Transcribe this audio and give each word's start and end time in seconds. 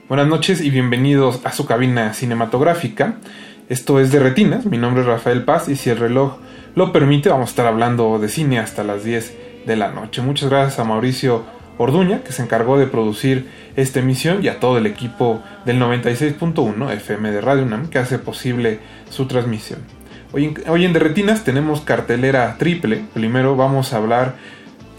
Buenas 0.08 0.26
noches 0.26 0.60
y 0.60 0.70
bienvenidos 0.70 1.40
a 1.44 1.52
su 1.52 1.66
cabina 1.66 2.14
cinematográfica. 2.14 3.18
Esto 3.68 4.00
es 4.00 4.10
de 4.10 4.18
Retinas, 4.18 4.66
mi 4.66 4.76
nombre 4.76 5.02
es 5.02 5.06
Rafael 5.06 5.44
Paz 5.44 5.68
y 5.68 5.76
si 5.76 5.88
el 5.88 5.98
reloj 5.98 6.38
lo 6.74 6.90
permite 6.90 7.28
vamos 7.28 7.50
a 7.50 7.50
estar 7.50 7.66
hablando 7.66 8.18
de 8.18 8.28
cine 8.28 8.58
hasta 8.58 8.82
las 8.82 9.04
10 9.04 9.66
de 9.66 9.76
la 9.76 9.92
noche. 9.92 10.20
Muchas 10.20 10.50
gracias 10.50 10.80
a 10.80 10.84
Mauricio 10.84 11.44
Orduña 11.78 12.24
que 12.24 12.32
se 12.32 12.42
encargó 12.42 12.76
de 12.76 12.88
producir 12.88 13.48
esta 13.76 14.00
emisión 14.00 14.44
y 14.44 14.48
a 14.48 14.58
todo 14.58 14.78
el 14.78 14.86
equipo 14.86 15.44
del 15.64 15.78
96.1 15.78 16.90
FM 16.90 17.30
de 17.30 17.40
Radio 17.40 17.62
UNAM 17.62 17.88
que 17.88 18.00
hace 18.00 18.18
posible 18.18 18.80
su 19.10 19.26
transmisión. 19.26 19.99
Hoy 20.32 20.44
en, 20.44 20.54
hoy 20.68 20.84
en 20.84 20.92
Derretinas 20.92 21.42
tenemos 21.42 21.80
cartelera 21.80 22.56
triple. 22.56 23.02
Primero 23.14 23.56
vamos 23.56 23.92
a 23.92 23.96
hablar 23.96 24.36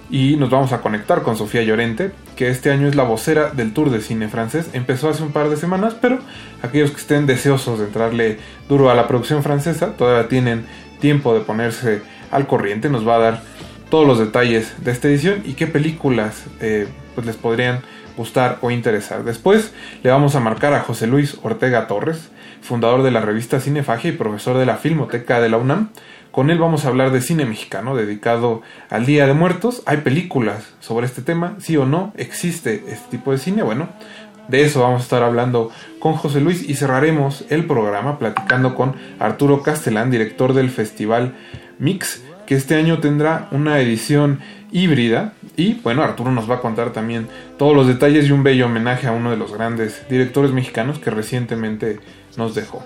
y 0.09 0.35
nos 0.35 0.49
vamos 0.49 0.73
a 0.73 0.81
conectar 0.81 1.21
con 1.21 1.37
Sofía 1.37 1.63
Llorente, 1.63 2.11
que 2.35 2.49
este 2.49 2.69
año 2.69 2.89
es 2.89 2.95
la 2.95 3.03
vocera 3.03 3.49
del 3.51 3.71
Tour 3.71 3.91
de 3.91 4.01
Cine 4.01 4.27
francés. 4.27 4.69
Empezó 4.73 5.07
hace 5.07 5.23
un 5.23 5.31
par 5.31 5.49
de 5.49 5.55
semanas, 5.55 5.95
pero 6.01 6.19
aquellos 6.61 6.91
que 6.91 6.99
estén 6.99 7.27
deseosos 7.27 7.79
de 7.79 7.85
entrarle 7.85 8.39
duro 8.67 8.89
a 8.89 8.93
la 8.93 9.07
producción 9.07 9.41
francesa 9.41 9.93
todavía 9.95 10.27
tienen 10.27 10.65
tiempo 10.99 11.33
de 11.33 11.39
ponerse 11.39 12.01
al 12.29 12.45
corriente. 12.45 12.89
Nos 12.89 13.07
va 13.07 13.15
a 13.15 13.19
dar 13.19 13.43
todos 13.89 14.05
los 14.05 14.19
detalles 14.19 14.83
de 14.83 14.91
esta 14.91 15.07
edición 15.07 15.43
y 15.45 15.53
qué 15.53 15.65
películas 15.65 16.43
eh, 16.59 16.89
pues 17.15 17.25
les 17.25 17.37
podrían 17.37 17.79
gustar 18.17 18.57
o 18.59 18.69
interesar. 18.69 19.23
Después 19.23 19.73
le 20.03 20.11
vamos 20.11 20.35
a 20.35 20.41
marcar 20.41 20.73
a 20.73 20.81
José 20.81 21.07
Luis 21.07 21.37
Ortega 21.41 21.87
Torres, 21.87 22.31
fundador 22.61 23.03
de 23.03 23.11
la 23.11 23.21
revista 23.21 23.59
Cinefagia 23.59 24.11
y 24.11 24.17
profesor 24.17 24.57
de 24.57 24.65
la 24.65 24.77
Filmoteca 24.77 25.41
de 25.41 25.49
la 25.49 25.57
UNAM. 25.57 25.89
Con 26.31 26.49
él 26.49 26.59
vamos 26.59 26.85
a 26.85 26.87
hablar 26.87 27.11
de 27.11 27.19
cine 27.19 27.45
mexicano 27.45 27.95
dedicado 27.95 28.61
al 28.89 29.05
Día 29.05 29.27
de 29.27 29.33
Muertos. 29.33 29.83
¿Hay 29.85 29.97
películas 29.97 30.73
sobre 30.79 31.05
este 31.05 31.21
tema? 31.21 31.55
¿Sí 31.59 31.75
o 31.75 31.85
no? 31.85 32.13
¿Existe 32.15 32.85
este 32.87 33.17
tipo 33.17 33.31
de 33.31 33.37
cine? 33.37 33.63
Bueno, 33.63 33.89
de 34.47 34.63
eso 34.63 34.81
vamos 34.81 35.01
a 35.01 35.03
estar 35.03 35.23
hablando 35.23 35.71
con 35.99 36.13
José 36.13 36.39
Luis 36.39 36.67
y 36.67 36.75
cerraremos 36.75 37.45
el 37.49 37.65
programa 37.65 38.17
platicando 38.17 38.75
con 38.75 38.95
Arturo 39.19 39.61
Castellán, 39.61 40.09
director 40.09 40.53
del 40.53 40.69
Festival 40.69 41.33
Mix, 41.79 42.23
que 42.45 42.55
este 42.55 42.75
año 42.75 42.99
tendrá 42.99 43.47
una 43.51 43.79
edición 43.79 44.39
híbrida. 44.71 45.33
Y 45.57 45.75
bueno, 45.75 46.01
Arturo 46.01 46.31
nos 46.31 46.49
va 46.49 46.55
a 46.55 46.61
contar 46.61 46.91
también 46.91 47.27
todos 47.57 47.75
los 47.75 47.87
detalles 47.87 48.27
y 48.27 48.31
un 48.31 48.43
bello 48.43 48.65
homenaje 48.67 49.07
a 49.07 49.11
uno 49.11 49.31
de 49.31 49.37
los 49.37 49.53
grandes 49.53 50.05
directores 50.09 50.51
mexicanos 50.51 50.99
que 50.99 51.11
recientemente 51.11 51.99
nos 52.37 52.55
dejó. 52.55 52.83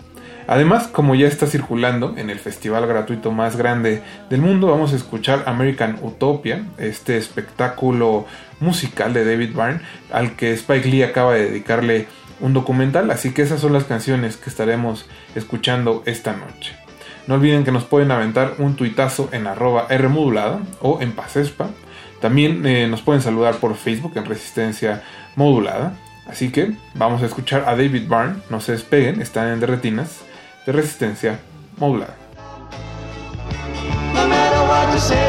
Además, 0.48 0.88
como 0.88 1.16
ya 1.16 1.28
está 1.28 1.48
circulando 1.48 2.14
en 2.18 2.30
el 2.30 2.38
festival 2.40 2.86
gratuito 2.86 3.32
más 3.32 3.56
grande 3.56 4.04
del 4.30 4.42
mundo, 4.42 4.68
vamos 4.68 4.94
a 4.94 4.96
escuchar 4.96 5.44
American 5.48 5.98
Utopia, 6.04 6.64
este 6.78 7.18
espectáculo 7.18 8.26
musical 8.60 9.14
de 9.14 9.26
David 9.26 9.56
Byrne, 9.56 9.82
al 10.12 10.36
que 10.36 10.54
Spike 10.54 10.88
Lee 10.88 11.04
acaba 11.04 11.34
de 11.34 11.50
dedicarle 11.50 12.08
un 12.42 12.54
documental, 12.54 13.10
así 13.10 13.34
que 13.34 13.42
esas 13.42 13.60
son 13.60 13.74
las 13.74 13.86
canciones 13.86 14.38
que 14.38 14.50
estaremos 14.50 15.08
escuchando 15.34 16.04
esta 16.06 16.34
noche. 16.34 16.76
No 17.28 17.36
olviden 17.36 17.64
que 17.64 17.72
nos 17.72 17.86
pueden 17.86 18.12
aventar 18.12 18.56
un 18.60 18.76
tuitazo 18.76 19.30
en 19.32 19.48
arroba 19.48 19.88
Rmodulada 19.90 20.60
o 20.82 21.02
en 21.02 21.14
Pasespa. 21.14 21.70
También 22.22 22.66
eh, 22.68 22.88
nos 22.88 23.02
pueden 23.02 23.22
saludar 23.22 23.56
por 23.56 23.76
Facebook 23.76 24.14
en 24.16 24.26
Resistencia 24.26 25.02
Modulada. 25.36 25.98
Así 26.28 26.52
que 26.52 26.76
vamos 26.94 27.22
a 27.22 27.26
escuchar 27.26 27.64
a 27.68 27.76
David 27.76 28.08
Byrne, 28.08 28.42
no 28.50 28.60
se 28.60 28.72
despeguen, 28.74 29.22
están 29.22 29.48
en 29.50 29.60
Derretinas 29.60 30.22
de 30.66 30.72
Resistencia 30.72 31.40
Modulada. 31.78 32.16
You 34.96 35.02
say 35.02 35.26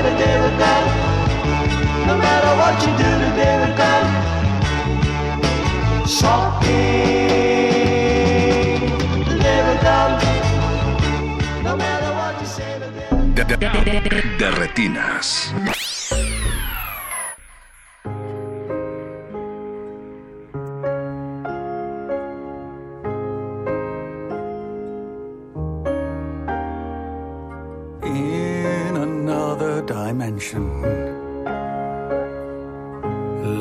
dimension. 30.06 30.66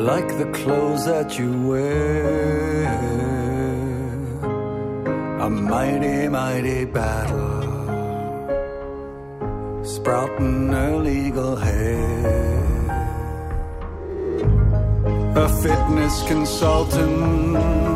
Like 0.10 0.30
the 0.42 0.50
clothes 0.58 1.06
that 1.06 1.30
you 1.40 1.52
wear, 1.70 2.86
a 5.46 5.50
mighty, 5.50 6.28
mighty 6.28 6.86
battle, 6.86 7.62
sprouting 9.84 10.74
illegal 10.86 11.56
hair. 11.56 12.34
A 15.46 15.48
fitness 15.64 16.16
consultant 16.28 17.95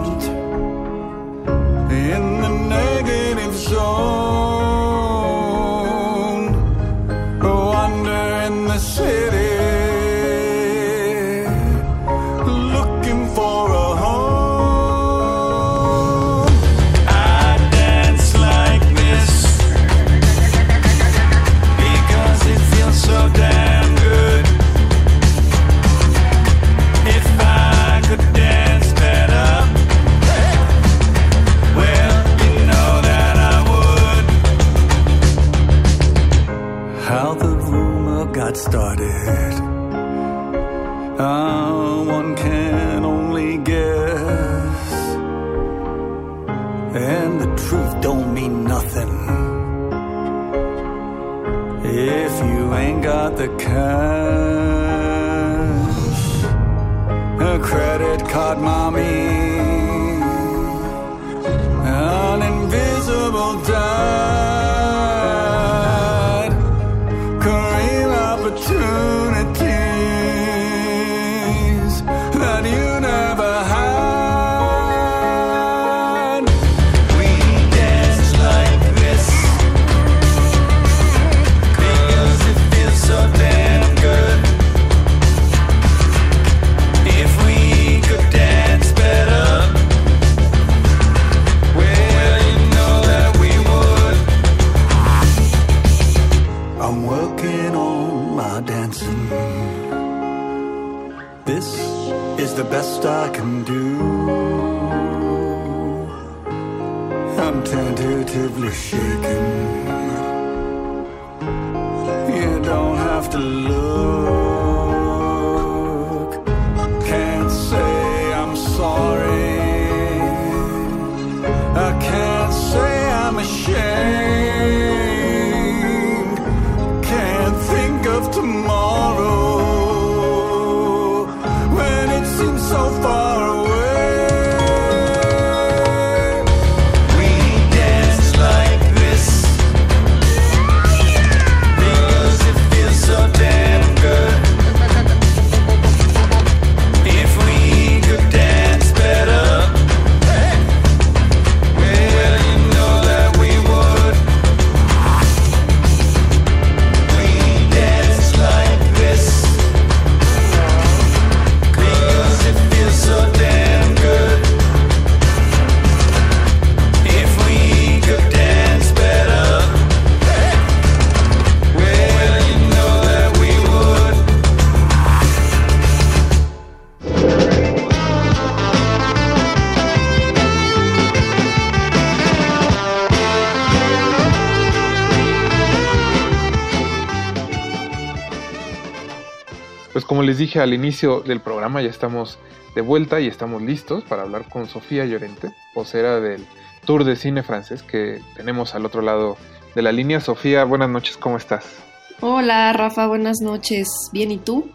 dije 190.40 190.60
al 190.60 190.74
inicio 190.74 191.20
del 191.20 191.42
programa, 191.42 191.82
ya 191.82 191.90
estamos 191.90 192.40
de 192.74 192.82
vuelta 192.82 193.20
y 193.20 193.28
estamos 193.28 193.62
listos 193.62 194.04
para 194.06 194.22
hablar 194.24 194.46
con 194.48 194.68
Sofía 194.68 195.06
Llorente, 195.06 195.52
vocera 195.76 196.22
del 196.22 196.46
Tour 196.86 197.04
de 197.04 197.18
Cine 197.18 197.44
Francés 197.44 197.84
que 197.84 198.22
tenemos 198.36 198.74
al 198.74 198.86
otro 198.86 199.02
lado 199.02 199.38
de 199.76 199.82
la 199.82 199.92
línea. 199.92 200.22
Sofía, 200.22 200.64
buenas 200.64 200.90
noches, 200.90 201.18
¿cómo 201.18 201.36
estás? 201.36 201.84
Hola 202.22 202.72
Rafa, 202.72 203.06
buenas 203.08 203.42
noches. 203.42 203.90
¿Bien 204.14 204.32
y 204.32 204.38
tú? 204.38 204.70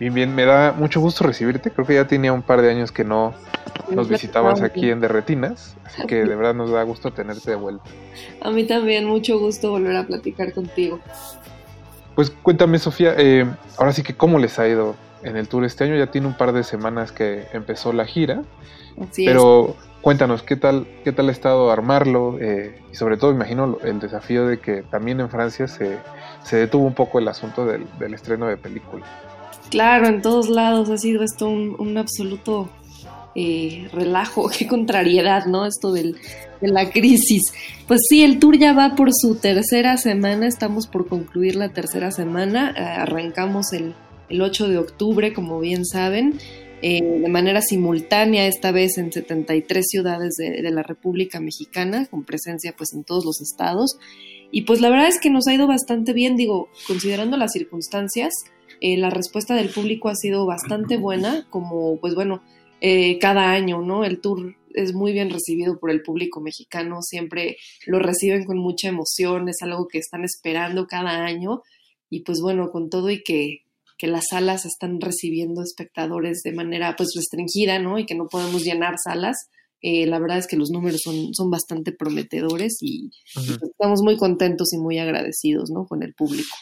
Bien, 0.00 0.12
bien, 0.12 0.34
me 0.34 0.44
da 0.44 0.72
mucho 0.72 1.00
gusto 1.00 1.24
recibirte. 1.24 1.70
Creo 1.70 1.86
que 1.86 1.94
ya 1.94 2.06
tenía 2.06 2.32
un 2.32 2.42
par 2.42 2.60
de 2.60 2.70
años 2.70 2.90
que 2.90 3.04
no 3.04 3.32
nos 3.90 4.08
visitabas 4.08 4.60
aquí 4.60 4.90
en 4.90 5.00
Derretinas, 5.00 5.76
así 5.84 6.04
que 6.06 6.16
de 6.16 6.34
verdad 6.34 6.54
nos 6.54 6.70
da 6.70 6.82
gusto 6.82 7.12
tenerte 7.12 7.50
de 7.50 7.56
vuelta. 7.56 7.84
A 8.40 8.50
mí 8.50 8.64
también, 8.64 9.04
mucho 9.04 9.38
gusto 9.38 9.70
volver 9.70 9.96
a 9.96 10.06
platicar 10.06 10.52
contigo. 10.52 10.98
Pues 12.20 12.28
cuéntame, 12.42 12.78
Sofía, 12.78 13.14
eh, 13.16 13.46
ahora 13.78 13.94
sí 13.94 14.02
que 14.02 14.14
cómo 14.14 14.38
les 14.38 14.58
ha 14.58 14.68
ido 14.68 14.94
en 15.22 15.38
el 15.38 15.48
tour 15.48 15.64
este 15.64 15.84
año. 15.84 15.96
Ya 15.96 16.08
tiene 16.08 16.26
un 16.26 16.36
par 16.36 16.52
de 16.52 16.64
semanas 16.64 17.12
que 17.12 17.46
empezó 17.54 17.94
la 17.94 18.04
gira, 18.04 18.42
Así 19.00 19.24
pero 19.24 19.74
cuéntanos 20.02 20.42
qué 20.42 20.56
tal, 20.56 20.86
qué 21.02 21.12
tal 21.12 21.30
ha 21.30 21.32
estado 21.32 21.70
armarlo 21.70 22.36
eh, 22.38 22.78
y 22.92 22.94
sobre 22.94 23.16
todo 23.16 23.30
imagino 23.30 23.78
el 23.82 24.00
desafío 24.00 24.46
de 24.46 24.58
que 24.58 24.82
también 24.82 25.18
en 25.20 25.30
Francia 25.30 25.66
se, 25.66 25.96
se 26.42 26.58
detuvo 26.58 26.84
un 26.84 26.92
poco 26.92 27.18
el 27.18 27.26
asunto 27.26 27.64
del, 27.64 27.86
del 27.98 28.12
estreno 28.12 28.48
de 28.48 28.58
película. 28.58 29.06
Claro, 29.70 30.06
en 30.06 30.20
todos 30.20 30.50
lados 30.50 30.90
ha 30.90 30.98
sido 30.98 31.22
esto 31.22 31.48
un, 31.48 31.74
un 31.78 31.96
absoluto 31.96 32.68
eh, 33.34 33.88
relajo, 33.92 34.48
qué 34.58 34.66
contrariedad, 34.66 35.46
¿no? 35.46 35.66
Esto 35.66 35.92
del, 35.92 36.16
de 36.60 36.68
la 36.68 36.90
crisis. 36.90 37.42
Pues 37.86 38.00
sí, 38.08 38.22
el 38.22 38.38
tour 38.38 38.58
ya 38.58 38.72
va 38.72 38.94
por 38.96 39.10
su 39.12 39.36
tercera 39.36 39.96
semana, 39.96 40.46
estamos 40.46 40.86
por 40.86 41.08
concluir 41.08 41.56
la 41.56 41.70
tercera 41.72 42.10
semana, 42.10 42.74
eh, 42.76 42.80
arrancamos 42.80 43.72
el, 43.72 43.94
el 44.28 44.42
8 44.42 44.68
de 44.68 44.78
octubre, 44.78 45.32
como 45.32 45.60
bien 45.60 45.84
saben. 45.84 46.38
eh, 46.82 47.02
de 47.02 47.28
manera 47.28 47.60
simultánea, 47.60 48.46
esta 48.46 48.72
vez 48.72 48.96
en 48.98 49.12
73 49.12 49.84
ciudades 49.86 50.36
de, 50.36 50.62
de 50.62 50.70
la 50.70 50.82
República 50.82 51.38
Mexicana, 51.40 52.06
con 52.06 52.24
presencia 52.24 52.74
pues 52.76 52.94
en 52.94 53.04
todos 53.04 53.24
los 53.24 53.40
estados. 53.42 53.98
Y 54.50 54.62
pues 54.62 54.80
la 54.80 54.88
verdad 54.88 55.08
es 55.08 55.20
que 55.20 55.30
nos 55.30 55.46
ha 55.46 55.54
ido 55.54 55.66
bastante 55.66 56.12
bien, 56.12 56.36
digo, 56.36 56.68
considerando 56.86 57.36
las 57.36 57.52
circunstancias, 57.52 58.32
eh, 58.80 58.96
la 58.96 59.10
respuesta 59.10 59.54
del 59.54 59.68
público 59.68 60.08
ha 60.08 60.14
sido 60.14 60.46
bastante 60.46 60.96
buena, 60.96 61.46
como 61.50 61.98
pues 62.00 62.14
bueno, 62.14 62.42
eh, 62.80 63.18
cada 63.18 63.52
año, 63.52 63.82
¿no? 63.82 64.04
El 64.04 64.20
tour 64.20 64.56
es 64.74 64.94
muy 64.94 65.12
bien 65.12 65.30
recibido 65.30 65.78
por 65.78 65.90
el 65.90 66.02
público 66.02 66.40
mexicano, 66.40 67.02
siempre 67.02 67.56
lo 67.86 67.98
reciben 67.98 68.44
con 68.44 68.58
mucha 68.58 68.88
emoción, 68.88 69.48
es 69.48 69.62
algo 69.62 69.88
que 69.88 69.98
están 69.98 70.24
esperando 70.24 70.86
cada 70.86 71.24
año 71.24 71.62
y 72.08 72.20
pues 72.20 72.40
bueno, 72.40 72.70
con 72.70 72.88
todo 72.88 73.10
y 73.10 73.22
que, 73.22 73.64
que 73.98 74.06
las 74.06 74.24
salas 74.30 74.64
están 74.64 75.00
recibiendo 75.00 75.62
espectadores 75.62 76.42
de 76.42 76.52
manera 76.52 76.94
pues 76.96 77.10
restringida, 77.14 77.78
¿no? 77.78 77.98
Y 77.98 78.06
que 78.06 78.14
no 78.14 78.26
podemos 78.28 78.64
llenar 78.64 78.96
salas, 79.02 79.48
eh, 79.82 80.06
la 80.06 80.18
verdad 80.18 80.38
es 80.38 80.46
que 80.46 80.56
los 80.56 80.70
números 80.70 81.00
son, 81.02 81.34
son 81.34 81.50
bastante 81.50 81.92
prometedores 81.92 82.78
y, 82.80 83.10
Ujú. 83.36 83.66
estamos 83.66 84.02
muy 84.02 84.16
contentos 84.16 84.72
y 84.72 84.78
muy 84.78 84.98
agradecidos, 84.98 85.70
¿no? 85.70 85.86
Con 85.86 86.02
el 86.02 86.14
público. 86.14 86.54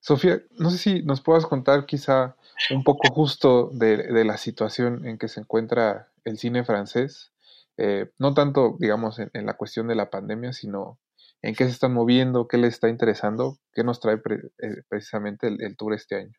Sofía, 0.00 0.42
no 0.58 0.70
sé 0.70 0.78
si 0.78 1.02
nos 1.02 1.20
puedas 1.22 1.46
contar 1.46 1.86
quizá 1.86 2.36
un 2.70 2.84
poco 2.84 3.12
justo 3.12 3.70
de, 3.72 3.96
de 3.96 4.24
la 4.24 4.36
situación 4.36 5.06
en 5.06 5.18
que 5.18 5.28
se 5.28 5.40
encuentra 5.40 6.08
el 6.24 6.38
cine 6.38 6.64
francés, 6.64 7.32
eh, 7.76 8.06
no 8.18 8.34
tanto, 8.34 8.76
digamos, 8.78 9.18
en, 9.18 9.46
la 9.46 9.56
cuestión 9.56 9.88
de 9.88 9.96
la 9.96 10.10
pandemia, 10.10 10.52
sino 10.52 10.98
en 11.42 11.54
qué 11.54 11.64
se 11.64 11.70
están 11.70 11.92
moviendo, 11.92 12.46
qué 12.48 12.56
les 12.56 12.74
está 12.74 12.88
interesando, 12.88 13.58
qué 13.72 13.84
nos 13.84 14.00
trae 14.00 14.16
eh, 14.16 14.82
precisamente 14.88 15.48
el, 15.48 15.62
el 15.62 15.76
tour 15.76 15.94
este 15.94 16.16
año. 16.16 16.32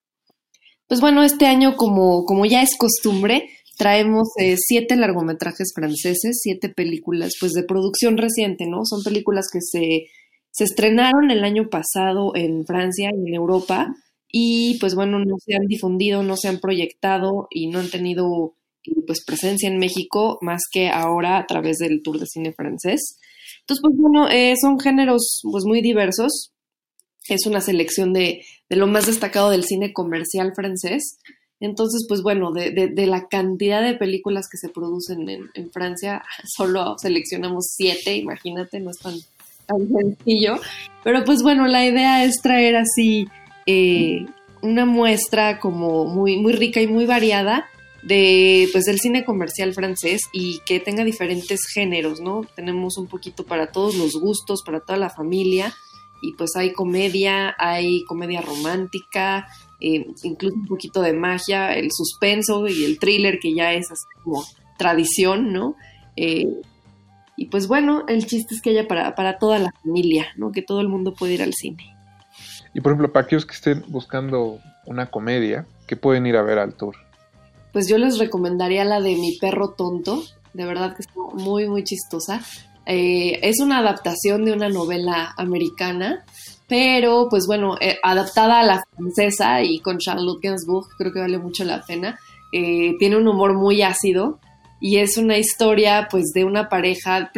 Pues 0.87 1.01
bueno, 1.01 1.23
este 1.23 1.47
año, 1.47 1.75
como, 1.75 2.25
como 2.25 2.45
ya 2.45 2.61
es 2.61 2.77
costumbre, 2.77 3.49
traemos 3.77 4.29
eh, 4.39 4.55
siete 4.57 4.95
largometrajes 4.95 5.73
franceses, 5.75 6.39
siete 6.41 6.69
películas 6.69 7.33
pues 7.39 7.53
de 7.53 7.63
producción 7.63 8.17
reciente, 8.17 8.65
¿no? 8.67 8.85
Son 8.85 9.03
películas 9.03 9.47
que 9.51 9.59
se, 9.61 10.05
se 10.51 10.63
estrenaron 10.63 11.31
el 11.31 11.43
año 11.43 11.69
pasado 11.69 12.31
en 12.35 12.65
Francia 12.65 13.09
y 13.13 13.29
en 13.29 13.33
Europa 13.33 13.93
y 14.27 14.77
pues 14.79 14.95
bueno, 14.95 15.19
no 15.19 15.35
se 15.43 15.55
han 15.55 15.67
difundido, 15.67 16.23
no 16.23 16.37
se 16.37 16.47
han 16.47 16.59
proyectado 16.59 17.47
y 17.49 17.67
no 17.67 17.79
han 17.79 17.89
tenido 17.89 18.55
pues 19.07 19.23
presencia 19.25 19.69
en 19.69 19.79
México 19.79 20.37
más 20.41 20.61
que 20.71 20.89
ahora 20.89 21.37
a 21.37 21.47
través 21.47 21.77
del 21.77 22.01
Tour 22.03 22.19
de 22.19 22.27
Cine 22.27 22.53
francés. 22.53 23.17
Entonces, 23.61 23.81
pues 23.81 23.95
bueno, 23.97 24.29
eh, 24.29 24.53
son 24.59 24.79
géneros 24.79 25.41
pues 25.51 25.65
muy 25.65 25.81
diversos. 25.81 26.51
Es 27.27 27.47
una 27.47 27.61
selección 27.61 28.13
de, 28.13 28.43
de 28.69 28.75
lo 28.75 28.85
más 28.85 29.07
destacado 29.07 29.49
del 29.49 29.63
cine 29.63 29.93
comercial 29.93 30.53
francés. 30.55 31.17
Entonces, 31.59 32.05
pues 32.07 32.21
bueno, 32.21 32.51
de, 32.51 32.71
de, 32.71 33.07
la 33.07 33.27
cantidad 33.27 33.81
de 33.81 33.95
películas 33.95 34.47
que 34.51 34.57
se 34.57 34.69
producen 34.69 35.27
en, 35.29 35.71
Francia, 35.71 36.21
solo 36.55 36.95
seleccionamos 36.99 37.67
siete, 37.75 38.15
imagínate, 38.17 38.79
no 38.79 38.91
es 38.91 38.97
tan 38.99 39.15
sencillo. 39.67 40.59
Pero 41.03 41.23
pues 41.23 41.41
bueno, 41.41 41.65
la 41.67 41.85
idea 41.85 42.23
es 42.23 42.41
traer 42.41 42.75
así 42.75 43.27
eh, 43.65 44.25
una 44.61 44.85
muestra 44.85 45.59
como 45.59 46.05
muy, 46.05 46.37
muy 46.37 46.53
rica 46.53 46.81
y 46.81 46.87
muy 46.87 47.05
variada 47.05 47.67
de 48.05 48.69
pues 48.71 48.85
del 48.85 48.99
cine 48.99 49.25
comercial 49.25 49.73
francés 49.73 50.21
y 50.31 50.59
que 50.65 50.79
tenga 50.79 51.03
diferentes 51.03 51.65
géneros, 51.65 52.21
¿no? 52.21 52.45
Tenemos 52.55 52.97
un 52.97 53.07
poquito 53.07 53.45
para 53.45 53.71
todos 53.71 53.95
los 53.95 54.13
gustos, 54.13 54.61
para 54.63 54.79
toda 54.79 54.97
la 54.97 55.09
familia 55.09 55.73
y 56.21 56.33
pues 56.33 56.55
hay 56.55 56.71
comedia, 56.71 57.55
hay 57.57 58.03
comedia 58.05 58.41
romántica, 58.41 59.47
eh, 59.81 60.05
incluso 60.23 60.55
un 60.55 60.67
poquito 60.67 61.01
de 61.01 61.13
magia, 61.13 61.73
el 61.73 61.89
suspenso 61.91 62.67
y 62.67 62.85
el 62.85 62.99
thriller 62.99 63.39
que 63.39 63.53
ya 63.53 63.73
es 63.73 63.91
así 63.91 64.05
como 64.23 64.43
tradición, 64.77 65.51
¿no? 65.51 65.75
Eh, 66.15 66.47
y 67.37 67.47
pues 67.47 67.67
bueno, 67.67 68.05
el 68.07 68.25
chiste 68.27 68.53
es 68.55 68.61
que 68.61 68.69
haya 68.69 68.87
para, 68.87 69.15
para 69.15 69.39
toda 69.39 69.57
la 69.59 69.71
familia, 69.83 70.27
¿no? 70.37 70.51
Que 70.51 70.61
todo 70.61 70.79
el 70.79 70.89
mundo 70.89 71.13
puede 71.13 71.33
ir 71.33 71.41
al 71.41 71.53
cine. 71.53 71.94
Y 72.75 72.81
por 72.81 72.91
ejemplo, 72.91 73.11
para 73.13 73.25
aquellos 73.25 73.45
que 73.45 73.53
estén 73.55 73.85
buscando 73.87 74.59
una 74.85 75.09
comedia, 75.09 75.65
¿qué 75.87 75.95
pueden 75.95 76.27
ir 76.27 76.35
a 76.35 76.43
ver 76.43 76.59
al 76.59 76.73
tour? 76.73 76.97
Pues 77.71 77.87
yo 77.87 77.97
les 77.97 78.19
recomendaría 78.19 78.83
la 78.83 78.99
de 78.99 79.15
Mi 79.15 79.37
perro 79.39 79.69
tonto, 79.69 80.21
de 80.53 80.65
verdad 80.65 80.93
que 80.93 81.01
está 81.03 81.13
muy, 81.35 81.69
muy 81.69 81.85
chistosa. 81.85 82.41
Eh, 82.85 83.39
es 83.43 83.61
una 83.61 83.79
adaptación 83.79 84.43
de 84.43 84.51
una 84.51 84.67
novela 84.67 85.33
americana, 85.37 86.25
pero 86.67 87.27
pues 87.29 87.47
bueno, 87.47 87.77
eh, 87.79 87.97
adaptada 88.03 88.59
a 88.59 88.63
la 88.63 88.83
francesa 88.93 89.63
y 89.63 89.79
con 89.79 89.97
Charlotte 89.97 90.43
Gainsbourg, 90.43 90.87
creo 90.97 91.13
que 91.13 91.19
vale 91.19 91.37
mucho 91.37 91.63
la 91.63 91.81
pena. 91.81 92.19
eh, 92.51 92.93
tiene 92.99 93.15
un 93.15 93.27
humor 93.27 93.53
muy 93.53 93.83
ácido 93.83 94.39
y 94.81 94.97
es 94.97 95.17
una 95.17 95.37
historia 95.37 96.07
pues 96.11 96.25
de 96.33 96.43
una 96.43 96.67
pareja, 96.67 97.31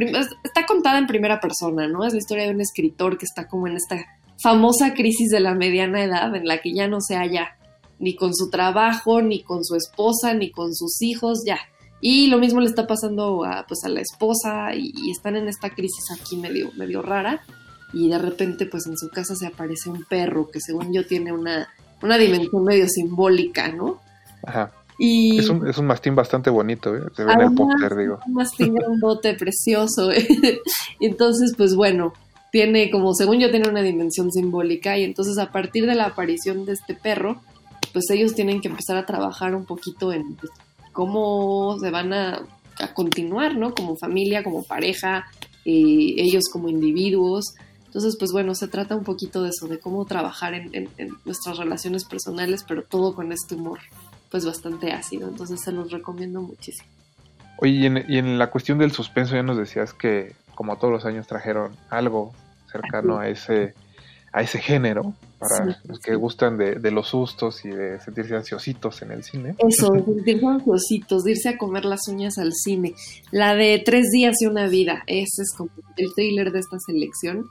está 0.44 0.66
contada 0.66 0.98
en 0.98 1.08
primera 1.08 1.40
persona, 1.40 1.88
¿no? 1.88 2.04
Es 2.06 2.14
la 2.14 2.20
historia 2.20 2.46
de 2.46 2.52
un 2.52 2.62
escritor 2.62 3.18
que 3.20 3.26
está 3.26 3.48
como 3.48 3.68
en 3.68 3.76
esta 3.78 4.04
famosa 4.42 4.94
crisis 4.94 5.30
de 5.30 5.40
la 5.40 5.56
mediana 5.56 6.04
edad 6.04 6.36
en 6.36 6.48
la 6.48 6.62
que 6.62 6.74
ya 6.74 6.88
no 6.88 6.98
se 7.02 7.16
halla 7.16 7.58
ni 8.00 8.16
con 8.16 8.36
su 8.36 8.50
trabajo, 8.50 9.22
ni 9.22 9.42
con 9.42 9.64
su 9.64 9.76
esposa, 9.76 10.34
ni 10.34 10.52
con 10.52 10.76
sus 10.76 11.02
hijos, 11.02 11.44
ya. 11.46 11.58
Y 12.00 12.28
lo 12.28 12.38
mismo 12.38 12.60
le 12.60 12.68
está 12.68 12.86
pasando 12.86 13.44
a, 13.44 13.66
pues, 13.68 13.84
a 13.84 13.90
la 13.90 14.02
esposa 14.02 14.76
y, 14.76 14.92
y 14.96 15.12
están 15.12 15.36
en 15.36 15.48
esta 15.48 15.72
crisis 15.72 16.06
aquí 16.12 16.38
medio, 16.38 16.72
medio 16.78 17.02
rara 17.02 17.42
y 17.94 18.10
de 18.10 18.18
repente 18.18 18.66
pues 18.66 18.86
en 18.88 18.98
su 18.98 19.10
casa 19.10 19.36
se 19.36 19.48
aparece 19.48 19.90
un 19.90 20.04
perro 20.04 20.50
que 20.50 20.60
según 20.60 20.94
yo 20.94 21.06
tiene 21.06 21.32
una, 21.32 21.70
una 22.02 22.18
dimensión 22.18 22.64
medio 22.64 22.88
simbólica, 22.88 23.70
¿no? 23.72 24.02
Ajá. 24.44 24.72
Y 25.00 25.38
Es 25.38 25.50
un, 25.50 25.68
es 25.68 25.78
un 25.78 25.86
mastín 25.86 26.16
bastante 26.16 26.50
bonito, 26.50 26.96
¿eh? 26.96 27.04
Se 27.16 27.24
ve 27.24 27.34
en 27.34 27.42
el 27.42 27.54
póster, 27.54 27.96
digo. 27.96 28.20
un 28.26 28.34
mastín 28.34 28.74
grandote, 28.74 29.36
precioso. 29.36 30.12
¿eh? 30.12 30.28
Entonces, 31.00 31.54
pues 31.56 31.76
bueno, 31.76 32.14
tiene 32.52 32.90
como, 32.92 33.14
según 33.14 33.40
yo, 33.40 33.52
tiene 33.52 33.70
una 33.70 33.82
dimensión 33.82 34.32
simbólica. 34.32 34.98
Y 34.98 35.04
entonces, 35.04 35.38
a 35.38 35.52
partir 35.52 35.86
de 35.86 35.96
la 35.96 36.06
aparición 36.06 36.66
de 36.66 36.74
este 36.74 36.94
perro, 36.94 37.42
pues 37.94 38.10
ellos 38.10 38.36
tienen 38.36 38.62
que 38.62 38.68
empezar 38.70 38.98
a 38.98 39.06
trabajar 39.06 39.56
un 39.56 39.66
poquito 39.66 40.12
en 40.14 40.36
pues, 40.36 40.52
cómo 40.94 41.78
se 41.80 41.90
van 41.92 42.14
a, 42.14 42.42
a 42.80 42.94
continuar, 42.94 43.56
¿no? 43.56 43.74
Como 43.74 43.96
familia, 43.98 44.44
como 44.44 44.64
pareja, 44.64 45.26
eh, 45.66 46.16
ellos 46.18 46.46
como 46.52 46.70
individuos. 46.70 47.54
Entonces, 47.86 48.16
pues 48.20 48.32
bueno, 48.32 48.54
se 48.56 48.68
trata 48.68 48.96
un 48.96 49.04
poquito 49.04 49.42
de 49.44 49.50
eso, 49.50 49.68
de 49.68 49.80
cómo 49.80 50.06
trabajar 50.06 50.54
en, 50.54 50.74
en- 50.76 50.90
en 50.98 51.10
nuestras 51.26 51.58
relaciones 51.58 52.06
personales, 52.06 52.64
pero 52.68 52.84
todo 52.84 53.16
con 53.16 53.32
este 53.32 53.56
humor, 53.56 53.80
pues 54.30 54.46
bastante 54.46 54.92
ácido. 54.92 55.28
Entonces, 55.30 55.62
se 55.62 55.72
los 55.72 55.92
recomiendo 55.92 56.42
muchísimo. 56.42 56.88
Oye, 57.60 57.72
y 57.72 57.86
en, 57.88 58.06
y 58.08 58.18
en 58.20 58.38
la 58.38 58.52
cuestión 58.52 58.78
del 58.78 58.92
suspenso 58.92 59.34
ya 59.36 59.42
nos 59.44 59.58
decías 59.58 59.94
que 59.94 60.34
como 60.58 60.76
todos 60.78 60.92
los 60.92 61.06
años 61.06 61.28
trajeron 61.28 61.72
algo 61.90 62.34
cercano 62.72 63.20
a 63.20 63.30
ese 63.30 63.76
a 64.34 64.42
ese 64.42 64.60
género 64.60 65.14
para 65.40 65.66
Sí, 65.74 65.80
los 65.88 66.00
que 66.00 66.12
sí. 66.12 66.18
gustan 66.18 66.58
de, 66.58 66.76
de 66.76 66.92
los 66.92 67.08
sustos 67.10 67.64
y 67.64 67.70
de 67.70 68.00
sentirse 68.02 68.36
ansiositos 68.36 69.02
en 69.04 69.12
el 69.12 69.24
cine. 69.24 69.56
Eso, 69.60 69.92
de 69.92 70.04
sentirse 70.06 70.46
ansiositos, 70.46 71.24
de 71.24 71.32
irse 71.32 71.50
a 71.50 71.58
comer 71.58 71.86
las 71.86 72.08
uñas 72.08 72.38
al 72.40 72.54
cine. 72.54 72.94
La 73.32 73.56
de 73.56 73.82
Tres 73.86 74.08
días 74.12 74.36
y 74.42 74.48
una 74.48 74.68
vida, 74.68 75.04
ese 75.08 75.44
es 75.44 75.54
como 75.56 75.70
el 75.96 76.14
thriller 76.16 76.52
de 76.52 76.60
esta 76.60 76.78
selección. 76.86 77.46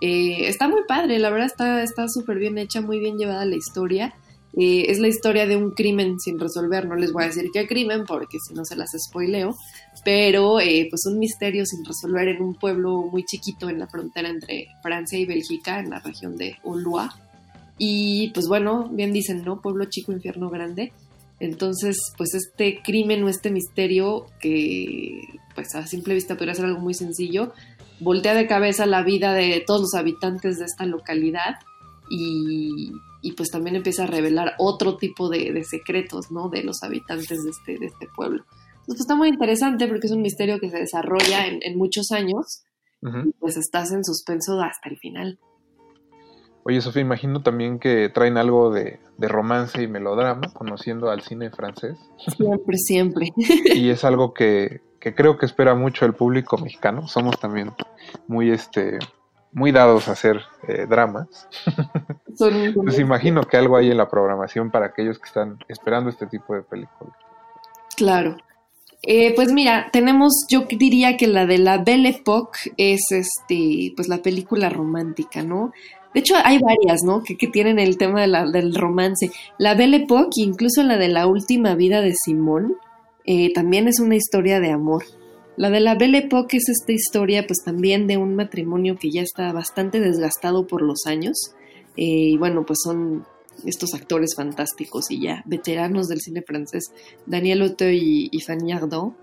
Eh, 0.00 0.48
está 0.48 0.68
muy 0.68 0.82
padre, 0.88 1.18
la 1.18 1.30
verdad 1.30 1.46
está 1.46 1.82
está 1.82 2.08
súper 2.08 2.38
bien 2.38 2.58
hecha, 2.58 2.80
muy 2.80 2.98
bien 2.98 3.18
llevada 3.18 3.44
la 3.44 3.56
historia. 3.56 4.14
Eh, 4.56 4.86
es 4.88 4.98
la 4.98 5.08
historia 5.08 5.46
de 5.46 5.56
un 5.56 5.70
crimen 5.70 6.20
sin 6.20 6.38
resolver, 6.38 6.86
no 6.86 6.94
les 6.94 7.12
voy 7.12 7.24
a 7.24 7.28
decir 7.28 7.50
qué 7.52 7.66
crimen 7.66 8.04
porque 8.06 8.38
si 8.38 8.52
no 8.52 8.64
se 8.64 8.76
las 8.76 8.90
spoileo, 9.08 9.56
pero 10.04 10.60
eh, 10.60 10.88
pues 10.90 11.06
un 11.06 11.18
misterio 11.18 11.64
sin 11.64 11.84
resolver 11.84 12.28
en 12.28 12.42
un 12.42 12.54
pueblo 12.54 13.02
muy 13.10 13.24
chiquito 13.24 13.70
en 13.70 13.78
la 13.78 13.86
frontera 13.86 14.28
entre 14.28 14.68
Francia 14.82 15.18
y 15.18 15.24
Bélgica, 15.24 15.80
en 15.80 15.90
la 15.90 16.00
región 16.00 16.36
de 16.36 16.56
Ulua. 16.64 17.16
Y 17.78 18.30
pues 18.34 18.46
bueno, 18.46 18.88
bien 18.92 19.12
dicen, 19.12 19.42
¿no? 19.44 19.60
Pueblo 19.60 19.86
chico, 19.86 20.12
infierno 20.12 20.50
grande. 20.50 20.92
Entonces, 21.40 21.96
pues 22.16 22.34
este 22.34 22.82
crimen 22.82 23.24
o 23.24 23.28
este 23.28 23.50
misterio 23.50 24.26
que 24.38 25.20
pues 25.54 25.74
a 25.74 25.86
simple 25.86 26.14
vista 26.14 26.36
podría 26.36 26.54
ser 26.54 26.66
algo 26.66 26.80
muy 26.80 26.94
sencillo, 26.94 27.52
voltea 28.00 28.34
de 28.34 28.46
cabeza 28.46 28.86
la 28.86 29.02
vida 29.02 29.32
de 29.32 29.62
todos 29.66 29.80
los 29.80 29.94
habitantes 29.94 30.58
de 30.58 30.66
esta 30.66 30.86
localidad 30.86 31.56
y, 32.10 32.92
y, 33.22 33.32
pues 33.32 33.50
también 33.50 33.76
empieza 33.76 34.04
a 34.04 34.06
revelar 34.06 34.54
otro 34.58 34.96
tipo 34.96 35.28
de, 35.28 35.52
de 35.52 35.64
secretos, 35.64 36.30
¿no? 36.30 36.48
De 36.48 36.62
los 36.62 36.82
habitantes 36.82 37.44
de 37.44 37.50
este, 37.50 37.78
de 37.78 37.86
este 37.86 38.08
pueblo. 38.14 38.44
Entonces, 38.82 38.86
pues 38.86 39.00
está 39.00 39.14
muy 39.14 39.28
interesante 39.28 39.86
porque 39.86 40.08
es 40.08 40.12
un 40.12 40.22
misterio 40.22 40.58
que 40.58 40.68
se 40.68 40.78
desarrolla 40.78 41.46
en, 41.46 41.60
en 41.62 41.78
muchos 41.78 42.10
años 42.10 42.64
y 43.02 43.32
pues 43.40 43.56
estás 43.56 43.92
en 43.92 44.04
suspenso 44.04 44.60
hasta 44.60 44.88
el 44.88 44.96
final. 44.98 45.38
Oye, 46.64 46.80
Sofía, 46.80 47.02
imagino 47.02 47.42
también 47.42 47.80
que 47.80 48.08
traen 48.08 48.36
algo 48.36 48.70
de, 48.70 49.00
de 49.18 49.28
romance 49.28 49.82
y 49.82 49.88
melodrama, 49.88 50.52
conociendo 50.52 51.10
al 51.10 51.22
cine 51.22 51.50
francés. 51.50 51.98
Siempre, 52.36 52.76
siempre. 52.76 53.28
y 53.74 53.90
es 53.90 54.04
algo 54.04 54.32
que, 54.32 54.80
que 55.00 55.14
creo 55.14 55.36
que 55.36 55.46
espera 55.46 55.74
mucho 55.74 56.06
el 56.06 56.14
público 56.14 56.58
mexicano. 56.58 57.08
Somos 57.08 57.40
también 57.40 57.72
muy 58.28 58.50
este 58.50 58.98
muy 59.52 59.70
dados 59.70 60.08
a 60.08 60.12
hacer 60.12 60.40
eh, 60.68 60.86
dramas. 60.88 61.48
Son 62.36 62.72
Pues 62.74 62.98
imagino 62.98 63.42
que 63.42 63.56
algo 63.56 63.76
hay 63.76 63.90
en 63.90 63.96
la 63.96 64.08
programación 64.08 64.70
para 64.70 64.86
aquellos 64.86 65.18
que 65.18 65.26
están 65.26 65.58
esperando 65.68 66.10
este 66.10 66.26
tipo 66.26 66.54
de 66.54 66.62
películas. 66.62 67.14
Claro. 67.96 68.36
Eh, 69.04 69.34
pues 69.34 69.52
mira, 69.52 69.88
tenemos, 69.92 70.32
yo 70.48 70.66
diría 70.70 71.16
que 71.16 71.26
la 71.26 71.44
de 71.44 71.58
la 71.58 71.78
Belle 71.78 72.08
Époque 72.10 72.72
es 72.76 73.00
este, 73.10 73.92
pues 73.96 74.08
la 74.08 74.18
película 74.18 74.68
romántica, 74.68 75.42
¿no? 75.42 75.72
De 76.14 76.20
hecho, 76.20 76.34
hay 76.44 76.58
varias, 76.58 77.02
¿no? 77.04 77.22
Que, 77.22 77.36
que 77.36 77.48
tienen 77.48 77.78
el 77.78 77.96
tema 77.96 78.20
de 78.20 78.26
la- 78.28 78.46
del 78.48 78.74
romance. 78.74 79.30
La 79.58 79.74
Belle 79.74 79.96
Époque, 80.04 80.42
incluso 80.42 80.82
la 80.84 80.98
de 80.98 81.08
la 81.08 81.26
última 81.26 81.74
vida 81.74 82.00
de 82.00 82.14
Simón, 82.14 82.76
eh, 83.24 83.52
también 83.52 83.88
es 83.88 83.98
una 83.98 84.14
historia 84.14 84.60
de 84.60 84.70
amor. 84.70 85.02
La 85.56 85.68
de 85.70 85.80
la 85.80 85.94
Belle 85.96 86.18
Époque 86.18 86.58
es 86.58 86.68
esta 86.68 86.92
historia, 86.92 87.44
pues 87.46 87.62
también 87.64 88.06
de 88.06 88.18
un 88.18 88.36
matrimonio 88.36 88.96
que 89.00 89.10
ya 89.10 89.22
está 89.22 89.52
bastante 89.52 89.98
desgastado 90.00 90.66
por 90.66 90.80
los 90.82 91.06
años. 91.06 91.54
Eh, 91.96 92.30
y 92.30 92.36
bueno, 92.36 92.64
pues 92.64 92.78
son 92.82 93.26
estos 93.66 93.94
actores 93.94 94.34
fantásticos 94.34 95.10
y 95.10 95.20
ya 95.20 95.42
veteranos 95.46 96.08
del 96.08 96.20
cine 96.20 96.42
francés, 96.42 96.92
Daniel 97.26 97.62
Auteuil 97.62 98.02
y, 98.02 98.28
y 98.32 98.40
Fanny 98.40 98.72
Ardant. 98.72 99.14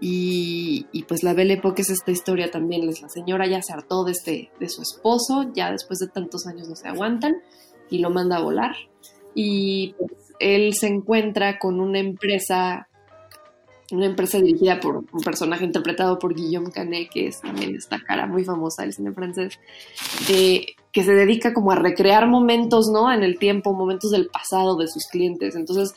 Y, 0.00 0.86
y, 0.92 1.02
pues 1.04 1.24
la 1.24 1.34
Belle 1.34 1.54
Époque 1.54 1.82
es 1.82 1.90
esta 1.90 2.12
historia 2.12 2.52
también. 2.52 2.86
La 2.86 2.92
señora 3.08 3.48
ya 3.48 3.60
se 3.62 3.72
hartó 3.72 4.04
de, 4.04 4.12
este, 4.12 4.50
de 4.60 4.68
su 4.68 4.82
esposo, 4.82 5.50
ya 5.52 5.72
después 5.72 5.98
de 5.98 6.06
tantos 6.06 6.46
años 6.46 6.68
no 6.68 6.76
se 6.76 6.86
aguantan 6.86 7.34
y 7.90 7.98
lo 7.98 8.10
manda 8.10 8.36
a 8.36 8.42
volar. 8.42 8.76
Y 9.34 9.94
pues, 9.98 10.12
él 10.38 10.74
se 10.74 10.86
encuentra 10.86 11.58
con 11.58 11.80
una 11.80 11.98
empresa, 11.98 12.87
una 13.90 14.06
empresa 14.06 14.38
dirigida 14.38 14.80
por 14.80 14.96
un 14.96 15.22
personaje 15.22 15.64
interpretado 15.64 16.18
por 16.18 16.34
Guillaume 16.34 16.70
Canet, 16.70 17.08
que 17.10 17.28
es 17.28 17.40
también 17.40 17.74
esta 17.74 17.98
cara 18.00 18.26
muy 18.26 18.44
famosa 18.44 18.82
del 18.82 18.92
cine 18.92 19.12
francés, 19.12 19.58
eh, 20.30 20.66
que 20.92 21.04
se 21.04 21.12
dedica 21.12 21.54
como 21.54 21.72
a 21.72 21.76
recrear 21.76 22.28
momentos, 22.28 22.86
¿no? 22.92 23.10
En 23.12 23.22
el 23.22 23.38
tiempo, 23.38 23.72
momentos 23.72 24.10
del 24.10 24.28
pasado 24.28 24.76
de 24.76 24.88
sus 24.88 25.06
clientes. 25.06 25.54
Entonces 25.54 25.94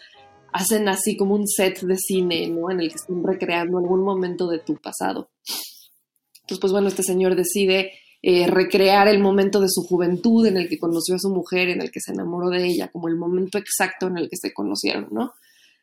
hacen 0.53 0.87
así 0.87 1.17
como 1.17 1.35
un 1.35 1.47
set 1.47 1.81
de 1.81 1.97
cine, 1.97 2.47
¿no? 2.47 2.71
En 2.71 2.79
el 2.79 2.89
que 2.89 2.95
están 2.95 3.23
recreando 3.23 3.77
algún 3.77 4.03
momento 4.03 4.47
de 4.47 4.59
tu 4.59 4.75
pasado. 4.75 5.29
Entonces, 6.41 6.59
pues 6.59 6.71
bueno, 6.71 6.87
este 6.87 7.03
señor 7.03 7.35
decide 7.35 7.91
eh, 8.21 8.47
recrear 8.47 9.07
el 9.07 9.19
momento 9.19 9.59
de 9.59 9.69
su 9.69 9.81
juventud 9.83 10.45
en 10.45 10.57
el 10.57 10.69
que 10.69 10.79
conoció 10.79 11.15
a 11.15 11.19
su 11.19 11.29
mujer, 11.29 11.69
en 11.69 11.81
el 11.81 11.91
que 11.91 11.99
se 11.99 12.11
enamoró 12.11 12.49
de 12.49 12.65
ella, 12.65 12.89
como 12.89 13.07
el 13.07 13.15
momento 13.15 13.57
exacto 13.57 14.07
en 14.07 14.17
el 14.17 14.29
que 14.29 14.37
se 14.37 14.53
conocieron, 14.53 15.07
¿no? 15.11 15.33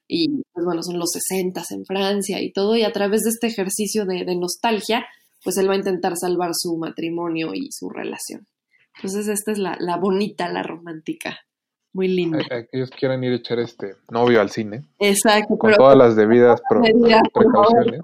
Y 0.09 0.43
pues 0.55 0.65
bueno, 0.65 0.83
son 0.83 0.99
los 0.99 1.11
60 1.13 1.63
en 1.71 1.85
Francia 1.85 2.41
y 2.41 2.51
todo, 2.53 2.77
y 2.77 2.83
a 2.85 2.93
través 2.93 3.23
de 3.25 3.31
este 3.31 3.47
ejercicio 3.49 4.07
de, 4.07 4.25
de 4.25 4.37
nostalgia, 4.37 5.05
pues 5.45 5.57
él 5.59 5.69
va 5.69 5.75
a 5.75 5.77
intentar 5.79 6.15
salvar 6.17 6.51
su 6.55 6.77
matrimonio 6.79 7.53
y 7.55 7.69
su 7.71 7.91
relación. 7.91 8.47
Entonces 8.97 9.29
esta 9.29 9.53
es 9.53 9.59
la, 9.59 9.77
la 9.79 9.97
bonita, 9.99 10.49
la 10.51 10.63
romántica, 10.63 11.39
muy 11.93 12.09
linda. 12.09 12.39
A- 12.51 12.57
Aquellos 12.57 12.91
que 12.91 12.97
quieran 12.99 13.23
ir 13.23 13.33
a 13.33 13.37
echar 13.37 13.59
este 13.61 13.97
novio 14.11 14.41
al 14.41 14.51
cine, 14.51 14.85
Exacto, 14.99 15.57
con 15.59 15.69
pero 15.71 15.77
todas 15.77 15.97
las 15.99 16.17
debidas 16.17 16.61
pro- 16.69 16.83
favor, 16.83 17.23
precauciones. 17.33 18.01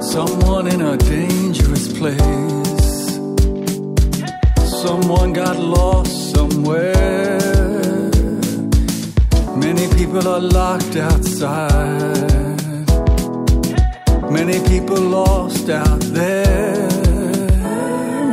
Someone 0.00 0.68
in 0.68 0.82
a 0.82 0.96
dangerous 0.96 1.88
place. 1.98 2.18
Someone 4.82 5.32
got 5.32 5.58
lost 5.58 6.34
somewhere. 6.34 7.51
People 10.12 10.28
are 10.28 10.40
locked 10.40 10.96
outside. 10.96 11.70
Many 14.30 14.60
people 14.68 15.00
lost 15.00 15.70
out 15.70 16.00
there. 16.00 16.86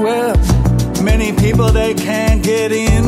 Well, 0.03 0.36
many 1.01 1.31
people 1.31 1.71
they 1.71 1.93
can't 1.93 2.43
get 2.43 2.74
in. 2.74 3.05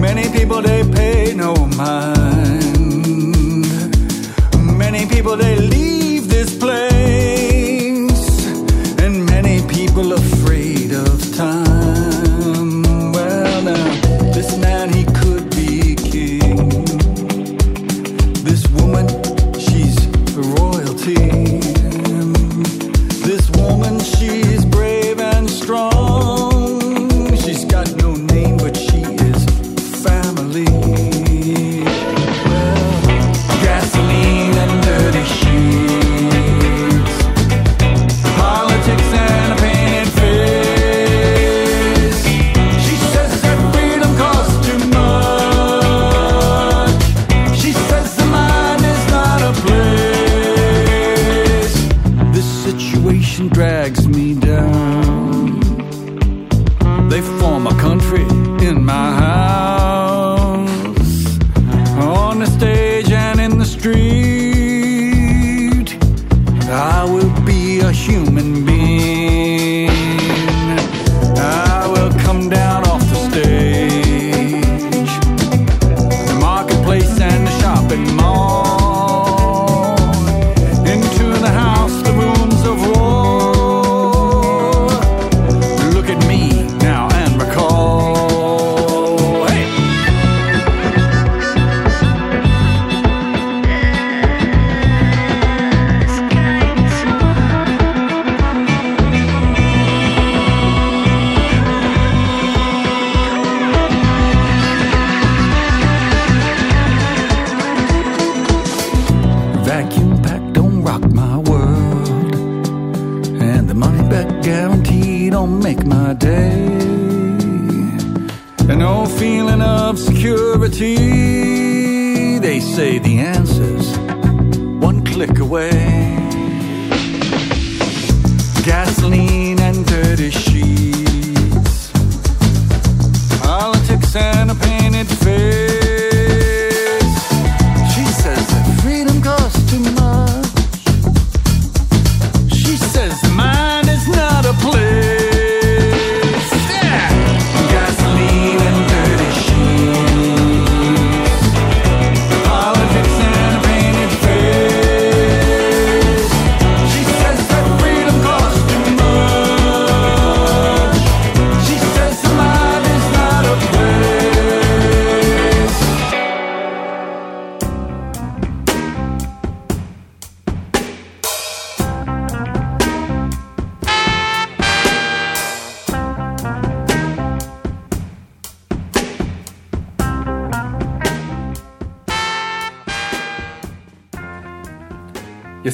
Many 0.00 0.30
people 0.30 0.62
they 0.62 0.82
pay 0.90 1.34
no 1.34 1.54
mind. 1.76 2.64
Many 4.78 5.04
people 5.08 5.36
they 5.36 5.56
leave 5.58 6.30
this 6.30 6.56
place, 6.56 8.46
and 8.98 9.26
many 9.26 9.60
people 9.68 10.14
afraid 10.14 10.31
guilty. 21.04 21.81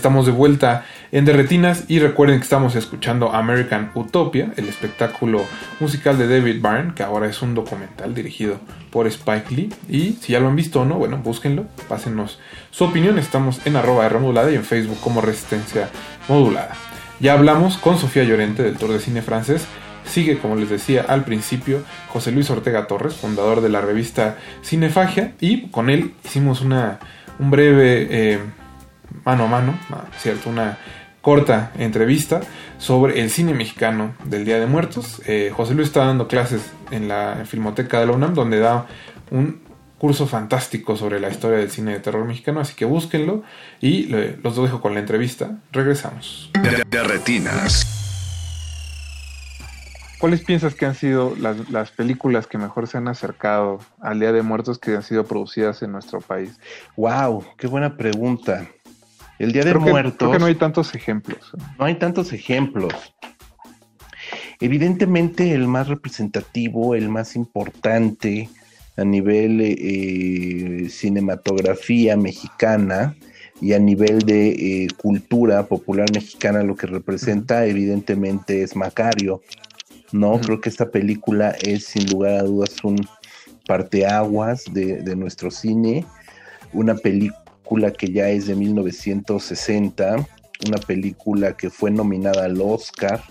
Estamos 0.09 0.25
de 0.25 0.33
vuelta 0.33 0.87
en 1.13 1.27
Derretinas 1.27 1.85
y 1.87 1.99
recuerden 1.99 2.39
que 2.39 2.45
estamos 2.45 2.75
escuchando 2.77 3.31
American 3.35 3.91
Utopia, 3.95 4.55
el 4.57 4.67
espectáculo 4.67 5.45
musical 5.81 6.17
de 6.17 6.27
David 6.27 6.63
Byrne, 6.63 6.95
que 6.95 7.03
ahora 7.03 7.27
es 7.29 7.43
un 7.43 7.55
documental 7.55 8.15
dirigido 8.15 8.59
por 8.91 9.07
Spike 9.07 9.55
Lee. 9.55 9.71
Y 9.87 10.13
si 10.13 10.33
ya 10.33 10.41
lo 10.41 10.49
han 10.49 10.57
visto 10.57 10.81
o 10.81 10.87
no, 10.87 10.95
bueno, 10.95 11.19
búsquenlo, 11.19 11.67
pásenos 11.91 12.39
su 12.71 12.85
opinión. 12.85 13.19
Estamos 13.19 13.61
en 13.67 13.77
arroba 13.77 14.07
R 14.07 14.19
modulada 14.19 14.51
y 14.51 14.55
en 14.55 14.65
Facebook 14.65 14.99
como 15.03 15.21
Resistencia 15.21 15.91
Modulada. 16.27 16.73
Ya 17.21 17.35
hablamos 17.35 17.77
con 17.77 17.99
Sofía 17.99 18.25
Llorente 18.25 18.63
del 18.63 18.79
Tour 18.79 18.93
de 18.93 19.01
Cine 19.01 19.21
Francés. 19.21 19.67
Sigue, 20.07 20.39
como 20.39 20.57
les 20.57 20.71
decía 20.71 21.05
al 21.07 21.25
principio, 21.25 21.83
José 22.09 22.33
Luis 22.33 22.49
Ortega 22.49 22.87
Torres, 22.87 23.13
fundador 23.13 23.61
de 23.61 23.69
la 23.69 23.83
revista 23.83 24.39
Cinefagia, 24.65 25.35
y 25.39 25.69
con 25.69 25.91
él 25.91 26.15
hicimos 26.25 26.63
una, 26.63 26.99
un 27.39 27.51
breve 27.51 28.07
eh, 28.11 28.39
mano 29.29 29.45
a 29.45 29.47
mano, 29.49 29.79
no, 29.91 30.01
cierto, 30.19 30.49
una 30.49 30.79
corta 31.21 31.73
entrevista 31.79 32.41
sobre 32.79 33.21
el 33.21 33.29
cine 33.29 33.53
mexicano 33.53 34.15
del 34.25 34.47
Día 34.47 34.59
de 34.59 34.67
Muertos. 34.67 35.21
Eh, 35.27 35.53
José 35.55 35.75
Luis 35.75 35.89
está 35.89 36.07
dando 36.07 36.29
clases 36.29 36.63
en 36.91 37.09
la 37.09 37.43
Filmoteca 37.45 38.01
de 38.01 38.07
la 38.07 38.13
UNAM, 38.13 38.33
donde 38.33 38.59
da 38.59 38.87
un 39.31 39.61
curso 39.99 40.27
fantástico 40.27 40.97
sobre 40.97 41.21
la 41.21 41.29
historia 41.29 41.59
del 41.59 41.71
cine 41.71 41.93
de 41.93 42.01
terror 42.01 42.25
mexicano, 42.25 42.61
así 42.61 42.75
que 42.75 42.87
búsquenlo 42.87 43.43
y 43.81 44.05
le- 44.05 44.39
los 44.43 44.57
dejo 44.57 44.81
con 44.81 44.95
la 44.95 45.01
entrevista. 45.01 45.59
Regresamos. 45.73 46.51
De, 46.63 46.85
de 46.89 47.03
retinas. 47.03 47.85
¿Cuáles 50.19 50.41
piensas 50.41 50.75
que 50.75 50.85
han 50.85 50.97
sido 50.97 51.37
las, 51.39 51.71
las 51.71 51.91
películas 51.93 52.49
que 52.49 52.59
mejor 52.59 52.89
se 52.89 52.99
han 52.99 53.07
acercado 53.07 53.79
al 54.01 54.19
Día 54.19 54.33
de 54.33 54.43
Muertos 54.43 54.79
que 54.81 54.97
han 54.97 55.05
sido 55.05 55.25
producidas 55.27 55.81
en 55.83 55.93
nuestro 55.93 56.21
país? 56.21 56.59
Wow, 56.97 57.45
qué 57.57 57.69
buena 57.69 57.97
pregunta. 57.97 58.67
El 59.39 59.53
Día 59.53 59.63
de 59.63 59.71
Creo 59.71 59.85
que, 59.85 59.91
Muertos. 59.91 60.17
creo 60.19 60.33
que 60.33 60.39
no 60.39 60.47
hay 60.47 60.55
tantos 60.57 60.95
ejemplos. 60.95 61.53
No 61.79 61.85
hay 61.85 61.95
tantos 61.95 62.33
ejemplos. 62.33 62.93
Evidentemente 64.61 65.55
el 65.55 65.69
más 65.69 65.89
representativo, 65.89 66.95
el 66.95 67.09
más 67.09 67.37
importante 67.37 68.49
a 68.97 69.05
nivel 69.05 69.61
eh, 69.61 70.89
cinematografía 70.91 72.17
mexicana 72.17 73.15
y 73.61 73.73
a 73.73 73.79
nivel 73.79 74.21
de 74.21 74.49
eh, 74.49 74.89
cultura 74.97 75.67
popular 75.67 76.13
mexicana, 76.13 76.65
lo 76.65 76.75
que 76.75 76.89
representa 76.89 77.65
evidentemente 77.67 78.63
es 78.63 78.75
Macario. 78.75 79.43
No, 80.11 80.41
creo 80.41 80.61
que 80.61 80.69
esta 80.69 80.91
película 80.91 81.51
es 81.63 81.85
sin 81.85 82.11
lugar 82.11 82.35
a 82.35 82.43
dudas 82.43 82.83
un 82.83 83.07
parteaguas 83.67 84.65
de, 84.73 85.03
de 85.03 85.15
nuestro 85.15 85.51
cine, 85.51 86.05
una 86.73 86.95
película 86.95 87.48
que 87.97 88.11
ya 88.13 88.31
es 88.31 88.47
de 88.47 88.55
1960, 88.55 90.27
una 90.67 90.79
película 90.79 91.57
que 91.57 91.71
fue 91.71 91.91
nominada 91.91 92.45
al 92.45 92.61
Oscar 92.61 93.23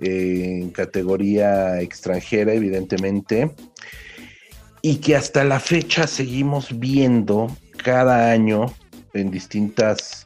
eh, 0.00 0.60
en 0.60 0.70
categoría 0.70 1.80
extranjera, 1.80 2.52
evidentemente, 2.52 3.54
y 4.82 4.96
que 4.96 5.16
hasta 5.16 5.44
la 5.44 5.60
fecha 5.60 6.06
seguimos 6.06 6.78
viendo 6.78 7.56
cada 7.82 8.30
año 8.30 8.66
en 9.14 9.30
distintas, 9.30 10.24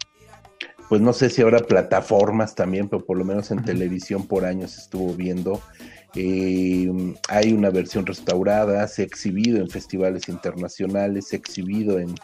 pues 0.88 1.00
no 1.00 1.12
sé 1.12 1.28
si 1.28 1.42
ahora 1.42 1.59
plataformas 1.61 2.54
también, 2.54 2.88
pero 2.88 3.04
por 3.04 3.18
lo 3.18 3.24
menos 3.24 3.50
en 3.50 3.62
televisión 3.62 4.26
por 4.26 4.44
años 4.44 4.78
estuvo 4.78 5.12
viendo. 5.14 5.61
Eh, 6.16 6.90
hay 7.29 7.53
una 7.53 7.70
versión 7.70 8.07
restaurada, 8.07 8.87
se 8.87 9.03
ha 9.03 9.05
exhibido 9.05 9.59
en 9.59 9.68
festivales 9.68 10.29
internacionales, 10.29 11.29
se 11.29 11.37
ha 11.37 11.38
exhibido 11.38 11.98
en 11.98 12.14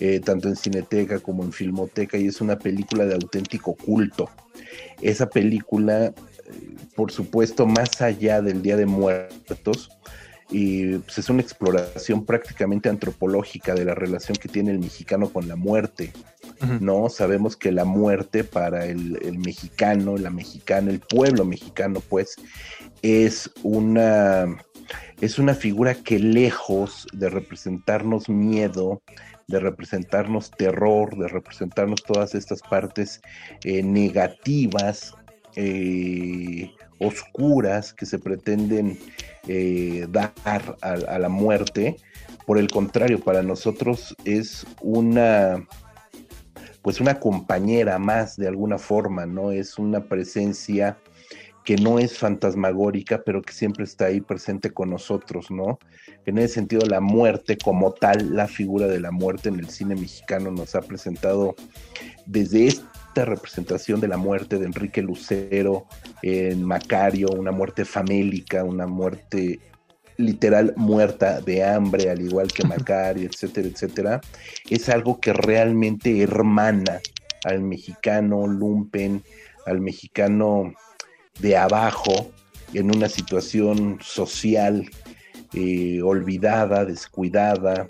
eh, 0.00 0.20
tanto 0.20 0.48
en 0.48 0.56
Cineteca 0.56 1.18
como 1.18 1.44
en 1.44 1.52
Filmoteca 1.52 2.16
y 2.16 2.26
es 2.26 2.40
una 2.40 2.58
película 2.58 3.04
de 3.04 3.14
auténtico 3.14 3.74
culto. 3.74 4.30
Esa 5.02 5.28
película, 5.28 6.06
eh, 6.06 6.14
por 6.94 7.12
supuesto, 7.12 7.66
más 7.66 8.00
allá 8.00 8.40
del 8.40 8.62
Día 8.62 8.76
de 8.76 8.86
Muertos, 8.86 9.90
y 10.50 10.98
pues 10.98 11.18
es 11.18 11.28
una 11.30 11.42
exploración 11.42 12.24
prácticamente 12.24 12.88
antropológica 12.88 13.74
de 13.74 13.84
la 13.84 13.94
relación 13.94 14.36
que 14.36 14.48
tiene 14.48 14.70
el 14.70 14.78
mexicano 14.78 15.30
con 15.30 15.48
la 15.48 15.56
muerte. 15.56 16.12
No, 16.80 17.08
sabemos 17.08 17.56
que 17.56 17.72
la 17.72 17.84
muerte 17.84 18.44
para 18.44 18.86
el, 18.86 19.18
el 19.22 19.38
mexicano, 19.38 20.16
la 20.16 20.30
mexicana, 20.30 20.90
el 20.90 21.00
pueblo 21.00 21.44
mexicano, 21.44 22.00
pues, 22.08 22.36
es 23.02 23.50
una, 23.62 24.46
es 25.20 25.38
una 25.38 25.54
figura 25.54 25.94
que 25.94 26.18
lejos 26.18 27.06
de 27.12 27.28
representarnos 27.28 28.28
miedo, 28.28 29.02
de 29.46 29.60
representarnos 29.60 30.50
terror, 30.50 31.16
de 31.18 31.28
representarnos 31.28 32.02
todas 32.02 32.34
estas 32.34 32.62
partes 32.62 33.20
eh, 33.64 33.82
negativas, 33.82 35.14
eh, 35.56 36.70
oscuras 36.98 37.92
que 37.92 38.06
se 38.06 38.18
pretenden 38.18 38.98
eh, 39.46 40.06
dar 40.08 40.32
a 40.80 41.18
la 41.18 41.28
muerte. 41.28 41.96
Por 42.46 42.58
el 42.58 42.70
contrario, 42.70 43.20
para 43.20 43.42
nosotros 43.42 44.16
es 44.24 44.66
una 44.80 45.66
pues 46.84 47.00
una 47.00 47.18
compañera 47.18 47.98
más 47.98 48.36
de 48.36 48.46
alguna 48.46 48.76
forma, 48.76 49.24
¿no? 49.24 49.52
Es 49.52 49.78
una 49.78 50.04
presencia 50.04 50.98
que 51.64 51.76
no 51.76 51.98
es 51.98 52.18
fantasmagórica, 52.18 53.22
pero 53.24 53.40
que 53.40 53.54
siempre 53.54 53.84
está 53.84 54.04
ahí 54.04 54.20
presente 54.20 54.70
con 54.70 54.90
nosotros, 54.90 55.50
¿no? 55.50 55.78
En 56.26 56.36
ese 56.36 56.56
sentido, 56.56 56.84
la 56.84 57.00
muerte 57.00 57.56
como 57.56 57.92
tal, 57.92 58.36
la 58.36 58.48
figura 58.48 58.86
de 58.86 59.00
la 59.00 59.10
muerte 59.10 59.48
en 59.48 59.60
el 59.60 59.70
cine 59.70 59.94
mexicano 59.94 60.50
nos 60.50 60.74
ha 60.74 60.82
presentado 60.82 61.56
desde 62.26 62.66
esta 62.66 63.24
representación 63.24 63.98
de 64.00 64.08
la 64.08 64.18
muerte 64.18 64.58
de 64.58 64.66
Enrique 64.66 65.00
Lucero 65.00 65.86
en 66.20 66.62
Macario, 66.62 67.28
una 67.30 67.50
muerte 67.50 67.86
famélica, 67.86 68.62
una 68.62 68.86
muerte 68.86 69.58
literal 70.16 70.72
muerta 70.76 71.40
de 71.40 71.64
hambre, 71.64 72.10
al 72.10 72.20
igual 72.20 72.48
que 72.52 72.66
Macario, 72.66 73.28
etcétera, 73.28 73.68
etcétera, 73.68 74.20
es 74.68 74.88
algo 74.88 75.20
que 75.20 75.32
realmente 75.32 76.22
hermana 76.22 77.00
al 77.44 77.60
mexicano 77.60 78.46
lumpen, 78.46 79.22
al 79.66 79.80
mexicano 79.80 80.72
de 81.40 81.56
abajo, 81.56 82.30
en 82.72 82.94
una 82.94 83.08
situación 83.08 83.98
social 84.02 84.88
eh, 85.52 86.00
olvidada, 86.02 86.84
descuidada, 86.84 87.86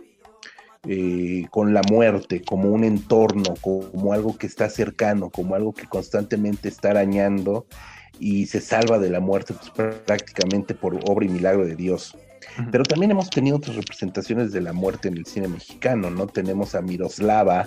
eh, 0.87 1.47
con 1.51 1.73
la 1.73 1.81
muerte 1.91 2.43
como 2.43 2.69
un 2.71 2.85
entorno, 2.85 3.55
como 3.63 4.13
algo 4.13 4.37
que 4.37 4.47
está 4.47 4.69
cercano, 4.69 5.31
como 5.31 5.55
algo 5.55 5.73
que 5.73 5.87
constantemente 5.87 6.69
está 6.69 6.91
arañando 6.91 7.67
y 8.19 8.47
se 8.47 8.61
salva 8.61 8.99
de 8.99 9.11
la 9.11 9.21
muerte 9.21 9.55
pues, 9.55 9.91
prácticamente 10.07 10.75
por 10.75 10.99
obra 11.09 11.27
y 11.27 11.29
milagro 11.29 11.67
de 11.67 11.77
Dios. 11.77 12.17
Pero 12.71 12.85
también 12.85 13.11
hemos 13.11 13.31
tenido 13.31 13.57
otras 13.57 13.77
representaciones 13.77 14.53
de 14.53 14.61
la 14.61 14.73
muerte 14.73 15.09
en 15.09 15.17
el 15.17 15.27
cine 15.27 15.49
mexicano, 15.49 16.11
¿no? 16.11 16.27
Tenemos 16.27 16.75
a 16.75 16.83
Miroslava 16.83 17.67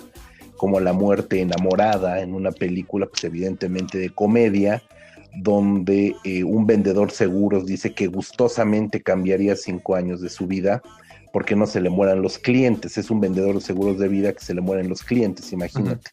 como 0.56 0.80
la 0.80 0.92
muerte 0.92 1.40
enamorada 1.40 2.20
en 2.20 2.34
una 2.34 2.52
película, 2.52 3.06
pues 3.06 3.24
evidentemente 3.24 3.98
de 3.98 4.10
comedia, 4.10 4.82
donde 5.36 6.14
eh, 6.24 6.42
un 6.42 6.66
vendedor 6.66 7.10
seguros 7.10 7.66
dice 7.66 7.92
que 7.92 8.06
gustosamente 8.06 9.02
cambiaría 9.02 9.56
cinco 9.56 9.94
años 9.94 10.20
de 10.20 10.30
su 10.30 10.46
vida 10.46 10.82
porque 11.32 11.54
no 11.54 11.66
se 11.66 11.80
le 11.80 11.90
mueran 11.90 12.22
los 12.22 12.38
clientes. 12.38 12.98
Es 12.98 13.10
un 13.10 13.20
vendedor 13.20 13.56
de 13.56 13.60
seguros 13.60 13.98
de 13.98 14.08
vida 14.08 14.32
que 14.32 14.44
se 14.44 14.54
le 14.54 14.60
mueren 14.60 14.88
los 14.88 15.02
clientes, 15.02 15.52
imagínate. 15.52 16.10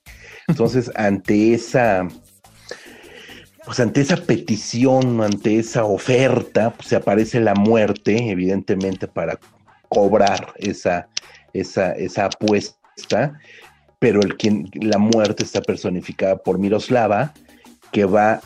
Entonces, 0.48 0.92
ante 0.96 1.54
esa, 1.54 2.08
pues 3.66 3.80
ante 3.80 4.02
esa 4.02 4.18
petición, 4.18 5.22
ante 5.22 5.58
esa 5.58 5.86
oferta, 5.86 6.72
pues 6.72 6.90
se 6.90 6.96
aparece 6.96 7.40
la 7.40 7.56
muerte, 7.56 8.30
evidentemente, 8.30 9.08
para 9.08 9.40
cobrar 9.90 10.54
esa, 10.58 11.08
esa, 11.54 11.94
esa 11.94 12.26
apuesta, 12.26 13.40
pero 14.00 14.22
el 14.22 14.38
quien, 14.38 14.70
la 14.74 15.00
muerte 15.00 15.44
está 15.44 15.62
personificada 15.62 16.38
por 16.38 16.60
Miroslava, 16.60 17.34
que 17.92 18.06
va 18.06 18.42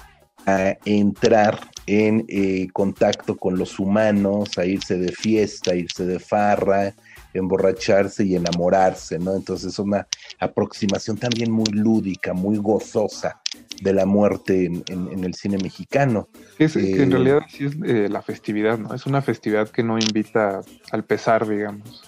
a 0.46 0.78
entrar 0.86 1.60
en 1.86 2.26
eh, 2.30 2.68
contacto 2.72 3.36
con 3.36 3.58
los 3.58 3.80
humanos, 3.80 4.58
a 4.58 4.66
irse 4.66 4.98
de 4.98 5.12
fiesta, 5.12 5.72
a 5.72 5.76
irse 5.76 6.06
de 6.06 6.20
farra, 6.20 6.94
emborracharse 7.34 8.26
y 8.26 8.36
enamorarse, 8.36 9.20
¿no? 9.20 9.36
Entonces 9.36 9.74
es 9.74 9.80
una 9.80 10.08
aproximación 10.40 11.18
también 11.18 11.52
muy 11.52 11.70
lúdica, 11.72 12.34
muy 12.34 12.58
gozosa 12.58 13.42
de 13.82 13.94
la 13.94 14.06
muerte 14.06 14.66
en, 14.66 14.84
en- 14.90 15.08
en 15.12 15.24
el 15.24 15.34
cine 15.34 15.58
mexicano. 15.58 16.30
Es 16.58 16.74
que 16.74 17.04
en 17.04 17.10
Eh, 17.10 17.14
realidad 17.14 17.40
sí 17.50 17.66
es 17.66 17.74
eh, 17.86 18.10
la 18.10 18.22
festividad, 18.22 18.78
¿no? 18.78 18.94
Es 18.94 19.06
una 19.06 19.22
festividad 19.22 19.70
que 19.70 19.84
no 19.84 19.98
invita 19.98 20.62
al 20.92 21.04
pesar, 21.06 21.48
digamos. 21.48 22.02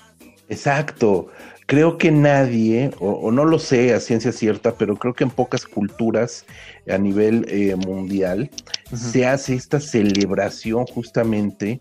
Exacto. 0.49 1.27
Creo 1.65 1.97
que 1.97 2.11
nadie, 2.11 2.91
o, 2.99 3.11
o 3.11 3.31
no 3.31 3.45
lo 3.45 3.57
sé 3.59 3.93
a 3.93 4.01
ciencia 4.01 4.33
cierta, 4.33 4.73
pero 4.75 4.97
creo 4.97 5.13
que 5.13 5.23
en 5.23 5.29
pocas 5.29 5.65
culturas 5.65 6.45
a 6.89 6.97
nivel 6.97 7.45
eh, 7.47 7.75
mundial 7.75 8.49
se 8.93 9.25
hace 9.25 9.55
esta 9.55 9.79
celebración 9.79 10.85
justamente 10.85 11.79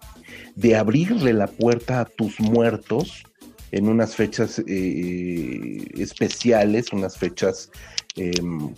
de 0.55 0.76
abrirle 0.76 1.33
la 1.33 1.48
puerta 1.48 2.00
a 2.00 2.05
tus 2.05 2.38
muertos 2.38 3.24
en 3.72 3.88
unas 3.88 4.16
fechas 4.16 4.62
eh, 4.66 5.85
especiales, 5.96 6.92
unas 6.92 7.16
fechas 7.16 7.70
em, 8.16 8.74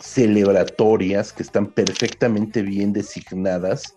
celebratorias 0.00 1.32
que 1.32 1.42
están 1.42 1.66
perfectamente 1.66 2.62
bien 2.62 2.92
designadas, 2.92 3.96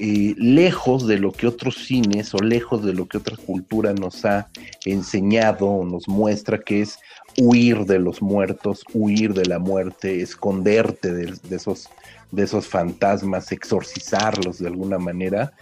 eh, 0.00 0.34
lejos 0.36 1.06
de 1.06 1.18
lo 1.18 1.32
que 1.32 1.46
otros 1.46 1.74
cines 1.86 2.32
o 2.32 2.38
lejos 2.38 2.84
de 2.84 2.92
lo 2.92 3.06
que 3.06 3.18
otra 3.18 3.36
cultura 3.36 3.92
nos 3.94 4.24
ha 4.24 4.48
enseñado 4.84 5.66
o 5.66 5.84
nos 5.84 6.06
muestra 6.06 6.60
que 6.60 6.82
es 6.82 6.98
huir 7.36 7.84
de 7.84 7.98
los 7.98 8.22
muertos, 8.22 8.84
huir 8.92 9.34
de 9.34 9.46
la 9.46 9.58
muerte, 9.58 10.22
esconderte 10.22 11.12
de, 11.12 11.34
de 11.42 11.56
esos, 11.56 11.88
de 12.30 12.44
esos 12.44 12.66
fantasmas, 12.66 13.50
exorcizarlos 13.50 14.58
de 14.58 14.68
alguna 14.68 14.98
manera. 14.98 15.52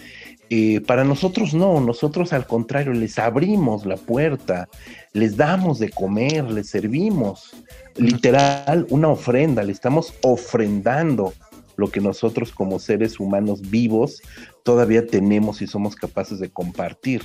Eh, 0.49 0.81
para 0.81 1.03
nosotros 1.03 1.55
no, 1.55 1.81
nosotros 1.81 2.33
al 2.33 2.47
contrario, 2.47 2.93
les 2.93 3.19
abrimos 3.19 3.85
la 3.85 3.97
puerta, 3.97 4.69
les 5.13 5.37
damos 5.37 5.79
de 5.79 5.91
comer, 5.91 6.45
les 6.51 6.69
servimos, 6.69 7.57
literal, 7.97 8.87
una 8.91 9.09
ofrenda, 9.09 9.65
le 9.65 9.73
estamos 9.73 10.15
ofrendando 10.23 11.33
lo 11.77 11.91
que 11.91 12.01
nosotros 12.01 12.53
como 12.53 12.79
seres 12.79 13.19
humanos 13.21 13.61
vivos 13.61 14.23
todavía 14.63 15.07
tenemos 15.07 15.63
y 15.63 15.67
somos 15.67 15.97
capaces 15.97 16.39
de 16.39 16.51
compartir. 16.51 17.23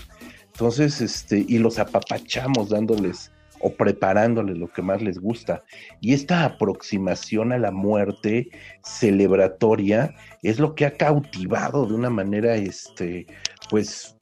Entonces, 0.48 1.00
este, 1.02 1.46
y 1.48 1.60
los 1.60 1.80
apapachamos 1.80 2.70
dándoles 2.70 3.32
o 3.62 3.74
preparándole 3.74 4.56
lo 4.56 4.68
que 4.68 4.82
más 4.82 5.02
les 5.02 5.20
gusta. 5.20 5.64
Y 6.00 6.14
esta 6.14 6.46
aproximación 6.46 7.52
a 7.52 7.58
la 7.58 7.72
muerte 7.72 8.50
celebratoria 8.84 10.16
es 10.42 10.60
lo 10.60 10.76
que 10.76 10.86
ha 10.86 10.98
cautivado 10.98 11.86
de 11.86 11.94
una 11.94 12.10
manera, 12.10 12.56
este, 12.56 13.28
pues, 13.70 14.18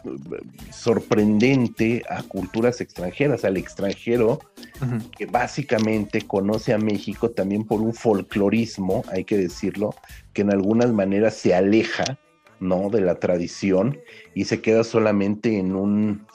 sorprendente 0.71 2.04
a 2.10 2.23
culturas 2.23 2.82
extranjeras, 2.82 3.43
al 3.45 3.58
extranjero 3.58 4.39
que 5.17 5.25
básicamente 5.25 6.21
conoce 6.21 6.73
a 6.73 6.78
México 6.78 7.32
también 7.32 7.65
por 7.65 7.82
un 7.82 7.93
folclorismo, 7.93 9.04
hay 9.12 9.25
que 9.25 9.38
decirlo, 9.38 9.95
que 10.34 10.43
en 10.43 10.52
algunas 10.52 10.91
maneras 10.93 11.34
se 11.36 11.54
aleja, 11.54 12.19
¿no? 12.60 12.89
De 12.89 13.02
la 13.02 13.15
tradición 13.15 13.99
y 14.36 14.45
se 14.45 14.62
queda 14.62 14.84
solamente 14.84 15.58
en 15.58 15.75
un 15.75 16.28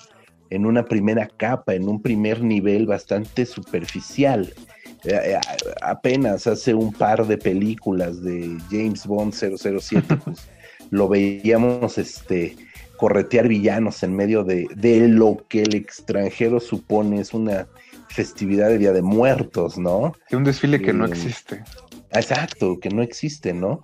en 0.55 0.67
una 0.67 0.85
primera 0.85 1.29
capa, 1.37 1.75
en 1.75 1.89
un 1.89 2.01
primer 2.01 2.43
nivel 2.43 2.87
bastante 2.87 3.47
superficial. 3.47 4.53
Eh, 5.05 5.13
eh, 5.13 5.41
apenas 5.83 6.47
hace 6.47 6.73
un 6.75 6.93
par 6.93 7.27
de 7.27 7.37
películas 7.37 8.23
de 8.23 8.57
James 8.71 9.07
Bond 9.07 9.35
007, 9.35 10.17
pues 10.25 10.49
lo 10.91 11.09
veíamos 11.09 11.99
este 11.99 12.57
corretear 12.97 13.49
villanos 13.49 14.03
en 14.03 14.15
medio 14.15 14.45
de, 14.45 14.67
de 14.77 15.09
lo 15.09 15.45
que 15.49 15.63
el 15.63 15.75
extranjero 15.75 16.61
supone 16.61 17.21
es 17.21 17.35
una 17.35 17.67
festividad 18.09 18.69
de 18.69 18.79
Día 18.79 18.93
de 18.93 19.03
Muertos, 19.03 19.77
¿no? 19.77 20.15
Que 20.29 20.37
un 20.37 20.45
desfile 20.45 20.81
que 20.81 20.93
no 20.93 21.05
Eh, 21.07 21.09
existe. 21.09 21.65
Exacto, 22.13 22.79
que 22.81 22.91
no 22.91 23.03
existe, 23.03 23.53
¿no? 23.53 23.83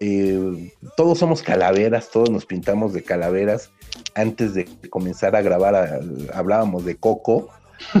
Eh, 0.00 0.72
todos 0.96 1.18
somos 1.18 1.42
calaveras, 1.42 2.10
todos 2.10 2.30
nos 2.30 2.46
pintamos 2.46 2.92
de 2.94 3.02
calaveras. 3.02 3.70
Antes 4.14 4.54
de 4.54 4.64
comenzar 4.90 5.36
a 5.36 5.42
grabar, 5.42 5.74
a- 5.74 6.00
hablábamos 6.34 6.84
de 6.84 6.96
Coco, 6.96 7.48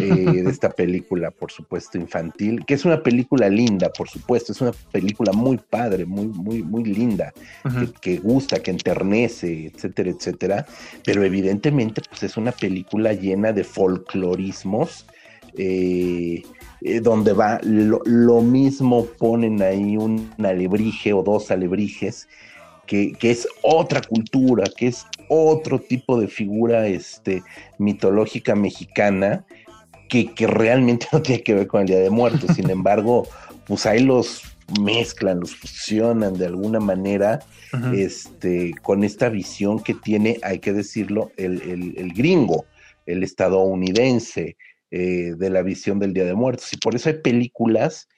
de 0.44 0.50
esta 0.50 0.70
película, 0.70 1.30
por 1.30 1.50
supuesto, 1.52 1.98
infantil, 1.98 2.64
que 2.64 2.74
es 2.74 2.84
una 2.86 3.02
película 3.02 3.48
linda, 3.50 3.90
por 3.92 4.08
supuesto, 4.08 4.52
es 4.52 4.60
una 4.62 4.72
película 4.90 5.32
muy 5.32 5.58
padre, 5.58 6.06
muy, 6.06 6.26
muy, 6.28 6.62
muy 6.62 6.84
linda, 6.84 7.32
que, 7.62 7.92
que 8.00 8.16
gusta, 8.18 8.60
que 8.62 8.70
enternece, 8.70 9.66
etcétera, 9.66 10.10
etcétera. 10.10 10.66
Pero 11.04 11.22
evidentemente, 11.24 12.00
pues 12.08 12.22
es 12.22 12.36
una 12.38 12.52
película 12.52 13.12
llena 13.12 13.52
de 13.52 13.64
folclorismos. 13.64 15.06
eh, 15.58 16.42
eh, 16.82 17.00
donde 17.00 17.32
va 17.32 17.58
lo, 17.62 18.02
lo 18.04 18.42
mismo 18.42 19.06
ponen 19.18 19.62
ahí 19.62 19.96
un 19.96 20.30
alebrije 20.38 21.14
o 21.14 21.22
dos 21.22 21.50
alebrijes 21.50 22.28
que, 22.86 23.12
que 23.12 23.30
es 23.30 23.48
otra 23.62 24.00
cultura, 24.00 24.64
que 24.76 24.86
es 24.88 25.04
otro 25.28 25.80
tipo 25.80 26.20
de 26.20 26.28
figura 26.28 26.86
este, 26.86 27.42
mitológica 27.78 28.54
mexicana 28.54 29.44
que, 30.08 30.32
que 30.34 30.46
realmente 30.46 31.06
no 31.12 31.20
tiene 31.22 31.42
que 31.42 31.54
ver 31.54 31.66
con 31.66 31.80
el 31.82 31.86
Día 31.88 31.98
de 31.98 32.10
Muertos. 32.10 32.54
Sin 32.56 32.70
embargo, 32.70 33.26
pues 33.66 33.86
ahí 33.86 34.00
los 34.00 34.42
mezclan, 34.80 35.40
los 35.40 35.54
fusionan 35.54 36.34
de 36.34 36.46
alguna 36.46 36.80
manera 36.80 37.40
este, 37.94 38.72
con 38.82 39.04
esta 39.04 39.28
visión 39.28 39.80
que 39.80 39.94
tiene, 39.94 40.38
hay 40.42 40.58
que 40.60 40.72
decirlo, 40.72 41.30
el, 41.36 41.60
el- 41.62 41.94
el 41.98 42.12
gringo, 42.12 42.64
el 43.06 43.22
estadounidense, 43.22 44.56
eh, 44.90 45.34
de 45.36 45.50
la 45.50 45.62
visión 45.62 45.98
del 45.98 46.12
Día 46.14 46.24
de 46.24 46.34
Muertos. 46.34 46.72
Y 46.72 46.76
por 46.78 46.94
eso 46.94 47.08
hay 47.08 47.16
películas 47.20 48.08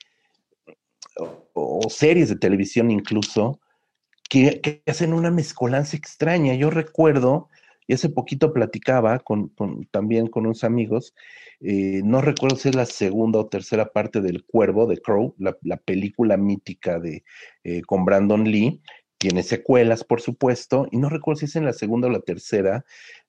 o, 1.16 1.48
o 1.54 1.90
series 1.90 2.28
de 2.28 2.37
televisión 2.37 2.90
incluso 2.90 3.59
que, 4.28 4.82
hacen 4.86 5.12
una 5.12 5.30
mezcolanza 5.30 5.96
extraña. 5.96 6.54
Yo 6.54 6.70
recuerdo, 6.70 7.48
y 7.86 7.94
hace 7.94 8.08
poquito 8.08 8.52
platicaba 8.52 9.18
con, 9.20 9.52
también 9.90 10.26
con 10.28 10.46
unos 10.46 10.64
amigos, 10.64 11.14
eh, 11.60 12.02
no 12.04 12.20
recuerdo 12.20 12.56
si 12.56 12.68
es 12.68 12.74
la 12.74 12.86
segunda 12.86 13.40
o 13.40 13.46
tercera 13.48 13.90
parte 13.90 14.20
del 14.20 14.44
Cuervo, 14.44 14.86
de 14.86 14.98
Crow, 14.98 15.34
la, 15.38 15.56
la 15.62 15.78
película 15.78 16.36
mítica 16.36 17.00
de, 17.00 17.24
eh, 17.64 17.82
con 17.82 18.04
Brandon 18.04 18.44
Lee, 18.44 18.80
tiene 19.16 19.42
secuelas, 19.42 20.04
por 20.04 20.20
supuesto, 20.20 20.86
y 20.92 20.98
no 20.98 21.08
recuerdo 21.08 21.40
si 21.40 21.46
es 21.46 21.56
en 21.56 21.64
la 21.64 21.72
segunda 21.72 22.06
o 22.06 22.10
la 22.10 22.20
tercera, 22.20 22.84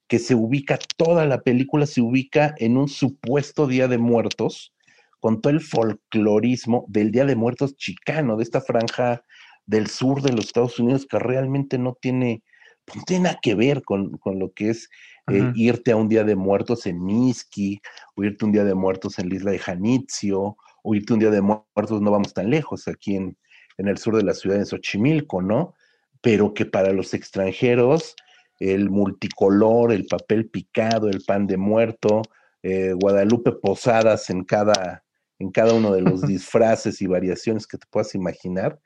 que 0.07 0.19
se 0.19 0.35
ubica, 0.35 0.77
toda 0.97 1.25
la 1.25 1.41
película 1.41 1.85
se 1.85 2.01
ubica 2.01 2.53
en 2.57 2.77
un 2.77 2.89
supuesto 2.89 3.67
Día 3.67 3.87
de 3.87 3.97
Muertos, 3.97 4.73
con 5.19 5.41
todo 5.41 5.51
el 5.51 5.61
folclorismo 5.61 6.85
del 6.87 7.11
Día 7.11 7.25
de 7.25 7.35
Muertos 7.35 7.75
chicano, 7.75 8.37
de 8.37 8.43
esta 8.43 8.61
franja 8.61 9.23
del 9.69 9.87
sur 9.87 10.23
de 10.23 10.31
los 10.31 10.45
Estados 10.45 10.79
Unidos 10.79 11.05
que 11.05 11.19
realmente 11.19 11.77
no 11.77 11.95
tiene, 12.01 12.41
pues, 12.85 12.97
no 12.97 13.03
tiene 13.03 13.23
nada 13.25 13.39
que 13.39 13.53
ver 13.53 13.83
con, 13.83 14.17
con 14.17 14.39
lo 14.39 14.51
que 14.51 14.71
es 14.71 14.89
eh, 15.31 15.51
irte 15.53 15.91
a 15.91 15.95
un 15.95 16.09
Día 16.09 16.23
de 16.23 16.35
Muertos 16.35 16.87
en 16.87 17.05
Miski, 17.05 17.79
o 18.15 18.23
irte 18.23 18.45
un 18.45 18.51
Día 18.51 18.63
de 18.63 18.73
Muertos 18.73 19.19
en 19.19 19.29
la 19.29 19.35
isla 19.35 19.51
de 19.51 19.59
Janitzio, 19.59 20.57
o 20.81 20.95
irte 20.95 21.13
un 21.13 21.19
Día 21.19 21.29
de 21.29 21.41
Muertos, 21.41 22.01
no 22.01 22.09
vamos 22.09 22.33
tan 22.33 22.49
lejos, 22.49 22.87
aquí 22.87 23.15
en, 23.15 23.37
en 23.77 23.87
el 23.87 23.99
sur 23.99 24.17
de 24.17 24.23
la 24.23 24.33
ciudad 24.33 24.57
de 24.57 24.65
Xochimilco, 24.65 25.43
¿no? 25.43 25.75
Pero 26.21 26.55
que 26.55 26.65
para 26.65 26.91
los 26.91 27.13
extranjeros, 27.13 28.15
el 28.57 28.89
multicolor, 28.89 29.91
el 29.91 30.07
papel 30.07 30.49
picado, 30.49 31.09
el 31.09 31.21
pan 31.21 31.45
de 31.45 31.57
muerto, 31.57 32.23
eh, 32.63 32.93
Guadalupe 32.93 33.51
Posadas 33.51 34.31
en 34.31 34.45
cada, 34.45 35.03
en 35.37 35.51
cada 35.51 35.75
uno 35.75 35.93
de 35.93 36.01
los 36.01 36.21
disfraces 36.27 37.03
y 37.03 37.05
variaciones 37.05 37.67
que 37.67 37.77
te 37.77 37.85
puedas 37.91 38.15
imaginar, 38.15 38.79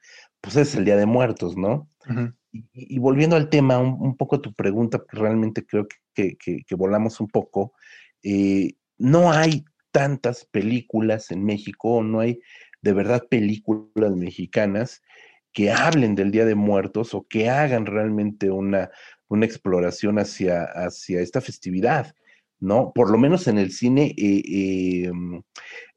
pues 0.44 0.58
es 0.58 0.76
el 0.76 0.84
Día 0.86 0.98
de 0.98 1.06
Muertos, 1.06 1.56
¿no? 1.58 1.90
Y, 2.52 2.66
y 2.74 3.00
volviendo 3.00 3.36
al 3.38 3.50
tema, 3.50 3.80
un, 3.80 3.96
un 4.00 4.18
poco 4.18 4.36
a 4.36 4.42
tu 4.42 4.54
pregunta, 4.54 5.00
porque 5.00 5.18
realmente 5.18 5.66
creo 5.66 5.88
que, 6.14 6.36
que- 6.38 6.64
que 6.68 6.76
volamos 6.76 7.20
un 7.22 7.28
poco, 7.30 7.74
eh, 8.22 8.74
no 8.98 9.32
hay 9.32 9.64
tantas 9.92 10.46
películas 10.46 11.32
en 11.32 11.44
México, 11.46 12.04
no 12.04 12.20
hay 12.20 12.40
de 12.82 12.94
verdad 12.94 13.24
películas 13.30 14.16
mexicanas 14.16 15.02
que 15.54 15.72
hablen 15.72 16.16
del 16.16 16.32
Día 16.32 16.46
de 16.46 16.56
Muertos 16.56 17.14
o 17.14 17.26
que 17.30 17.50
hagan 17.50 17.86
realmente 17.86 18.50
una, 18.52 18.90
una 19.30 19.46
exploración 19.46 20.20
hacia, 20.20 20.64
hacia 20.64 21.22
esta 21.22 21.40
festividad, 21.42 22.14
¿no? 22.60 22.92
Por 22.94 23.10
lo 23.12 23.18
menos 23.18 23.48
en 23.48 23.58
el 23.60 23.72
cine, 23.72 24.14
eh, 24.18 24.42
eh, 24.46 25.12
mm, 25.14 25.40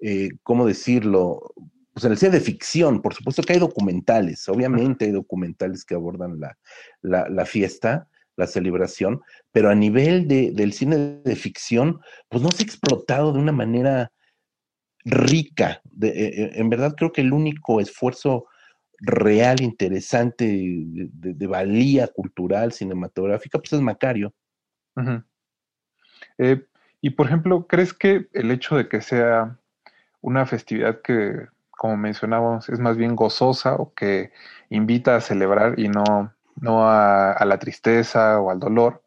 eh, 0.00 0.28
¿cómo 0.44 0.66
decirlo? 0.66 1.52
Pues 1.96 2.04
en 2.04 2.12
el 2.12 2.18
cine 2.18 2.32
de 2.32 2.40
ficción, 2.40 3.00
por 3.00 3.14
supuesto 3.14 3.42
que 3.42 3.54
hay 3.54 3.58
documentales, 3.58 4.46
obviamente 4.50 5.06
hay 5.06 5.12
documentales 5.12 5.82
que 5.82 5.94
abordan 5.94 6.38
la, 6.38 6.58
la, 7.00 7.26
la 7.30 7.46
fiesta, 7.46 8.10
la 8.36 8.46
celebración, 8.46 9.22
pero 9.50 9.70
a 9.70 9.74
nivel 9.74 10.28
de, 10.28 10.52
del 10.52 10.74
cine 10.74 11.22
de 11.24 11.36
ficción, 11.36 11.98
pues 12.28 12.42
no 12.42 12.50
se 12.50 12.62
ha 12.62 12.66
explotado 12.66 13.32
de 13.32 13.38
una 13.38 13.52
manera 13.52 14.12
rica. 15.06 15.80
De, 15.84 16.08
eh, 16.08 16.42
eh, 16.42 16.50
en 16.56 16.68
verdad 16.68 16.94
creo 16.98 17.12
que 17.12 17.22
el 17.22 17.32
único 17.32 17.80
esfuerzo 17.80 18.44
real, 18.98 19.62
interesante, 19.62 20.44
de, 20.54 21.46
valía 21.46 22.08
cultural, 22.08 22.72
cinematográfica, 22.72 23.58
pues 23.58 23.72
es 23.72 23.80
Macario. 23.80 24.34
Eh, 26.36 26.62
y 27.00 27.08
por 27.08 27.24
ejemplo, 27.24 27.66
¿crees 27.66 27.94
que 27.94 28.28
el 28.34 28.50
hecho 28.50 28.76
de 28.76 28.86
que 28.86 29.00
sea 29.00 29.58
una 30.20 30.44
festividad 30.44 31.00
que, 31.00 31.55
como 31.76 31.96
mencionábamos, 31.96 32.68
es 32.68 32.80
más 32.80 32.96
bien 32.96 33.14
gozosa 33.14 33.74
o 33.76 33.94
que 33.94 34.32
invita 34.70 35.16
a 35.16 35.20
celebrar 35.20 35.78
y 35.78 35.88
no, 35.88 36.32
no 36.56 36.88
a, 36.88 37.44
la 37.44 37.58
tristeza 37.58 38.40
o 38.40 38.50
al 38.50 38.58
dolor, 38.58 39.04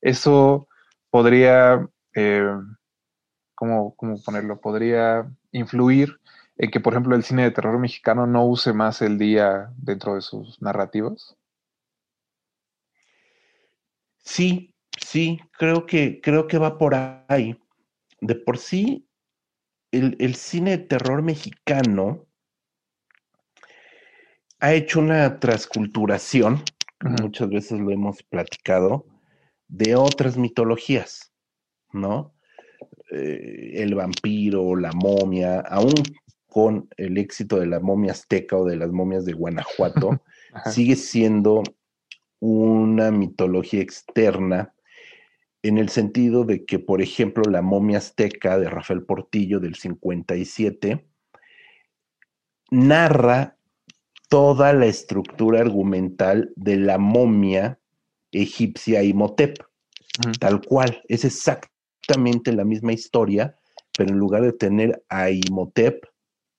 eso 0.00 0.68
podría, 1.10 1.86
eh, 2.14 2.48
¿cómo, 3.54 3.94
cómo 3.96 4.22
ponerlo? 4.22 4.60
Podría 4.60 5.28
influir 5.52 6.18
en 6.56 6.70
que, 6.70 6.80
por 6.80 6.92
ejemplo, 6.92 7.16
el 7.16 7.24
cine 7.24 7.42
de 7.42 7.50
terror 7.50 7.78
mexicano 7.78 8.26
no 8.26 8.46
use 8.46 8.72
más 8.72 9.02
el 9.02 9.18
día 9.18 9.70
dentro 9.76 10.14
de 10.14 10.20
sus 10.20 10.60
narrativas. 10.62 11.36
Sí, 14.18 14.72
sí, 14.98 15.40
creo 15.52 15.84
que, 15.86 16.20
creo 16.20 16.46
que 16.46 16.58
va 16.58 16.78
por 16.78 16.94
ahí. 16.94 17.58
De 18.20 18.34
por 18.34 18.58
sí, 18.58 19.03
el, 19.96 20.16
el 20.18 20.34
cine 20.34 20.72
de 20.72 20.84
terror 20.84 21.22
mexicano 21.22 22.26
ha 24.60 24.72
hecho 24.74 25.00
una 25.00 25.40
transculturación, 25.40 26.62
muchas 27.00 27.48
veces 27.48 27.80
lo 27.80 27.90
hemos 27.90 28.22
platicado, 28.22 29.06
de 29.68 29.94
otras 29.96 30.36
mitologías, 30.36 31.32
¿no? 31.92 32.34
Eh, 33.10 33.72
el 33.74 33.94
vampiro, 33.94 34.76
la 34.76 34.92
momia, 34.92 35.60
aún 35.60 35.94
con 36.46 36.88
el 36.96 37.18
éxito 37.18 37.58
de 37.58 37.66
la 37.66 37.80
momia 37.80 38.12
azteca 38.12 38.56
o 38.56 38.64
de 38.64 38.76
las 38.76 38.90
momias 38.90 39.24
de 39.24 39.32
Guanajuato, 39.32 40.22
sigue 40.72 40.96
siendo 40.96 41.62
una 42.40 43.10
mitología 43.10 43.80
externa 43.80 44.73
en 45.64 45.78
el 45.78 45.88
sentido 45.88 46.44
de 46.44 46.64
que, 46.64 46.78
por 46.78 47.02
ejemplo, 47.02 47.42
la 47.50 47.62
momia 47.62 47.98
azteca 47.98 48.58
de 48.58 48.68
Rafael 48.70 49.02
Portillo 49.02 49.60
del 49.60 49.74
57 49.74 51.06
narra 52.70 53.56
toda 54.28 54.72
la 54.72 54.86
estructura 54.86 55.60
argumental 55.60 56.52
de 56.56 56.76
la 56.76 56.98
momia 56.98 57.78
egipcia 58.32 59.02
Imhotep, 59.02 59.56
tal 60.40 60.60
cual, 60.62 61.02
es 61.08 61.24
exactamente 61.24 62.52
la 62.52 62.64
misma 62.64 62.92
historia 62.92 63.56
pero 63.96 64.10
en 64.10 64.18
lugar 64.18 64.42
de 64.42 64.52
tener 64.52 65.04
a 65.08 65.30
Imhotep 65.30 66.04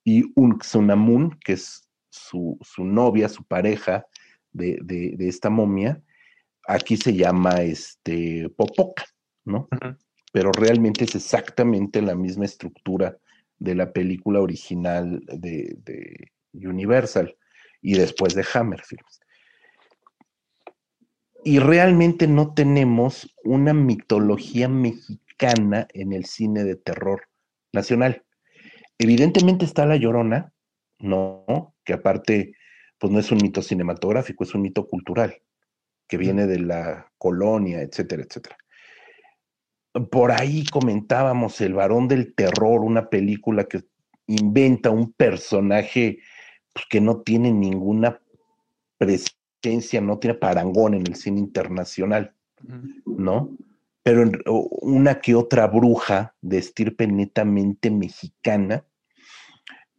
y 0.05 0.23
Unxunamun, 0.35 1.37
que 1.43 1.53
es 1.53 1.89
su, 2.09 2.57
su 2.61 2.85
novia, 2.85 3.27
su 3.27 3.43
pareja 3.43 4.05
de, 4.53 4.79
de- 4.81 5.15
de 5.17 5.27
esta 5.27 5.49
momia, 5.49 6.01
aquí 6.67 6.97
se 6.97 7.13
llama 7.13 7.61
este 7.61 8.49
Popoca, 8.49 9.05
¿no? 9.43 9.67
Pero 10.31 10.51
realmente 10.51 11.05
es 11.05 11.15
exactamente 11.15 12.01
la 12.01 12.15
misma 12.15 12.45
estructura 12.45 13.17
de 13.57 13.75
la 13.75 13.91
película 13.93 14.41
original 14.41 15.21
de, 15.27 15.77
de 15.83 16.31
Universal 16.53 17.35
y 17.81 17.93
después 17.93 18.35
de 18.35 18.45
Hammer 18.53 18.81
Films. 18.83 19.19
Y 21.43 21.59
realmente 21.59 22.27
no 22.27 22.53
tenemos 22.53 23.35
una 23.43 23.73
mitología 23.73 24.67
mexicana 24.67 25.87
en 25.93 26.11
el 26.11 26.25
cine 26.25 26.63
de 26.63 26.75
terror 26.75 27.27
nacional. 27.71 28.23
Evidentemente 28.97 29.65
está 29.65 29.85
La 29.85 29.97
Llorona, 29.97 30.53
¿no? 30.99 31.75
Que 31.83 31.93
aparte, 31.93 32.53
pues 32.97 33.13
no 33.13 33.19
es 33.19 33.31
un 33.31 33.37
mito 33.37 33.61
cinematográfico, 33.61 34.43
es 34.43 34.55
un 34.55 34.63
mito 34.63 34.87
cultural, 34.87 35.35
que 36.07 36.17
viene 36.17 36.45
de 36.47 36.59
la 36.59 37.11
colonia, 37.17 37.81
etcétera, 37.81 38.23
etcétera. 38.23 38.57
Por 40.11 40.31
ahí 40.31 40.65
comentábamos 40.65 41.61
El 41.61 41.73
varón 41.73 42.07
del 42.07 42.33
terror, 42.35 42.81
una 42.81 43.09
película 43.09 43.63
que 43.65 43.83
inventa 44.27 44.89
un 44.89 45.13
personaje 45.13 46.19
pues, 46.73 46.85
que 46.89 46.99
no 46.99 47.21
tiene 47.21 47.51
ninguna 47.51 48.21
presencia, 48.97 50.01
no 50.01 50.19
tiene 50.19 50.35
parangón 50.35 50.95
en 50.95 51.07
el 51.07 51.15
cine 51.15 51.39
internacional. 51.39 52.33
¿no? 53.05 53.55
Pero 54.03 54.23
en- 54.23 54.41
una 54.45 55.19
que 55.21 55.35
otra 55.35 55.67
bruja 55.67 56.35
de 56.41 56.57
estirpe 56.57 57.07
netamente 57.07 57.89
mexicana, 57.89 58.85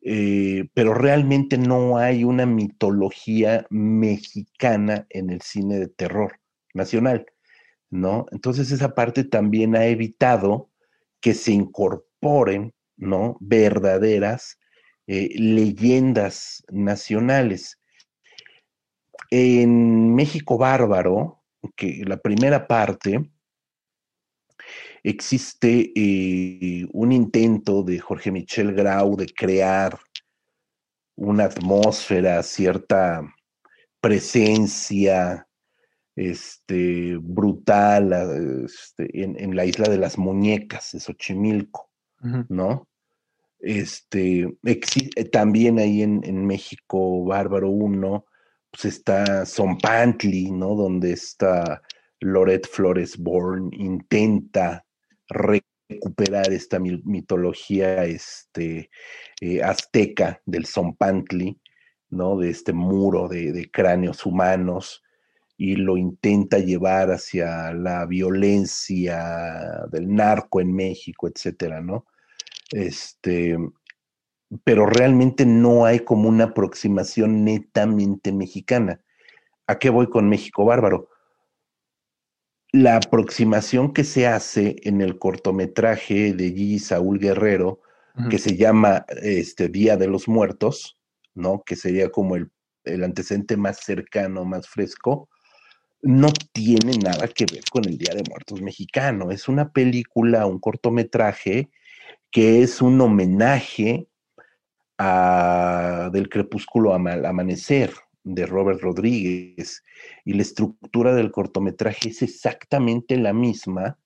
eh, 0.08 0.68
pero 0.72 0.94
realmente 0.94 1.58
no 1.58 1.98
hay 1.98 2.22
una 2.22 2.46
mitología 2.46 3.66
mexicana 3.70 5.04
en 5.10 5.30
el 5.30 5.40
cine 5.40 5.80
de 5.80 5.88
terror 5.88 6.38
nacional, 6.74 7.26
¿no? 7.90 8.26
Entonces 8.30 8.70
esa 8.70 8.94
parte 8.94 9.24
también 9.24 9.74
ha 9.74 9.86
evitado 9.86 10.70
que 11.20 11.34
se 11.34 11.50
incorporen, 11.50 12.72
¿no? 12.96 13.36
Verdaderas 13.40 14.60
eh, 15.08 15.30
leyendas 15.40 16.62
nacionales. 16.70 17.80
En 19.32 20.14
México 20.14 20.56
Bárbaro, 20.56 21.42
que 21.74 22.04
la 22.06 22.18
primera 22.18 22.68
parte, 22.68 23.28
existe 25.08 25.92
eh, 25.94 26.84
un 26.92 27.12
intento 27.12 27.84
de 27.84 28.00
Jorge 28.00 28.32
Michel 28.32 28.74
Grau 28.74 29.16
de 29.16 29.26
crear 29.26 29.96
una 31.14 31.44
atmósfera, 31.44 32.42
cierta 32.42 33.22
presencia 34.00 35.46
este, 36.16 37.16
brutal 37.20 38.64
este, 38.64 39.22
en, 39.22 39.38
en 39.38 39.54
la 39.54 39.64
isla 39.64 39.88
de 39.88 39.98
las 39.98 40.18
muñecas 40.18 40.90
de 40.92 41.00
Xochimilco. 41.00 41.88
¿no? 42.48 42.88
Este, 43.60 44.58
eh, 44.64 45.24
también 45.30 45.78
ahí 45.78 46.02
en, 46.02 46.22
en 46.24 46.44
México, 46.44 47.24
Bárbaro 47.24 47.70
1, 47.70 48.24
pues 48.72 48.84
está 48.86 49.46
Zompantli, 49.46 50.50
¿no? 50.50 50.74
Donde 50.74 51.12
está 51.12 51.80
Loret 52.20 52.66
Flores 52.66 53.16
Born, 53.16 53.70
intenta 53.72 54.85
recuperar 55.28 56.52
esta 56.52 56.78
mi- 56.78 57.02
mitología 57.04 58.04
este, 58.04 58.90
eh, 59.40 59.62
azteca 59.62 60.40
del 60.46 60.66
Zompantli, 60.66 61.60
¿no? 62.10 62.38
De 62.38 62.50
este 62.50 62.72
muro 62.72 63.28
de, 63.28 63.52
de 63.52 63.70
cráneos 63.70 64.26
humanos 64.26 65.02
y 65.58 65.76
lo 65.76 65.96
intenta 65.96 66.58
llevar 66.58 67.10
hacia 67.10 67.72
la 67.72 68.04
violencia 68.06 69.86
del 69.90 70.14
narco 70.14 70.60
en 70.60 70.72
México, 70.74 71.28
etcétera, 71.28 71.80
¿no? 71.80 72.06
Este, 72.72 73.56
pero 74.64 74.86
realmente 74.86 75.44
no 75.46 75.84
hay 75.84 76.00
como 76.00 76.28
una 76.28 76.44
aproximación 76.44 77.44
netamente 77.44 78.32
mexicana. 78.32 79.00
¿A 79.66 79.78
qué 79.78 79.90
voy 79.90 80.08
con 80.08 80.28
México 80.28 80.64
Bárbaro? 80.64 81.08
La 82.76 82.96
aproximación 82.96 83.94
que 83.94 84.04
se 84.04 84.26
hace 84.26 84.76
en 84.82 85.00
el 85.00 85.18
cortometraje 85.18 86.34
de 86.34 86.50
Gigi 86.50 86.78
Saúl 86.78 87.18
Guerrero, 87.18 87.80
que 88.28 88.36
se 88.36 88.54
llama 88.54 89.06
este 89.22 89.68
Día 89.68 89.96
de 89.96 90.06
los 90.08 90.28
Muertos, 90.28 90.98
¿no? 91.34 91.62
Que 91.64 91.74
sería 91.74 92.10
como 92.10 92.36
el, 92.36 92.50
el 92.84 93.02
antecedente 93.02 93.56
más 93.56 93.78
cercano, 93.78 94.44
más 94.44 94.68
fresco, 94.68 95.30
no 96.02 96.28
tiene 96.52 96.98
nada 96.98 97.28
que 97.28 97.46
ver 97.50 97.64
con 97.72 97.86
el 97.86 97.96
Día 97.96 98.14
de 98.14 98.24
Muertos 98.28 98.60
mexicano. 98.60 99.30
Es 99.30 99.48
una 99.48 99.70
película, 99.70 100.44
un 100.44 100.58
cortometraje 100.58 101.70
que 102.30 102.62
es 102.62 102.82
un 102.82 103.00
homenaje 103.00 104.06
a 104.98 106.10
Del 106.12 106.28
crepúsculo 106.28 106.92
al 106.92 107.24
amanecer 107.24 107.94
de 108.26 108.44
Robert 108.44 108.80
Rodríguez 108.80 109.84
y 110.24 110.34
la 110.34 110.42
estructura 110.42 111.14
del 111.14 111.30
cortometraje 111.30 112.08
es 112.08 112.22
exactamente 112.22 113.16
la 113.16 113.32
misma, 113.32 113.98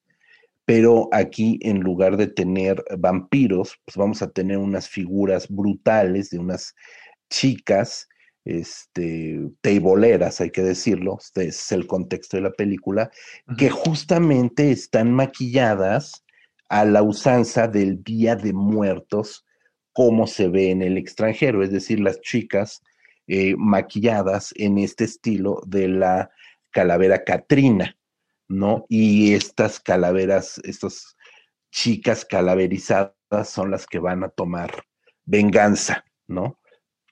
pero 0.66 1.09
aquí 1.11 1.59
en 1.62 1.80
lugar 1.80 2.18
de 2.18 2.26
tener 2.26 2.85
vampiros, 2.98 3.80
pues 3.85 3.96
vamos 3.96 4.20
a 4.22 4.30
tener 4.30 4.59
unas 4.59 4.88
figuras 4.88 5.48
brutales 5.48 6.28
de 6.30 6.38
unas 6.38 6.74
chicas, 7.30 8.09
este, 8.44 9.40
teiboleras, 9.62 10.40
hay 10.40 10.50
que 10.50 10.62
decirlo, 10.62 11.16
este 11.18 11.48
es 11.48 11.72
el 11.72 11.87
contexto 11.87 12.37
de 12.37 12.42
la 12.42 12.52
película, 12.52 13.11
que 13.56 13.70
justamente 13.70 14.70
están 14.70 15.12
maquilladas 15.12 16.24
a 16.68 16.85
la 16.85 17.02
usanza 17.02 17.68
del 17.68 18.04
Día 18.04 18.37
de 18.37 18.52
Muertos, 18.52 19.46
como 19.92 20.26
se 20.26 20.48
ve 20.48 20.70
en 20.70 20.83
el 20.83 20.98
extranjero, 20.98 21.64
es 21.64 21.72
decir, 21.72 22.00
las 22.00 22.20
chicas 22.20 22.83
eh, 23.33 23.55
maquilladas 23.57 24.53
en 24.57 24.77
este 24.79 25.05
estilo 25.05 25.62
de 25.64 25.87
la 25.87 26.33
calavera 26.73 27.23
Catrina, 27.23 27.97
¿no? 28.49 28.87
Y 28.88 29.35
estas 29.35 29.79
calaveras, 29.79 30.61
estas 30.64 31.16
chicas 31.71 32.25
calaverizadas 32.25 33.14
son 33.45 33.71
las 33.71 33.87
que 33.87 34.01
van 34.01 34.25
a 34.25 34.31
tomar 34.31 34.83
venganza, 35.27 36.05
¿no? 36.27 36.59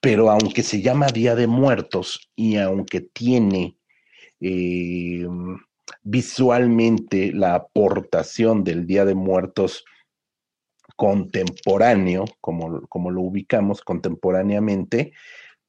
Pero 0.01 0.29
aunque 0.29 0.65
se 0.65 0.83
llama 0.83 1.07
Día 1.07 1.37
de 1.37 1.47
Muertos 1.47 2.29
y 2.35 2.57
aunque 2.57 3.01
tiene 3.01 3.79
eh, 4.41 5.25
visualmente 6.03 7.33
la 7.33 7.55
aportación 7.55 8.65
del 8.65 8.89
Día 8.89 9.05
de 9.05 9.15
Muertos 9.15 9.85
contemporáneo, 10.97 12.25
como, 12.41 12.89
como 12.89 13.13
lo 13.13 13.21
ubicamos 13.21 13.83
contemporáneamente, 13.83 15.13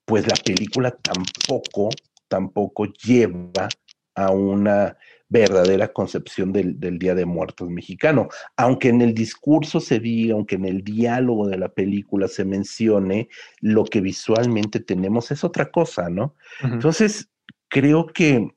pues 0.09 0.27
la 0.27 0.35
película 0.43 0.89
tampoco, 0.89 1.89
tampoco 2.27 2.85
lleva 2.85 3.69
a 4.15 4.31
una 4.31 4.97
verdadera 5.27 5.93
concepción 5.93 6.51
del, 6.51 6.79
del 6.79 6.97
Día 6.97 7.13
de 7.13 7.27
Muertos 7.27 7.69
mexicano. 7.69 8.27
Aunque 8.57 8.89
en 8.89 9.01
el 9.01 9.13
discurso 9.13 9.79
se 9.79 9.99
diga, 9.99 10.33
aunque 10.33 10.55
en 10.55 10.65
el 10.65 10.83
diálogo 10.83 11.47
de 11.47 11.59
la 11.59 11.69
película 11.69 12.27
se 12.27 12.43
mencione, 12.43 13.29
lo 13.59 13.85
que 13.85 14.01
visualmente 14.01 14.79
tenemos 14.79 15.29
es 15.29 15.43
otra 15.43 15.69
cosa, 15.69 16.09
¿no? 16.09 16.33
Entonces, 16.63 17.29
creo 17.67 18.07
que, 18.07 18.49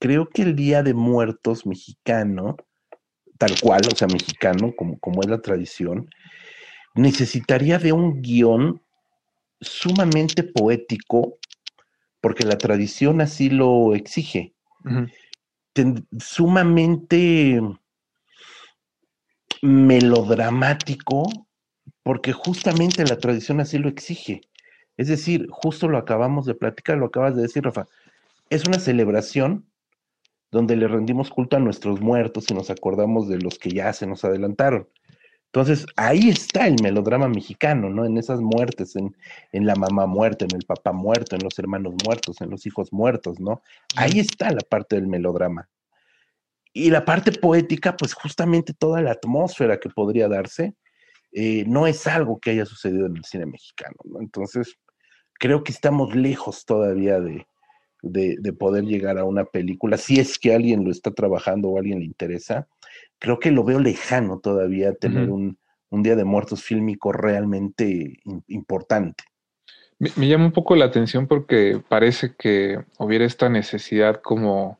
creo 0.00 0.28
que 0.28 0.42
el 0.42 0.56
Día 0.56 0.82
de 0.82 0.94
Muertos 0.94 1.66
mexicano, 1.66 2.56
tal 3.38 3.52
cual, 3.60 3.82
o 3.86 3.94
sea, 3.94 4.08
mexicano, 4.08 4.74
como, 4.76 4.98
como 4.98 5.20
es 5.22 5.28
la 5.28 5.40
tradición, 5.40 6.10
necesitaría 6.96 7.78
de 7.78 7.92
un 7.92 8.22
guion 8.22 8.82
sumamente 9.60 10.42
poético, 10.42 11.38
porque 12.20 12.44
la 12.44 12.58
tradición 12.58 13.20
así 13.20 13.50
lo 13.50 13.94
exige, 13.94 14.54
ten- 15.72 16.06
sumamente 16.18 17.60
melodramático, 19.62 21.24
porque 22.02 22.32
justamente 22.32 23.04
la 23.04 23.18
tradición 23.18 23.60
así 23.60 23.78
lo 23.78 23.88
exige. 23.88 24.42
Es 24.96 25.08
decir, 25.08 25.46
justo 25.50 25.88
lo 25.88 25.98
acabamos 25.98 26.46
de 26.46 26.54
platicar, 26.54 26.98
lo 26.98 27.06
acabas 27.06 27.36
de 27.36 27.42
decir, 27.42 27.64
Rafa. 27.64 27.86
Es 28.48 28.66
una 28.66 28.78
celebración 28.78 29.66
donde 30.50 30.76
le 30.76 30.88
rendimos 30.88 31.30
culto 31.30 31.56
a 31.56 31.60
nuestros 31.60 32.00
muertos 32.00 32.50
y 32.50 32.54
nos 32.54 32.70
acordamos 32.70 33.28
de 33.28 33.38
los 33.38 33.58
que 33.58 33.70
ya 33.70 33.92
se 33.92 34.06
nos 34.06 34.24
adelantaron. 34.24 34.88
Entonces, 35.52 35.84
ahí 35.96 36.28
está 36.28 36.68
el 36.68 36.76
melodrama 36.80 37.28
mexicano, 37.28 37.90
¿no? 37.90 38.04
En 38.04 38.16
esas 38.16 38.40
muertes, 38.40 38.94
en, 38.94 39.16
en 39.50 39.66
la 39.66 39.74
mamá 39.74 40.06
muerta, 40.06 40.44
en 40.44 40.54
el 40.54 40.64
papá 40.64 40.92
muerto, 40.92 41.34
en 41.34 41.42
los 41.42 41.58
hermanos 41.58 41.94
muertos, 42.04 42.40
en 42.40 42.50
los 42.50 42.66
hijos 42.66 42.92
muertos, 42.92 43.40
¿no? 43.40 43.60
Ahí 43.96 44.20
está 44.20 44.52
la 44.52 44.60
parte 44.60 44.94
del 44.94 45.08
melodrama. 45.08 45.68
Y 46.72 46.90
la 46.90 47.04
parte 47.04 47.32
poética, 47.32 47.96
pues 47.96 48.14
justamente 48.14 48.74
toda 48.74 49.02
la 49.02 49.10
atmósfera 49.10 49.80
que 49.80 49.88
podría 49.88 50.28
darse 50.28 50.76
eh, 51.32 51.64
no 51.66 51.88
es 51.88 52.06
algo 52.06 52.38
que 52.38 52.50
haya 52.50 52.64
sucedido 52.64 53.06
en 53.06 53.16
el 53.16 53.24
cine 53.24 53.46
mexicano, 53.46 53.96
¿no? 54.04 54.20
Entonces, 54.20 54.78
creo 55.34 55.64
que 55.64 55.72
estamos 55.72 56.14
lejos 56.14 56.64
todavía 56.64 57.18
de, 57.18 57.44
de, 58.02 58.36
de 58.38 58.52
poder 58.52 58.84
llegar 58.84 59.18
a 59.18 59.24
una 59.24 59.44
película, 59.44 59.96
si 59.96 60.18
es 60.20 60.38
que 60.38 60.54
alguien 60.54 60.84
lo 60.84 60.90
está 60.90 61.10
trabajando 61.12 61.68
o 61.68 61.76
a 61.76 61.80
alguien 61.80 62.00
le 62.00 62.04
interesa, 62.06 62.68
creo 63.18 63.38
que 63.38 63.50
lo 63.50 63.64
veo 63.64 63.78
lejano 63.78 64.38
todavía 64.40 64.94
tener 64.94 65.28
un, 65.28 65.58
un 65.90 66.02
Día 66.02 66.16
de 66.16 66.24
Muertos 66.24 66.62
fílmico 66.62 67.12
realmente 67.12 68.20
im- 68.24 68.42
importante. 68.48 69.24
Me, 69.98 70.10
me 70.16 70.28
llama 70.28 70.46
un 70.46 70.52
poco 70.52 70.76
la 70.76 70.86
atención 70.86 71.26
porque 71.26 71.82
parece 71.88 72.34
que 72.38 72.82
hubiera 72.98 73.24
esta 73.26 73.48
necesidad 73.48 74.22
como 74.22 74.78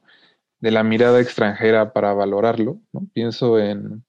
de 0.61 0.71
la 0.71 0.83
mirada 0.83 1.21
extranjera 1.21 1.93
para 1.93 2.13
valorarlo, 2.15 2.81
¿no? 2.93 3.07
Pienso 3.13 3.59
en, 3.59 4.05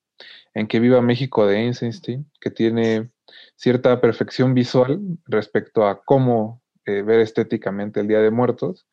en 0.54 0.68
Que 0.68 0.80
Viva 0.80 1.02
México 1.02 1.46
de 1.46 1.66
Eisenstein, 1.66 2.30
que 2.40 2.52
tiene 2.52 3.10
cierta 3.56 4.00
perfección 4.00 4.54
visual 4.54 5.00
respecto 5.26 5.86
a 5.86 6.02
cómo 6.04 6.61
eh, 6.86 7.02
ver 7.04 7.20
estéticamente 7.20 8.00
el 8.00 8.08
Día 8.08 8.20
de 8.22 8.32
Muertos, 8.32 8.88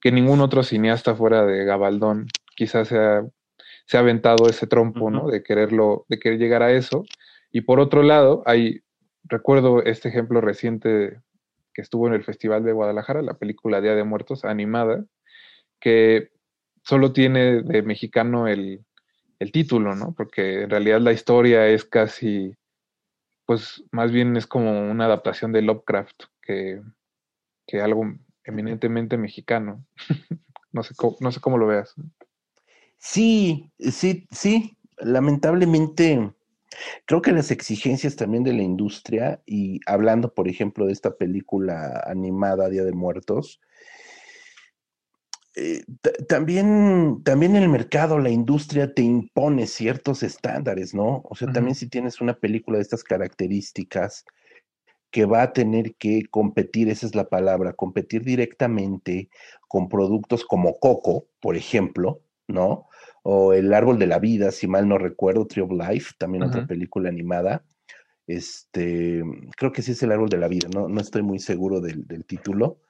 que 0.00 0.10
ningún 0.12 0.40
otro 0.40 0.62
cineasta 0.62 1.14
fuera 1.14 1.44
de 1.44 1.64
Gabaldón 1.64 2.28
quizás 2.56 2.88
se 2.88 2.98
ha, 2.98 3.26
se 3.86 3.96
ha 3.96 4.00
aventado 4.00 4.48
ese 4.48 4.66
trompo, 4.66 5.10
¿no? 5.10 5.28
De 5.28 5.42
quererlo, 5.42 6.06
de 6.08 6.18
querer 6.18 6.38
llegar 6.38 6.62
a 6.62 6.72
eso. 6.72 7.04
Y 7.52 7.62
por 7.62 7.80
otro 7.80 8.02
lado, 8.02 8.42
hay, 8.46 8.80
recuerdo 9.24 9.82
este 9.82 10.08
ejemplo 10.08 10.40
reciente 10.40 11.20
que 11.74 11.82
estuvo 11.82 12.06
en 12.06 12.14
el 12.14 12.24
Festival 12.24 12.64
de 12.64 12.72
Guadalajara, 12.72 13.20
la 13.20 13.34
película 13.34 13.82
Día 13.82 13.94
de 13.94 14.04
Muertos 14.04 14.44
animada, 14.44 15.04
que 15.78 16.30
solo 16.82 17.12
tiene 17.12 17.62
de 17.62 17.82
mexicano 17.82 18.48
el, 18.48 18.84
el 19.38 19.52
título, 19.52 19.94
¿no? 19.94 20.14
Porque 20.14 20.62
en 20.62 20.70
realidad 20.70 21.00
la 21.00 21.12
historia 21.12 21.68
es 21.68 21.84
casi, 21.84 22.54
pues 23.44 23.84
más 23.90 24.10
bien 24.10 24.36
es 24.36 24.46
como 24.46 24.90
una 24.90 25.04
adaptación 25.04 25.52
de 25.52 25.62
Lovecraft 25.62 26.24
que, 26.40 26.80
que 27.66 27.80
algo 27.80 28.04
eminentemente 28.44 29.16
mexicano. 29.16 29.84
no, 30.72 30.82
sé 30.82 30.94
cómo, 30.96 31.16
no 31.20 31.32
sé 31.32 31.40
cómo 31.40 31.58
lo 31.58 31.66
veas. 31.66 31.94
Sí, 32.98 33.70
sí, 33.78 34.26
sí, 34.30 34.78
lamentablemente 34.98 36.32
creo 37.06 37.22
que 37.22 37.32
las 37.32 37.50
exigencias 37.50 38.16
también 38.16 38.44
de 38.44 38.52
la 38.52 38.62
industria 38.62 39.42
y 39.46 39.80
hablando, 39.86 40.34
por 40.34 40.48
ejemplo, 40.48 40.86
de 40.86 40.92
esta 40.92 41.16
película 41.16 42.02
animada 42.06 42.68
Día 42.68 42.84
de 42.84 42.92
Muertos, 42.92 43.60
eh, 45.54 45.84
ta- 46.02 46.12
también, 46.28 47.22
también 47.24 47.56
el 47.56 47.68
mercado, 47.68 48.18
la 48.18 48.28
industria 48.30 48.92
te 48.92 49.02
impone 49.02 49.66
ciertos 49.66 50.22
estándares, 50.22 50.94
¿no? 50.94 51.22
O 51.24 51.34
sea, 51.34 51.50
también 51.50 51.74
si 51.74 51.88
tienes 51.88 52.20
una 52.20 52.34
película 52.34 52.76
de 52.76 52.82
estas 52.82 53.02
características 53.02 54.24
que 55.10 55.24
va 55.24 55.42
a 55.42 55.52
tener 55.52 55.94
que 55.96 56.24
competir, 56.30 56.88
esa 56.88 57.06
es 57.06 57.14
la 57.14 57.28
palabra, 57.28 57.72
competir 57.72 58.22
directamente 58.24 59.28
con 59.68 59.88
productos 59.88 60.44
como 60.44 60.78
Coco, 60.78 61.26
por 61.40 61.56
ejemplo, 61.56 62.20
¿no? 62.48 62.88
O 63.22 63.52
El 63.54 63.72
Árbol 63.74 63.98
de 63.98 64.06
la 64.06 64.18
Vida, 64.18 64.50
si 64.52 64.66
mal 64.66 64.88
no 64.88 64.98
recuerdo, 64.98 65.46
Tree 65.46 65.62
of 65.62 65.72
Life, 65.72 66.14
también 66.18 66.44
otra 66.44 66.66
película 66.66 67.08
animada. 67.08 67.64
Este, 68.26 69.22
creo 69.56 69.72
que 69.72 69.82
sí 69.82 69.92
es 69.92 70.02
El 70.02 70.12
Árbol 70.12 70.28
de 70.28 70.38
la 70.38 70.48
Vida, 70.48 70.68
no, 70.74 70.88
no 70.88 71.00
estoy 71.00 71.22
muy 71.22 71.38
seguro 71.38 71.80
del, 71.80 72.06
del 72.06 72.24
título. 72.24 72.80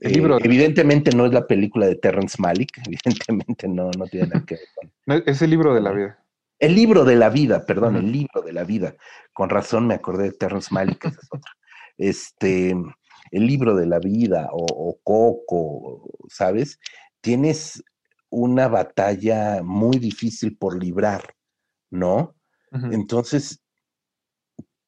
El 0.00 0.12
Eh, 0.12 0.14
libro. 0.14 0.38
evidentemente 0.42 1.14
no 1.14 1.26
es 1.26 1.32
la 1.32 1.46
película 1.46 1.86
de 1.86 1.96
Terrence 1.96 2.36
Malick, 2.40 2.78
evidentemente 2.86 3.68
no, 3.68 3.90
no 3.96 4.06
tiene 4.06 4.28
nada 4.28 4.44
que 4.46 4.56
ver 4.56 4.64
con, 4.74 4.92
No, 5.06 5.14
Es 5.26 5.42
el 5.42 5.50
libro 5.50 5.74
de 5.74 5.80
la 5.80 5.92
vida. 5.92 6.18
el 6.58 6.74
libro 6.74 7.04
de 7.04 7.16
la 7.16 7.28
vida, 7.30 7.64
perdón, 7.66 7.96
el 7.96 8.10
libro 8.12 8.42
de 8.42 8.52
la 8.52 8.64
vida. 8.64 8.94
Con 9.32 9.50
razón 9.50 9.86
me 9.86 9.94
acordé 9.94 10.24
de 10.24 10.32
Terrence 10.32 10.72
Malick, 10.72 11.04
esa 11.04 11.20
es 11.22 11.28
otra. 11.30 11.52
Este, 11.98 12.70
el 13.30 13.46
libro 13.46 13.74
de 13.74 13.86
la 13.86 13.98
vida 13.98 14.48
o, 14.52 14.64
o 14.64 14.98
Coco, 15.02 16.08
¿sabes? 16.28 16.78
Tienes 17.20 17.82
una 18.30 18.68
batalla 18.68 19.62
muy 19.62 19.98
difícil 19.98 20.56
por 20.56 20.82
librar, 20.82 21.34
¿no? 21.90 22.34
Entonces, 22.92 23.62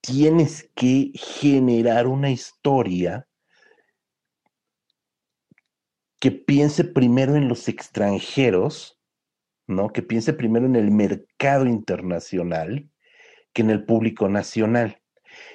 tienes 0.02 0.70
que 0.74 1.11
generar 1.14 2.06
una 2.06 2.30
historia 2.30 3.26
que 6.20 6.32
piense 6.32 6.84
primero 6.84 7.36
en 7.36 7.48
los 7.48 7.68
extranjeros, 7.68 9.00
¿no? 9.66 9.90
Que 9.90 10.02
piense 10.02 10.32
primero 10.32 10.66
en 10.66 10.76
el 10.76 10.90
mercado 10.90 11.66
internacional 11.66 12.90
que 13.52 13.62
en 13.62 13.70
el 13.70 13.84
público 13.84 14.28
nacional. 14.28 14.97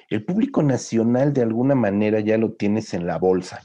El 0.08 0.24
público 0.24 0.62
nacional 0.62 1.32
de 1.32 1.42
alguna 1.42 1.74
manera 1.74 2.20
ya 2.20 2.38
lo 2.38 2.52
tienes 2.52 2.94
en 2.94 3.06
la 3.06 3.18
bolsa. 3.18 3.62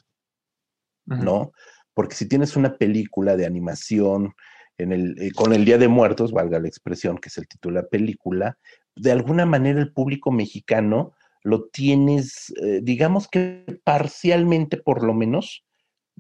¿no? 1.24 1.52
Porque 1.94 2.16
si 2.16 2.28
tienes 2.28 2.56
una 2.56 2.78
película 2.78 3.36
de 3.36 3.46
animación 3.46 4.34
en 4.78 4.92
el, 4.92 5.16
eh, 5.20 5.32
con 5.36 5.54
el 5.54 5.66
Día 5.66 5.78
de 5.78 5.88
Muertos, 5.88 6.32
valga 6.32 6.60
la 6.60 6.68
expresión, 6.68 7.18
que 7.18 7.30
es 7.30 7.38
el 7.38 7.48
título 7.48 7.76
de 7.78 7.82
la 7.84 7.90
película, 7.90 8.58
de 8.96 9.12
alguna 9.12 9.46
manera 9.46 9.80
el 9.80 9.92
público 9.92 10.32
mexicano 10.32 11.14
lo 11.44 11.66
tienes, 11.70 12.54
eh, 12.62 12.82
digamos 12.84 13.28
que 13.28 13.66
parcialmente 13.84 14.78
por 14.78 15.04
lo 15.04 15.14
menos, 15.14 15.66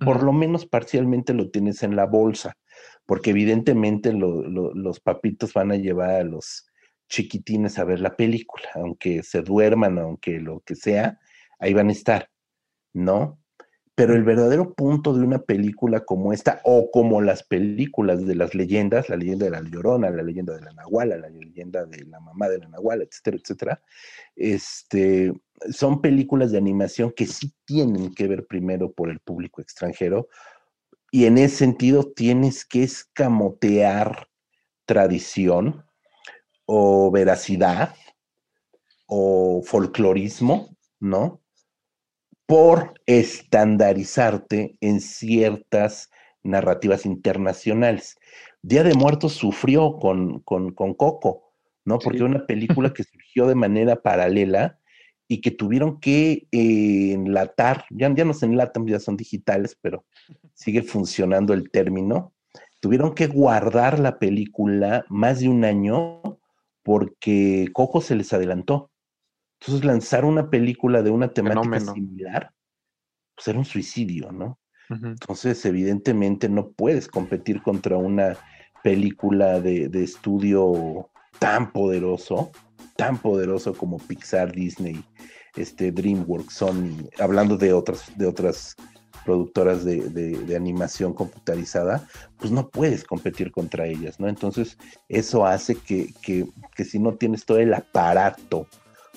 por 0.03 0.23
lo 0.23 0.31
menos 0.33 0.65
parcialmente 0.65 1.33
lo 1.33 1.49
tienes 1.51 1.83
en 1.83 1.95
la 1.95 2.05
bolsa, 2.05 2.53
porque 3.05 3.31
evidentemente 3.31 4.13
lo- 4.13 4.41
lo- 4.47 4.73
los 4.73 4.99
papitos 5.01 5.53
van 5.53 5.71
a 5.71 5.75
llevar 5.75 6.11
a 6.11 6.23
los 6.23 6.68
chiquitines 7.09 7.79
a 7.79 7.83
ver 7.83 7.99
la 7.99 8.15
película, 8.15 8.69
aunque 8.75 9.23
se 9.23 9.41
duerman, 9.41 9.97
aunque 9.97 10.39
lo 10.39 10.61
que 10.61 10.75
sea, 10.75 11.19
ahí 11.59 11.73
van 11.73 11.89
a 11.89 11.91
estar, 11.91 12.29
¿no? 12.93 13.39
Pero 13.95 14.15
el 14.15 14.23
verdadero 14.23 14.73
punto 14.75 15.13
de 15.13 15.25
una 15.25 15.39
película 15.39 16.05
como 16.05 16.31
esta, 16.31 16.61
o 16.63 16.89
como 16.89 17.21
las 17.21 17.43
películas 17.43 18.25
de 18.25 18.35
las 18.35 18.55
leyendas, 18.55 19.09
la 19.09 19.17
leyenda 19.17 19.45
de 19.45 19.51
la 19.51 19.61
Llorona, 19.61 20.09
la 20.09 20.23
leyenda 20.23 20.55
de 20.55 20.61
la 20.61 20.71
Nahuala, 20.71 21.17
la 21.17 21.29
leyenda 21.29 21.85
de 21.85 22.05
la 22.05 22.21
mamá 22.21 22.47
de 22.47 22.59
la 22.59 22.69
Nahuala, 22.69 23.03
etcétera, 23.03 23.37
etcétera, 23.43 23.81
este, 24.37 25.33
son 25.71 26.01
películas 26.01 26.51
de 26.53 26.59
animación 26.59 27.11
que 27.11 27.25
sí 27.25 27.51
tienen 27.65 28.13
que 28.13 28.27
ver 28.27 28.45
primero 28.47 28.93
por 28.93 29.09
el 29.09 29.19
público 29.19 29.61
extranjero, 29.61 30.29
y 31.11 31.25
en 31.25 31.37
ese 31.37 31.57
sentido 31.57 32.13
tienes 32.13 32.63
que 32.63 32.83
escamotear 32.83 34.29
tradición 34.85 35.83
o 36.71 37.09
veracidad 37.09 37.95
o 39.07 39.63
folclorismo, 39.65 40.77
¿no? 40.99 41.41
Por 42.45 42.93
estandarizarte 43.07 44.77
en 44.79 45.01
ciertas 45.01 46.11
narrativas 46.43 47.07
internacionales. 47.07 48.19
Día 48.61 48.83
de 48.83 48.93
Muertos 48.93 49.33
sufrió 49.33 49.97
con, 49.97 50.41
con, 50.41 50.71
con 50.71 50.93
Coco, 50.93 51.53
¿no? 51.85 51.97
Porque 51.97 52.19
Sí. 52.19 52.23
una 52.23 52.45
película 52.45 52.93
que 52.93 53.03
surgió 53.03 53.47
de 53.47 53.55
manera 53.55 53.95
paralela 53.95 54.79
y 55.27 55.41
que 55.41 55.49
tuvieron 55.49 55.99
que 55.99 56.47
eh, 56.51 57.13
enlatar, 57.13 57.85
ya, 57.89 58.13
ya 58.13 58.25
no 58.25 58.35
se 58.35 58.45
enlatan, 58.45 58.85
ya 58.85 58.99
son 58.99 59.17
digitales, 59.17 59.75
pero 59.81 60.05
sigue 60.53 60.83
funcionando 60.83 61.55
el 61.55 61.71
término. 61.71 62.31
Tuvieron 62.79 63.15
que 63.15 63.25
guardar 63.25 63.97
la 63.97 64.19
película 64.19 65.03
más 65.09 65.39
de 65.39 65.49
un 65.49 65.65
año 65.65 66.38
porque 66.89 67.69
Coco 67.71 68.01
se 68.01 68.15
les 68.15 68.33
adelantó. 68.33 68.89
Entonces 69.59 69.85
lanzar 69.85 70.25
una 70.25 70.49
película 70.49 71.03
de 71.03 71.11
una 71.11 71.31
temática 71.31 71.61
Fenómeno. 71.61 71.93
similar, 71.93 72.51
pues 73.35 73.47
era 73.47 73.59
un 73.59 73.65
suicidio, 73.65 74.31
¿no? 74.31 74.59
Entonces, 74.89 75.63
evidentemente, 75.65 76.49
no 76.49 76.71
puedes 76.71 77.07
competir 77.07 77.61
contra 77.61 77.95
una 77.95 78.35
película 78.83 79.59
de, 79.59 79.87
de 79.87 80.03
estudio 80.03 81.11
tan 81.37 81.71
poderoso, 81.71 82.51
tan 82.97 83.19
poderoso 83.19 83.75
como 83.75 83.99
Pixar, 83.99 84.51
Disney, 84.51 84.99
este, 85.55 85.91
DreamWorks, 85.91 86.55
Sony, 86.55 87.07
hablando 87.19 87.55
de 87.55 87.71
otras, 87.71 88.11
de 88.17 88.25
otras 88.25 88.75
productoras 89.25 89.83
de, 89.85 90.09
de- 90.09 90.55
animación 90.55 91.13
computarizada, 91.13 92.07
pues 92.37 92.51
no 92.51 92.69
puedes 92.69 93.03
competir 93.03 93.51
contra 93.51 93.85
ellas, 93.85 94.19
¿no? 94.19 94.27
Entonces, 94.27 94.77
eso 95.07 95.45
hace 95.45 95.75
que, 95.75 96.13
que, 96.21 96.47
que 96.75 96.85
si 96.85 96.99
no 96.99 97.13
tienes 97.13 97.45
todo 97.45 97.59
el 97.59 97.73
aparato 97.73 98.67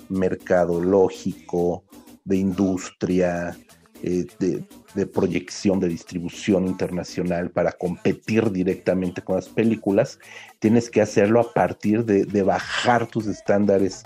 mercadológico, 0.08 1.84
de 2.24 2.36
industria, 2.36 3.56
eh, 4.02 4.26
de, 4.38 4.64
de 4.94 5.06
proyección, 5.06 5.80
de 5.80 5.88
distribución 5.88 6.66
internacional 6.66 7.50
para 7.50 7.72
competir 7.72 8.50
directamente 8.50 9.22
con 9.22 9.36
las 9.36 9.48
películas, 9.48 10.18
tienes 10.58 10.90
que 10.90 11.00
hacerlo 11.00 11.40
a 11.40 11.52
partir 11.52 12.04
de, 12.04 12.24
de 12.24 12.42
bajar 12.42 13.06
tus 13.06 13.26
estándares 13.26 14.04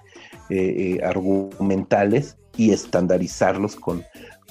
eh, 0.50 0.98
eh, 0.98 1.04
argumentales 1.04 2.36
y 2.56 2.72
estandarizarlos 2.72 3.76
con, 3.76 4.02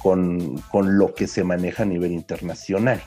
con, 0.05 0.59
con 0.71 0.99
lo 0.99 1.15
que 1.15 1.25
se 1.25 1.43
maneja 1.43 1.81
a 1.81 1.87
nivel 1.87 2.11
internacional. 2.11 3.01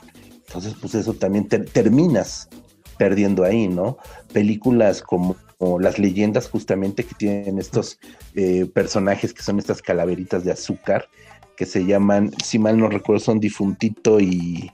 Entonces, 0.47 0.75
pues 0.81 0.95
eso 0.95 1.13
también 1.13 1.47
te- 1.47 1.59
terminas 1.59 2.49
perdiendo 2.97 3.45
ahí, 3.45 3.69
¿no? 3.69 3.97
Películas 4.33 5.01
como 5.01 5.37
las 5.79 5.97
leyendas 5.97 6.49
justamente 6.49 7.05
que 7.05 7.15
tienen 7.15 7.57
estos 7.57 7.99
eh, 8.35 8.65
personajes 8.73 9.33
que 9.33 9.43
son 9.43 9.59
estas 9.59 9.81
calaveritas 9.81 10.43
de 10.43 10.51
azúcar 10.51 11.07
que 11.55 11.65
se 11.65 11.85
llaman, 11.85 12.31
si 12.43 12.59
mal 12.59 12.77
no 12.77 12.89
recuerdo, 12.89 13.21
son 13.21 13.39
difuntito 13.39 14.19
y 14.19 14.69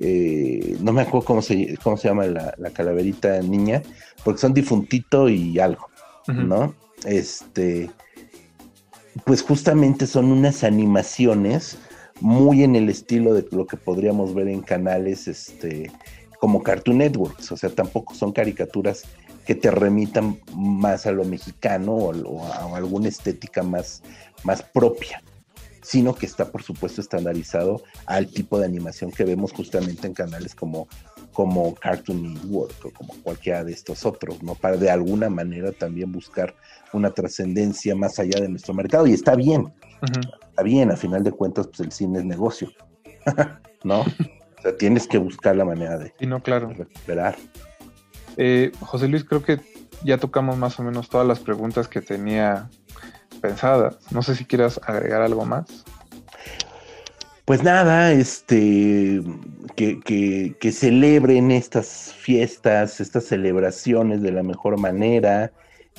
eh, 0.00 0.78
no 0.80 0.94
me 0.94 1.02
acuerdo 1.02 1.26
cómo 1.26 1.42
se, 1.42 1.76
cómo 1.82 1.98
se 1.98 2.08
llama 2.08 2.24
la, 2.26 2.54
la 2.56 2.70
calaverita 2.70 3.42
niña, 3.42 3.82
porque 4.24 4.40
son 4.40 4.54
difuntito 4.54 5.28
y 5.28 5.58
algo. 5.58 5.90
¿no? 6.48 6.74
Este, 7.04 7.90
pues 9.24 9.42
justamente 9.42 10.06
son 10.06 10.32
unas 10.32 10.64
animaciones 10.64 11.78
muy 12.20 12.62
en 12.64 12.76
el 12.76 12.88
estilo 12.88 13.34
de 13.34 13.46
lo 13.52 13.66
que 13.66 13.76
podríamos 13.76 14.34
ver 14.34 14.48
en 14.48 14.60
canales 14.60 15.28
este, 15.28 15.90
como 16.40 16.62
Cartoon 16.62 16.98
Networks, 16.98 17.52
o 17.52 17.56
sea, 17.56 17.70
tampoco 17.70 18.14
son 18.14 18.32
caricaturas 18.32 19.04
que 19.46 19.54
te 19.54 19.70
remitan 19.70 20.38
más 20.54 21.06
a 21.06 21.12
lo 21.12 21.24
mexicano 21.24 21.94
o, 21.94 22.44
a 22.44 22.76
alguna 22.76 23.08
estética 23.08 23.62
más, 23.62 24.02
más 24.44 24.62
propia, 24.62 25.22
sino 25.88 26.14
que 26.14 26.26
está, 26.26 26.52
por 26.52 26.62
supuesto, 26.62 27.00
estandarizado 27.00 27.82
al 28.04 28.26
tipo 28.26 28.58
de 28.58 28.66
animación 28.66 29.10
que 29.10 29.24
vemos 29.24 29.54
justamente 29.54 30.06
en 30.06 30.12
canales 30.12 30.54
como, 30.54 30.86
como 31.32 31.74
Cartoon 31.76 32.34
Network 32.34 32.74
o 32.84 32.90
como 32.90 33.14
cualquiera 33.22 33.64
de 33.64 33.72
estos 33.72 34.04
otros, 34.04 34.42
¿no? 34.42 34.54
Para 34.54 34.76
de 34.76 34.90
alguna 34.90 35.30
manera 35.30 35.72
también 35.72 36.12
buscar 36.12 36.54
una 36.92 37.10
trascendencia 37.12 37.96
más 37.96 38.18
allá 38.18 38.38
de 38.38 38.50
nuestro 38.50 38.74
mercado. 38.74 39.06
Y 39.06 39.14
está 39.14 39.34
bien, 39.34 39.72
está 40.50 40.62
bien, 40.62 40.90
a 40.90 40.96
final 40.98 41.24
de 41.24 41.32
cuentas, 41.32 41.66
pues 41.68 41.80
el 41.80 41.90
cine 41.90 42.18
es 42.18 42.26
negocio, 42.26 42.68
¿no? 43.82 44.00
O 44.00 44.62
sea, 44.62 44.76
tienes 44.76 45.06
que 45.06 45.16
buscar 45.16 45.56
la 45.56 45.64
manera 45.64 45.96
de 45.96 46.12
Sí, 46.18 46.26
no, 46.26 46.42
claro. 46.42 46.68
recuperar. 46.68 47.34
Eh, 48.36 48.72
José 48.80 49.08
Luis, 49.08 49.24
creo 49.24 49.42
que 49.42 49.58
ya 50.04 50.18
tocamos 50.18 50.58
más 50.58 50.78
o 50.78 50.82
menos 50.82 51.08
todas 51.08 51.26
las 51.26 51.40
preguntas 51.40 51.88
que 51.88 52.02
tenía 52.02 52.68
pensadas. 53.38 53.96
No 54.10 54.22
sé 54.22 54.34
si 54.34 54.44
quieras 54.44 54.80
agregar 54.84 55.22
algo 55.22 55.44
más. 55.44 55.84
Pues 57.44 57.62
nada, 57.62 58.12
este, 58.12 59.22
que, 59.74 60.00
que, 60.00 60.54
que 60.60 60.72
celebren 60.72 61.50
estas 61.50 62.12
fiestas, 62.12 63.00
estas 63.00 63.24
celebraciones 63.24 64.20
de 64.20 64.32
la 64.32 64.42
mejor 64.42 64.78
manera, 64.78 65.50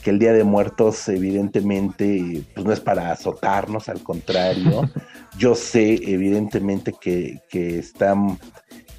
que 0.04 0.12
el 0.12 0.20
Día 0.20 0.34
de 0.34 0.44
Muertos 0.44 1.10
evidentemente 1.10 2.44
pues 2.54 2.66
no 2.66 2.72
es 2.72 2.80
para 2.80 3.12
azotarnos, 3.12 3.90
al 3.90 4.04
contrario. 4.04 4.90
Yo 5.38 5.56
sé 5.56 6.00
evidentemente 6.06 6.94
que, 6.94 7.42
que 7.50 7.80
está 7.80 8.16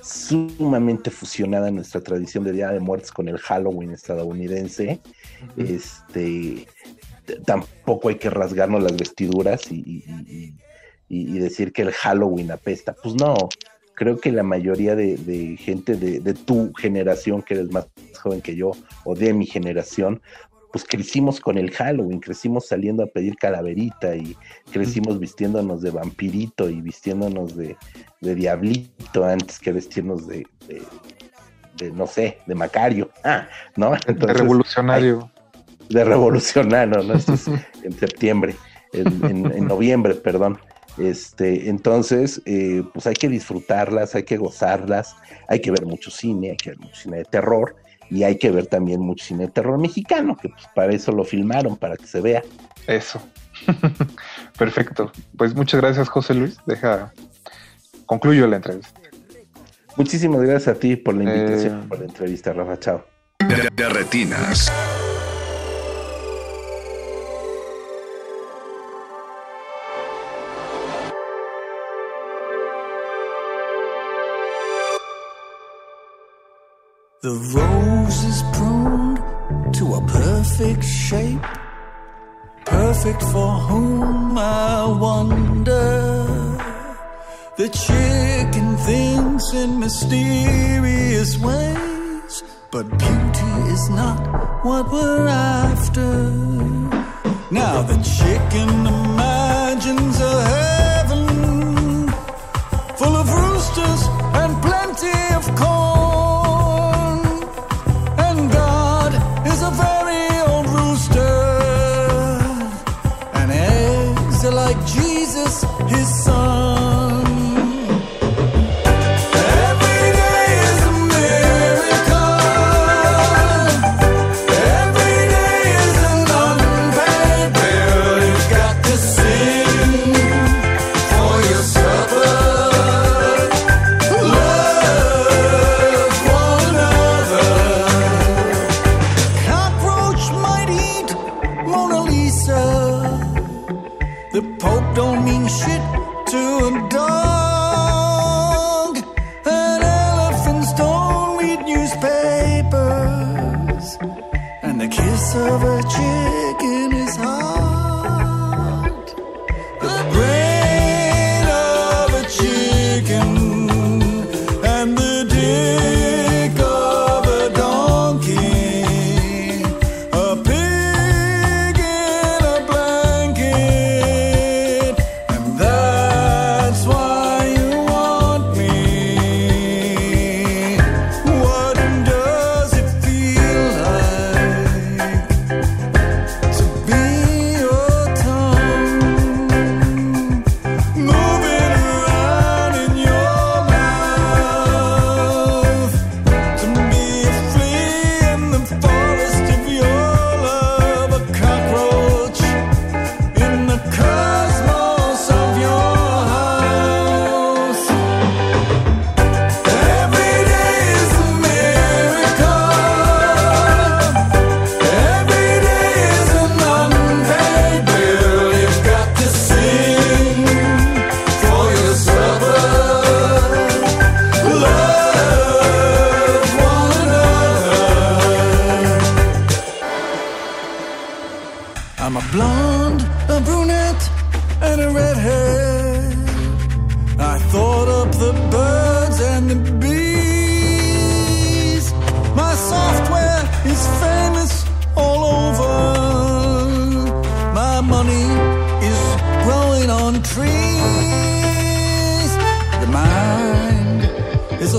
sumamente 0.02 1.10
fusionada 1.10 1.70
nuestra 1.70 2.00
tradición 2.00 2.44
de 2.44 2.52
Día 2.52 2.70
de 2.70 2.80
Muertos 2.80 3.12
con 3.12 3.28
el 3.28 3.38
Halloween 3.38 3.92
estadounidense. 3.92 5.00
Este, 5.56 6.66
tampoco 7.44 8.08
hay 8.08 8.16
que 8.16 8.30
rasgarnos 8.30 8.82
las 8.82 8.96
vestiduras 8.96 9.70
y, 9.70 9.76
y- 9.76 10.54
y- 11.08 11.38
decir 11.38 11.72
que 11.72 11.82
el 11.82 11.92
Halloween 11.92 12.50
apesta. 12.52 12.94
Pues 13.02 13.14
no, 13.16 13.34
creo 13.94 14.18
que 14.20 14.30
la 14.30 14.42
mayoría 14.44 14.94
de, 14.94 15.16
de 15.16 15.56
gente 15.56 15.96
de, 15.96 16.20
de 16.20 16.34
tu 16.34 16.72
generación, 16.74 17.42
que 17.42 17.54
eres 17.54 17.70
más 17.72 17.88
joven 18.20 18.40
que 18.40 18.54
yo, 18.54 18.72
o 19.04 19.14
de 19.14 19.32
mi 19.32 19.46
generación, 19.46 20.20
pues 20.72 20.84
crecimos 20.84 21.40
con 21.40 21.58
el 21.58 21.72
Halloween, 21.72 22.20
crecimos 22.20 22.68
saliendo 22.68 23.02
a 23.02 23.06
pedir 23.08 23.34
calaverita 23.36 24.14
y 24.14 24.36
crecimos 24.70 25.18
vistiéndonos 25.18 25.82
de 25.82 25.90
vampirito 25.90 26.70
y 26.70 26.80
vistiéndonos 26.80 27.56
de, 27.56 27.76
de 28.20 28.34
diablito 28.36 29.24
antes 29.24 29.58
que 29.58 29.72
vestirnos 29.72 30.28
de, 30.28 30.46
de- 30.68 30.82
de, 31.76 31.90
no 31.92 32.06
sé, 32.06 32.38
de 32.46 32.54
Macario, 32.54 33.10
ah, 33.24 33.48
¿no? 33.76 33.92
de 33.92 33.98
Entonces, 34.06 34.36
revolucionario. 34.38 35.30
De 35.90 36.04
revolucionario, 36.04 37.02
¿no? 37.02 37.14
Esto 37.14 37.34
es 37.34 37.46
en 37.82 37.92
septiembre, 37.98 38.56
en, 38.92 39.06
en- 39.24 39.52
en 39.52 39.66
noviembre, 39.66 40.14
perdón. 40.14 40.58
Este, 40.98 41.68
entonces, 41.68 42.42
eh, 42.46 42.82
pues 42.92 43.06
hay 43.06 43.14
que 43.14 43.28
disfrutarlas, 43.28 44.14
hay 44.14 44.24
que 44.24 44.36
gozarlas, 44.36 45.14
hay 45.48 45.60
que 45.60 45.70
ver 45.70 45.86
mucho 45.86 46.10
cine, 46.10 46.50
hay 46.50 46.56
que 46.56 46.70
ver 46.70 46.78
mucho 46.80 46.94
cine 46.96 47.18
de 47.18 47.24
terror 47.24 47.76
y 48.10 48.24
hay 48.24 48.36
que 48.38 48.50
ver 48.50 48.66
también 48.66 49.00
mucho 49.00 49.24
cine 49.24 49.46
de 49.46 49.52
terror 49.52 49.78
mexicano, 49.78 50.36
que 50.40 50.48
pues 50.48 50.64
para 50.74 50.92
eso 50.92 51.12
lo 51.12 51.24
filmaron, 51.24 51.76
para 51.76 51.96
que 51.96 52.06
se 52.06 52.20
vea. 52.20 52.42
Eso. 52.86 53.22
Perfecto. 54.58 55.12
Pues 55.36 55.54
muchas 55.54 55.80
gracias, 55.80 56.08
José 56.08 56.34
Luis. 56.34 56.56
Deja. 56.66 57.12
Concluyo 58.06 58.46
la 58.48 58.56
entrevista. 58.56 59.00
Muchísimas 59.96 60.40
gracias 60.42 60.76
a 60.76 60.78
ti 60.80 60.96
por 60.96 61.14
la 61.14 61.24
invitación, 61.24 61.82
Eh. 61.82 61.86
por 61.88 61.98
la 62.00 62.04
entrevista, 62.06 62.52
Rafa. 62.52 62.78
Chao. 62.78 63.04
De, 63.48 63.68
de 63.74 63.88
retinas. 63.88 64.70
The 77.22 77.36
rose 77.54 78.24
is 78.24 78.42
pruned 78.54 79.74
to 79.74 79.92
a 79.92 80.00
perfect 80.06 80.82
shape, 80.82 81.42
perfect 82.64 83.20
for 83.24 83.52
whom 83.68 84.38
I 84.38 84.86
wonder. 84.86 86.56
The 87.58 87.68
chicken 87.68 88.74
thinks 88.78 89.52
in 89.52 89.78
mysterious 89.78 91.36
ways, 91.36 92.42
but 92.70 92.88
beauty 92.88 93.52
is 93.68 93.90
not 93.90 94.64
what 94.64 94.90
we're 94.90 95.26
after. 95.28 96.30
Now 97.50 97.82
the 97.82 98.00
chicken 98.16 98.70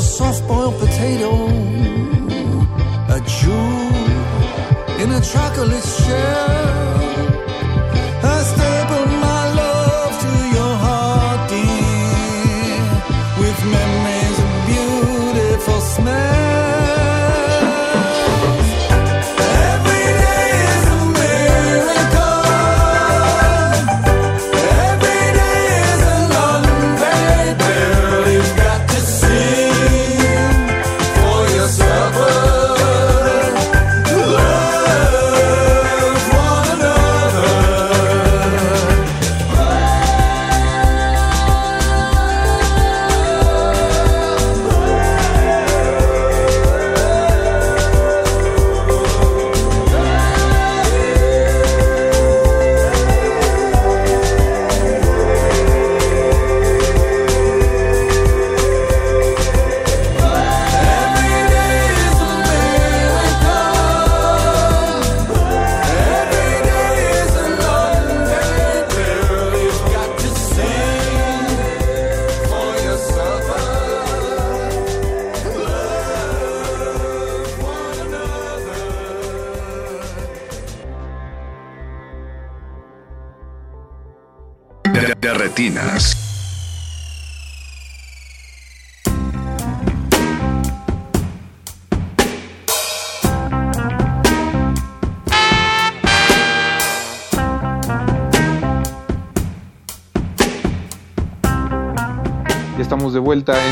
a 0.01 0.03
soft 0.03 0.47
boiled 0.47 0.77
potato, 0.79 1.29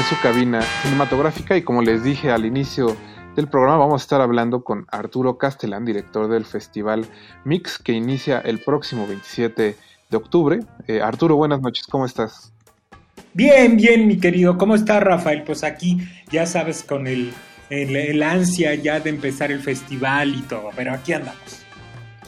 su 0.09 0.19
cabina 0.21 0.63
cinematográfica 0.81 1.55
y 1.55 1.61
como 1.61 1.83
les 1.83 2.03
dije 2.03 2.31
al 2.31 2.43
inicio 2.43 2.97
del 3.35 3.47
programa 3.47 3.77
vamos 3.77 4.01
a 4.01 4.03
estar 4.03 4.21
hablando 4.21 4.63
con 4.63 4.87
Arturo 4.89 5.37
Castellán, 5.37 5.85
director 5.85 6.27
del 6.27 6.45
festival 6.45 7.05
Mix 7.45 7.77
que 7.77 7.91
inicia 7.91 8.39
el 8.39 8.57
próximo 8.57 9.05
27 9.05 9.77
de 10.09 10.17
octubre. 10.17 10.61
Eh, 10.87 10.99
Arturo, 10.99 11.35
buenas 11.35 11.61
noches, 11.61 11.85
¿cómo 11.85 12.07
estás? 12.07 12.51
Bien, 13.35 13.77
bien, 13.77 14.07
mi 14.07 14.19
querido. 14.19 14.57
¿Cómo 14.57 14.73
está 14.73 14.99
Rafael? 14.99 15.43
Pues 15.43 15.63
aquí, 15.63 15.99
ya 16.31 16.47
sabes, 16.47 16.81
con 16.81 17.05
el, 17.05 17.31
el, 17.69 17.95
el 17.95 18.23
ansia 18.23 18.73
ya 18.73 18.99
de 18.99 19.11
empezar 19.11 19.51
el 19.51 19.59
festival 19.59 20.33
y 20.33 20.41
todo, 20.41 20.71
pero 20.75 20.91
aquí 20.91 21.13
andamos. 21.13 21.63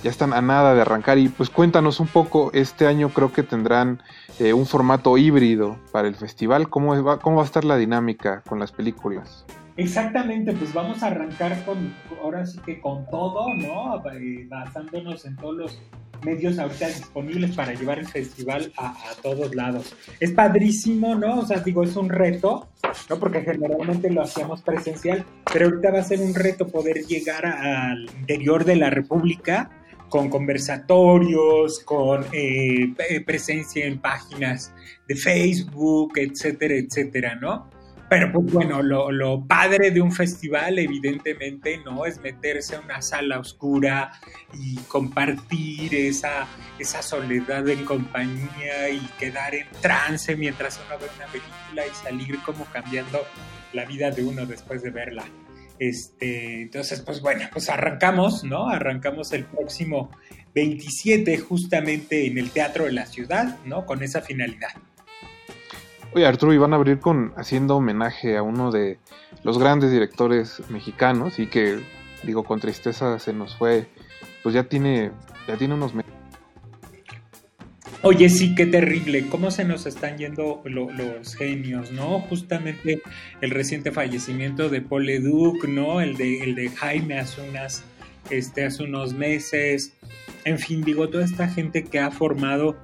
Ya 0.03 0.11
están 0.11 0.33
a 0.33 0.41
nada 0.41 0.75
de 0.75 0.81
arrancar 0.81 1.17
y 1.17 1.29
pues 1.29 1.49
cuéntanos 1.49 1.99
un 1.99 2.07
poco, 2.07 2.51
este 2.53 2.85
año 2.85 3.09
creo 3.09 3.33
que 3.33 3.41
tendrán 3.41 4.03
eh, 4.41 4.53
un 4.53 4.65
formato 4.65 5.19
híbrido 5.19 5.77
para 5.91 6.07
el 6.07 6.15
festival, 6.15 6.67
¿Cómo 6.67 7.03
va, 7.03 7.19
¿cómo 7.19 7.35
va 7.35 7.43
a 7.43 7.45
estar 7.45 7.63
la 7.63 7.77
dinámica 7.77 8.41
con 8.41 8.57
las 8.57 8.71
películas? 8.71 9.45
Exactamente, 9.77 10.51
pues 10.53 10.73
vamos 10.73 11.03
a 11.03 11.07
arrancar 11.07 11.63
con, 11.63 11.93
ahora 12.23 12.43
sí 12.47 12.57
que 12.65 12.81
con 12.81 13.05
todo, 13.11 13.45
¿no? 13.55 14.01
Eh, 14.11 14.47
Basándonos 14.49 15.25
en 15.25 15.35
todos 15.35 15.55
los 15.55 15.81
medios 16.23 16.57
ahorita 16.57 16.87
disponibles 16.87 17.55
para 17.55 17.75
llevar 17.75 17.99
el 17.99 18.07
festival 18.07 18.73
a, 18.77 18.89
a 18.89 19.13
todos 19.21 19.53
lados. 19.53 19.95
Es 20.19 20.31
padrísimo, 20.31 21.13
¿no? 21.13 21.41
O 21.41 21.45
sea, 21.45 21.59
digo, 21.59 21.83
es 21.83 21.95
un 21.95 22.09
reto, 22.09 22.67
¿no? 23.11 23.19
Porque 23.19 23.41
generalmente 23.41 24.09
lo 24.09 24.23
hacíamos 24.23 24.63
presencial, 24.63 25.23
pero 25.53 25.67
ahorita 25.67 25.91
va 25.91 25.99
a 25.99 26.03
ser 26.03 26.19
un 26.19 26.33
reto 26.33 26.67
poder 26.67 27.05
llegar 27.05 27.45
al 27.45 28.09
interior 28.19 28.65
de 28.65 28.75
la 28.75 28.89
República 28.89 29.69
con 30.11 30.29
conversatorios, 30.29 31.79
con 31.79 32.25
eh, 32.33 32.93
presencia 33.25 33.85
en 33.85 33.97
páginas 33.99 34.73
de 35.07 35.15
Facebook, 35.15 36.11
etcétera, 36.17 36.75
etcétera, 36.75 37.35
¿no? 37.35 37.69
Pero 38.09 38.29
pues 38.33 38.51
bueno, 38.51 38.83
lo, 38.83 39.09
lo 39.09 39.47
padre 39.47 39.89
de 39.89 40.01
un 40.01 40.11
festival 40.11 40.79
evidentemente 40.79 41.77
no 41.85 42.05
es 42.05 42.19
meterse 42.19 42.75
a 42.75 42.81
una 42.81 43.01
sala 43.01 43.39
oscura 43.39 44.11
y 44.53 44.75
compartir 44.89 45.95
esa, 45.95 46.45
esa 46.77 47.01
soledad 47.01 47.69
en 47.69 47.85
compañía 47.85 48.89
y 48.89 48.99
quedar 49.17 49.55
en 49.55 49.67
trance 49.79 50.35
mientras 50.35 50.77
uno 50.85 50.99
ve 50.99 51.05
una 51.15 51.27
película 51.27 51.87
y 51.87 52.03
salir 52.03 52.37
como 52.43 52.65
cambiando 52.65 53.19
la 53.71 53.85
vida 53.85 54.11
de 54.11 54.25
uno 54.25 54.45
después 54.45 54.83
de 54.83 54.89
verla. 54.89 55.23
Este, 55.81 56.61
entonces, 56.61 57.01
pues 57.01 57.21
bueno, 57.21 57.45
pues 57.51 57.67
arrancamos, 57.67 58.43
¿no? 58.43 58.69
Arrancamos 58.69 59.33
el 59.33 59.45
próximo 59.45 60.11
27 60.53 61.39
justamente 61.39 62.27
en 62.27 62.37
el 62.37 62.51
Teatro 62.51 62.85
de 62.85 62.91
la 62.91 63.07
Ciudad, 63.07 63.57
¿no? 63.65 63.87
Con 63.87 64.03
esa 64.03 64.21
finalidad. 64.21 64.69
Oye, 66.13 66.27
Arturo, 66.27 66.53
y 66.53 66.59
van 66.59 66.73
a 66.73 66.75
abrir 66.75 66.99
con 66.99 67.33
haciendo 67.35 67.77
homenaje 67.77 68.37
a 68.37 68.43
uno 68.43 68.71
de 68.71 68.99
los 69.41 69.57
grandes 69.57 69.89
directores 69.89 70.61
mexicanos 70.69 71.39
y 71.39 71.47
que, 71.47 71.79
digo, 72.21 72.43
con 72.43 72.59
tristeza 72.59 73.17
se 73.17 73.33
nos 73.33 73.57
fue, 73.57 73.87
pues 74.43 74.53
ya 74.53 74.65
tiene, 74.65 75.09
ya 75.47 75.57
tiene 75.57 75.73
unos 75.73 75.95
meses. 75.95 76.20
Oye, 78.03 78.29
sí, 78.29 78.55
qué 78.55 78.65
terrible, 78.65 79.27
cómo 79.27 79.51
se 79.51 79.63
nos 79.63 79.85
están 79.85 80.17
yendo 80.17 80.61
lo- 80.65 80.89
los 80.91 81.35
genios, 81.35 81.91
¿no? 81.91 82.19
Justamente 82.21 83.01
el 83.41 83.51
reciente 83.51 83.91
fallecimiento 83.91 84.69
de 84.69 84.81
Paul 84.81 85.05
Leduc, 85.05 85.65
¿no? 85.67 86.01
El 86.01 86.17
de, 86.17 86.39
el 86.43 86.55
de 86.55 86.69
Jaime 86.69 87.19
hace, 87.19 87.47
unas, 87.47 87.83
este, 88.31 88.65
hace 88.65 88.83
unos 88.83 89.13
meses. 89.13 89.93
En 90.45 90.57
fin, 90.57 90.81
digo, 90.83 91.09
toda 91.09 91.23
esta 91.23 91.47
gente 91.47 91.83
que 91.83 91.99
ha 91.99 92.09
formado 92.09 92.75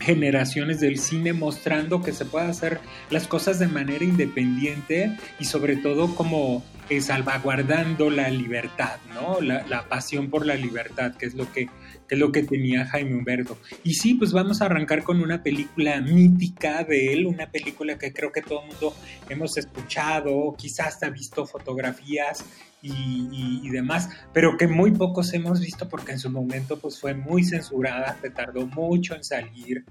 generaciones 0.00 0.78
del 0.78 0.98
cine 0.98 1.32
mostrando 1.32 2.00
que 2.02 2.12
se 2.12 2.24
puede 2.24 2.46
hacer 2.46 2.78
las 3.10 3.26
cosas 3.26 3.58
de 3.58 3.66
manera 3.66 4.04
independiente 4.04 5.16
y 5.40 5.46
sobre 5.46 5.76
todo 5.76 6.14
como 6.14 6.64
eh, 6.90 7.00
salvaguardando 7.00 8.08
la 8.08 8.28
libertad, 8.28 8.98
¿no? 9.14 9.40
La, 9.40 9.66
la 9.66 9.88
pasión 9.88 10.30
por 10.30 10.46
la 10.46 10.54
libertad, 10.54 11.14
que 11.16 11.26
es 11.26 11.34
lo 11.34 11.50
que, 11.52 11.68
que 12.08 12.14
es 12.14 12.20
lo 12.20 12.32
que 12.32 12.42
tenía 12.42 12.86
Jaime 12.86 13.14
Humberto. 13.14 13.58
Y 13.82 13.94
sí, 13.94 14.14
pues 14.14 14.32
vamos 14.32 14.60
a 14.60 14.66
arrancar 14.66 15.02
con 15.02 15.20
una 15.20 15.42
película 15.42 16.00
mítica 16.00 16.84
de 16.84 17.12
él, 17.12 17.26
una 17.26 17.50
película 17.50 17.98
que 17.98 18.12
creo 18.12 18.32
que 18.32 18.42
todo 18.42 18.62
el 18.62 18.68
mundo 18.68 18.94
hemos 19.28 19.56
escuchado, 19.56 20.54
quizás 20.56 20.94
hasta 20.94 21.10
visto 21.10 21.46
fotografías 21.46 22.44
y, 22.86 23.70
demás, 23.70 24.10
pero 24.34 24.58
que 24.58 24.68
muy 24.68 24.90
pocos 24.90 25.32
hemos 25.32 25.58
visto 25.60 25.88
porque 25.88 26.12
en 26.12 26.18
su 26.18 26.28
momento 26.30 26.78
pues 26.78 27.00
fue 27.00 27.14
muy 27.14 27.42
censurada, 27.42 28.18
se 28.20 28.28
tardó 28.28 28.66
mucho 28.66 29.14
en 29.14 29.24
salir 29.24 29.84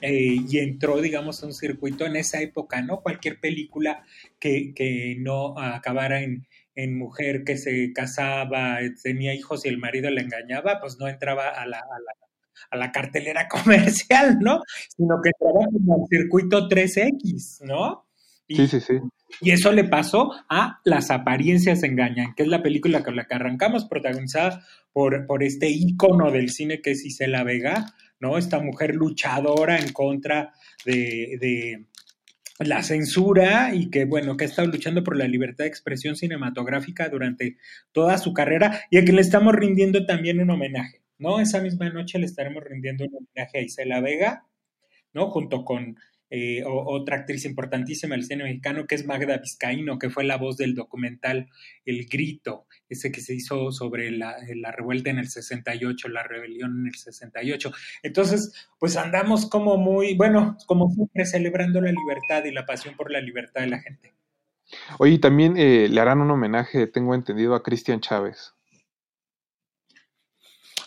eh, 0.00 0.36
y 0.48 0.58
entró, 0.58 1.00
digamos, 1.00 1.42
a 1.42 1.46
un 1.46 1.52
circuito 1.52 2.06
en 2.06 2.16
esa 2.16 2.40
época, 2.40 2.80
¿no? 2.80 3.00
Cualquier 3.00 3.38
película 3.38 4.02
que 4.40 5.16
no 5.20 5.58
acabara 5.58 6.22
en, 6.22 6.47
en 6.78 6.96
mujer 6.96 7.42
que 7.42 7.56
se 7.56 7.92
casaba, 7.92 8.80
eh, 8.80 8.92
tenía 9.02 9.34
hijos 9.34 9.66
y 9.66 9.68
el 9.68 9.78
marido 9.78 10.08
la 10.10 10.20
engañaba, 10.20 10.78
pues 10.80 10.96
no 11.00 11.08
entraba 11.08 11.48
a 11.48 11.66
la, 11.66 11.78
a 11.78 11.80
la, 11.80 12.12
a 12.70 12.76
la 12.76 12.92
cartelera 12.92 13.48
comercial, 13.50 14.38
¿no? 14.40 14.60
Sino 14.96 15.16
que 15.20 15.30
entraba 15.30 15.66
como 15.72 15.94
al 15.94 16.08
circuito 16.08 16.68
3X, 16.68 17.64
¿no? 17.64 18.06
Y, 18.46 18.56
Sí, 18.56 18.68
sí, 18.68 18.80
sí. 18.80 18.94
y 19.40 19.50
eso 19.50 19.72
le 19.72 19.84
pasó 19.84 20.30
a 20.48 20.80
Las 20.84 21.10
apariencias 21.10 21.82
engañan, 21.82 22.32
que 22.36 22.44
es 22.44 22.48
la 22.48 22.62
película 22.62 23.02
con 23.02 23.16
la 23.16 23.26
que 23.26 23.34
arrancamos, 23.34 23.86
protagonizada 23.86 24.64
por, 24.92 25.26
por 25.26 25.42
este 25.42 25.68
ícono 25.68 26.30
del 26.30 26.50
cine 26.50 26.80
que 26.80 26.92
es 26.92 27.04
Isela 27.04 27.42
Vega, 27.42 27.86
¿no? 28.20 28.38
Esta 28.38 28.60
mujer 28.60 28.94
luchadora 28.94 29.78
en 29.78 29.92
contra 29.92 30.52
de, 30.84 31.38
de, 31.40 31.86
la 32.58 32.82
censura 32.82 33.74
y 33.74 33.90
que, 33.90 34.04
bueno, 34.04 34.36
que 34.36 34.44
ha 34.44 34.48
estado 34.48 34.68
luchando 34.68 35.04
por 35.04 35.16
la 35.16 35.28
libertad 35.28 35.64
de 35.64 35.68
expresión 35.68 36.16
cinematográfica 36.16 37.08
durante 37.08 37.56
toda 37.92 38.18
su 38.18 38.32
carrera 38.32 38.82
y 38.90 38.98
a 38.98 39.04
quien 39.04 39.16
le 39.16 39.22
estamos 39.22 39.54
rindiendo 39.54 40.04
también 40.06 40.40
un 40.40 40.50
homenaje, 40.50 41.02
¿no? 41.18 41.40
Esa 41.40 41.60
misma 41.60 41.88
noche 41.90 42.18
le 42.18 42.26
estaremos 42.26 42.64
rindiendo 42.64 43.04
un 43.04 43.14
homenaje 43.14 43.58
a 43.58 43.62
Isela 43.62 44.00
Vega, 44.00 44.44
¿no? 45.12 45.30
Junto 45.30 45.64
con 45.64 45.96
eh, 46.30 46.62
o- 46.64 46.84
otra 46.94 47.16
actriz 47.16 47.44
importantísima 47.44 48.14
del 48.14 48.24
cine 48.24 48.44
mexicano, 48.44 48.86
que 48.86 48.94
es 48.94 49.06
Magda 49.06 49.38
Vizcaíno, 49.38 49.98
que 49.98 50.10
fue 50.10 50.24
la 50.24 50.36
voz 50.36 50.56
del 50.56 50.74
documental 50.74 51.48
El 51.84 52.06
Grito, 52.06 52.66
ese 52.88 53.10
que 53.10 53.20
se 53.20 53.34
hizo 53.34 53.72
sobre 53.72 54.10
la, 54.10 54.36
la 54.56 54.70
revuelta 54.72 55.10
en 55.10 55.18
el 55.18 55.28
68, 55.28 56.08
la 56.08 56.22
rebelión 56.22 56.80
en 56.80 56.86
el 56.88 56.94
68. 56.94 57.72
Entonces, 58.02 58.68
pues 58.78 58.96
andamos 58.96 59.48
como 59.48 59.76
muy, 59.78 60.14
bueno, 60.16 60.56
como 60.66 60.90
siempre, 60.90 61.24
celebrando 61.26 61.80
la 61.80 61.92
libertad 61.92 62.44
y 62.44 62.52
la 62.52 62.66
pasión 62.66 62.94
por 62.96 63.10
la 63.10 63.20
libertad 63.20 63.62
de 63.62 63.68
la 63.68 63.80
gente. 63.80 64.14
Oye, 64.98 65.18
también 65.18 65.56
eh, 65.56 65.88
le 65.88 66.00
harán 66.00 66.20
un 66.20 66.30
homenaje, 66.30 66.86
tengo 66.86 67.14
entendido, 67.14 67.54
a 67.54 67.62
Cristian 67.62 68.00
Chávez. 68.00 68.54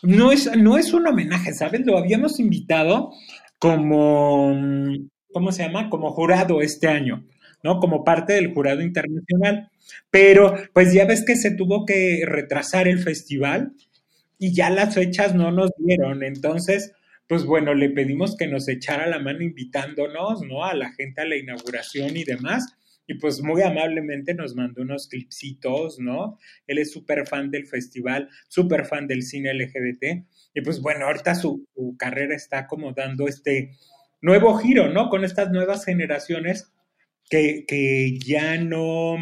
No 0.04 0.32
es, 0.32 0.56
no 0.58 0.78
es 0.78 0.94
un 0.94 1.08
homenaje, 1.08 1.54
¿sabes? 1.54 1.86
Lo 1.86 1.98
habíamos 1.98 2.40
invitado 2.40 3.12
como, 3.60 4.54
mm, 4.56 5.10
¿cómo 5.34 5.52
se 5.52 5.64
llama? 5.64 5.90
Como 5.90 6.12
jurado 6.12 6.62
este 6.62 6.88
año, 6.88 7.26
¿no? 7.64 7.80
Como 7.80 8.04
parte 8.04 8.34
del 8.34 8.54
jurado 8.54 8.82
internacional. 8.82 9.70
Pero, 10.10 10.56
pues 10.74 10.94
ya 10.94 11.06
ves 11.06 11.24
que 11.26 11.36
se 11.36 11.52
tuvo 11.52 11.86
que 11.86 12.24
retrasar 12.26 12.88
el 12.88 13.00
festival 13.00 13.74
y 14.38 14.54
ya 14.54 14.70
las 14.70 14.96
fechas 14.96 15.36
no 15.36 15.52
nos 15.52 15.72
dieron. 15.78 16.24
Entonces, 16.24 16.94
pues 17.28 17.46
bueno, 17.46 17.74
le 17.74 17.90
pedimos 17.90 18.36
que 18.36 18.48
nos 18.48 18.68
echara 18.68 19.08
la 19.08 19.20
mano 19.20 19.42
invitándonos, 19.42 20.42
¿no? 20.42 20.66
A 20.66 20.74
la 20.74 20.92
gente 20.92 21.22
a 21.22 21.26
la 21.26 21.38
inauguración 21.38 22.18
y 22.18 22.24
demás. 22.24 22.76
Y 23.08 23.14
pues 23.16 23.42
muy 23.42 23.62
amablemente 23.62 24.34
nos 24.34 24.56
mandó 24.56 24.82
unos 24.82 25.08
clipsitos, 25.08 26.00
¿no? 26.00 26.38
Él 26.68 26.78
es 26.78 26.92
súper 26.92 27.28
fan 27.28 27.52
del 27.52 27.68
festival, 27.68 28.30
súper 28.48 28.86
fan 28.86 29.08
del 29.08 29.24
cine 29.24 29.54
LGBT. 29.54 30.26
Y 30.54 30.62
pues 30.62 30.82
bueno, 30.82 31.06
ahorita 31.06 31.36
su, 31.36 31.66
carrera 31.98 32.36
está 32.36 32.68
como 32.68 32.94
dando 32.94 33.28
este 33.28 33.72
nuevo 34.22 34.58
giro, 34.58 34.90
¿no? 34.90 35.10
Con 35.10 35.24
estas 35.24 35.52
nuevas 35.52 35.86
generaciones 35.86 36.72
que, 37.30 37.66
que 37.68 38.18
ya 38.20 38.58
no 38.58 39.18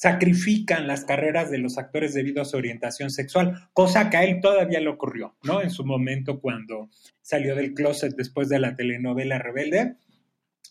sacrifican 0.00 0.86
las 0.86 1.04
carreras 1.04 1.50
de 1.50 1.58
los 1.58 1.76
actores 1.76 2.14
debido 2.14 2.40
a 2.40 2.46
su 2.46 2.56
orientación 2.56 3.10
sexual, 3.10 3.68
cosa 3.74 4.08
que 4.08 4.16
a 4.16 4.24
él 4.24 4.40
todavía 4.40 4.80
le 4.80 4.88
ocurrió, 4.88 5.36
¿no? 5.42 5.60
En 5.60 5.70
su 5.70 5.84
momento 5.84 6.40
cuando 6.40 6.88
salió 7.20 7.54
del 7.54 7.74
closet 7.74 8.14
después 8.16 8.48
de 8.48 8.60
la 8.60 8.76
telenovela 8.76 9.38
Rebelde, 9.38 9.96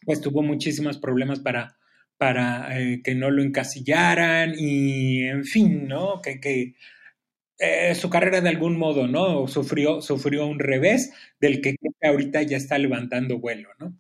pues 0.04 0.20
tuvo 0.20 0.42
muchísimos 0.42 0.98
problemas 0.98 1.42
para, 1.42 1.78
para 2.18 2.80
eh, 2.80 3.02
que 3.04 3.14
no 3.14 3.30
lo 3.30 3.44
encasillaran 3.44 4.56
y, 4.58 5.26
en 5.26 5.46
fin, 5.46 5.88
¿no? 5.88 6.22
Que, 6.24 6.40
que 6.40 6.74
eh, 7.60 7.94
su 7.94 8.10
carrera 8.10 8.42
de 8.42 8.50
algún 8.50 8.78
modo, 8.78 9.08
¿no? 9.08 9.48
Sufrió, 9.48 10.02
sufrió 10.02 10.48
un 10.48 10.60
revés 10.60 11.12
del 11.40 11.62
que 11.62 11.76
creo 11.76 11.94
que 12.00 12.08
ahorita 12.08 12.42
ya 12.44 12.58
está 12.58 12.78
levantando 12.78 13.40
vuelo, 13.40 13.70
¿no? 13.80 13.94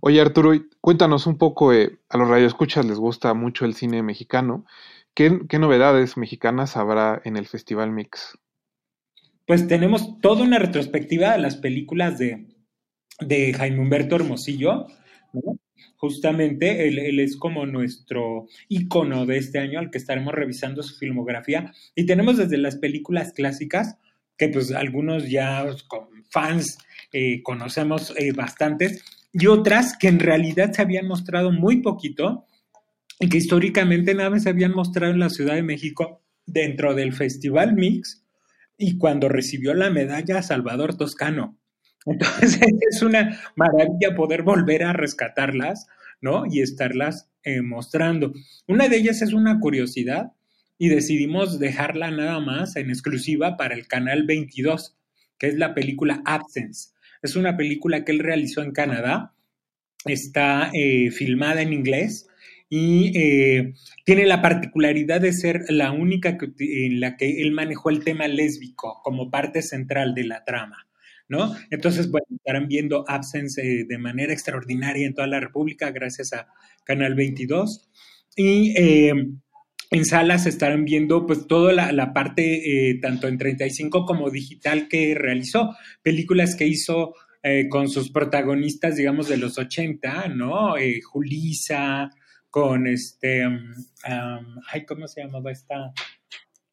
Oye, 0.00 0.20
Arturo, 0.20 0.52
cuéntanos 0.80 1.26
un 1.26 1.38
poco, 1.38 1.72
eh, 1.72 1.98
a 2.08 2.18
los 2.18 2.28
radioescuchas 2.28 2.84
les 2.84 2.98
gusta 2.98 3.34
mucho 3.34 3.64
el 3.64 3.74
cine 3.74 4.02
mexicano. 4.02 4.66
¿Qué, 5.14 5.40
qué 5.48 5.58
novedades 5.58 6.16
mexicanas 6.16 6.76
habrá 6.76 7.20
en 7.24 7.36
el 7.36 7.46
Festival 7.46 7.90
Mix? 7.90 8.38
Pues 9.46 9.66
tenemos 9.66 10.20
toda 10.20 10.42
una 10.42 10.58
retrospectiva 10.58 11.32
de 11.32 11.38
las 11.38 11.56
películas 11.56 12.18
de, 12.18 12.48
de 13.20 13.52
Jaime 13.54 13.80
Humberto 13.80 14.16
Hermosillo, 14.16 14.86
¿no? 15.32 15.58
Justamente 15.96 16.88
él, 16.88 17.20
es 17.20 17.36
como 17.36 17.66
nuestro 17.66 18.46
ícono 18.68 19.26
de 19.26 19.38
este 19.38 19.58
año 19.58 19.78
al 19.78 19.90
que 19.90 19.98
estaremos 19.98 20.34
revisando 20.34 20.82
su 20.82 20.96
filmografía. 20.96 21.72
Y 21.94 22.06
tenemos 22.06 22.36
desde 22.36 22.58
las 22.58 22.76
películas 22.76 23.32
clásicas, 23.32 23.96
que 24.36 24.48
pues 24.48 24.72
algunos 24.72 25.30
ya 25.30 25.64
con 25.88 26.08
fans 26.30 26.78
eh, 27.12 27.42
conocemos 27.42 28.12
eh, 28.16 28.32
bastantes, 28.32 29.04
y 29.32 29.46
otras 29.46 29.96
que 29.98 30.08
en 30.08 30.18
realidad 30.18 30.72
se 30.72 30.82
habían 30.82 31.06
mostrado 31.06 31.52
muy 31.52 31.80
poquito 31.80 32.46
y 33.18 33.28
que 33.28 33.38
históricamente 33.38 34.14
nada 34.14 34.38
se 34.38 34.50
habían 34.50 34.72
mostrado 34.72 35.12
en 35.12 35.20
la 35.20 35.30
Ciudad 35.30 35.54
de 35.54 35.62
México 35.62 36.22
dentro 36.44 36.94
del 36.94 37.12
Festival 37.12 37.74
Mix 37.74 38.24
y 38.76 38.98
cuando 38.98 39.28
recibió 39.28 39.74
la 39.74 39.90
medalla 39.90 40.42
Salvador 40.42 40.96
Toscano. 40.96 41.56
Entonces 42.06 42.60
es 42.90 43.02
una 43.02 43.38
maravilla 43.56 44.14
poder 44.14 44.42
volver 44.42 44.84
a 44.84 44.92
rescatarlas, 44.92 45.86
¿no? 46.20 46.44
Y 46.50 46.60
estarlas 46.60 47.28
eh, 47.44 47.62
mostrando. 47.62 48.32
Una 48.66 48.88
de 48.88 48.96
ellas 48.96 49.22
es 49.22 49.32
una 49.32 49.58
curiosidad 49.60 50.32
y 50.78 50.88
decidimos 50.88 51.58
dejarla 51.58 52.10
nada 52.10 52.40
más 52.40 52.76
en 52.76 52.90
exclusiva 52.90 53.56
para 53.56 53.74
el 53.74 53.86
canal 53.86 54.24
22, 54.24 54.96
que 55.38 55.48
es 55.48 55.56
la 55.56 55.74
película 55.74 56.22
Absence. 56.24 56.90
Es 57.22 57.36
una 57.36 57.56
película 57.56 58.04
que 58.04 58.12
él 58.12 58.18
realizó 58.18 58.62
en 58.62 58.72
Canadá, 58.72 59.34
está 60.04 60.70
eh, 60.74 61.10
filmada 61.12 61.62
en 61.62 61.72
inglés 61.72 62.26
y 62.68 63.16
eh, 63.16 63.74
tiene 64.04 64.26
la 64.26 64.42
particularidad 64.42 65.20
de 65.20 65.32
ser 65.32 65.64
la 65.68 65.92
única 65.92 66.38
en 66.58 67.00
la 67.00 67.16
que 67.16 67.42
él 67.42 67.52
manejó 67.52 67.90
el 67.90 68.02
tema 68.02 68.26
lésbico 68.26 69.00
como 69.04 69.30
parte 69.30 69.62
central 69.62 70.14
de 70.14 70.24
la 70.24 70.44
trama. 70.44 70.88
¿No? 71.32 71.56
Entonces, 71.70 72.10
bueno, 72.10 72.26
estarán 72.30 72.68
viendo 72.68 73.06
Absence 73.08 73.58
eh, 73.62 73.86
de 73.88 73.96
manera 73.96 74.34
extraordinaria 74.34 75.06
en 75.06 75.14
toda 75.14 75.26
la 75.26 75.40
República 75.40 75.90
gracias 75.90 76.34
a 76.34 76.46
Canal 76.84 77.14
22. 77.14 77.88
Y 78.36 78.74
eh, 78.76 79.14
en 79.90 80.04
salas 80.04 80.44
estarán 80.44 80.84
viendo 80.84 81.26
pues 81.26 81.46
toda 81.46 81.72
la, 81.72 82.12
parte, 82.12 82.90
eh, 82.90 82.98
tanto 83.00 83.28
en 83.28 83.38
35 83.38 84.04
como 84.04 84.28
digital 84.28 84.88
que 84.88 85.14
realizó. 85.14 85.74
Películas 86.02 86.54
que 86.54 86.66
hizo 86.66 87.14
eh, 87.42 87.66
con 87.70 87.88
sus 87.88 88.10
protagonistas, 88.10 88.96
digamos, 88.96 89.26
de 89.26 89.38
los 89.38 89.56
80, 89.56 90.28
¿no? 90.28 90.74
Julisa, 91.02 92.10
con 92.52 92.86
este, 92.86 93.46
um, 93.46 93.72
ay, 94.70 94.84
¿cómo 94.84 95.08
se 95.08 95.22
llamaba 95.22 95.50
esta 95.50 95.94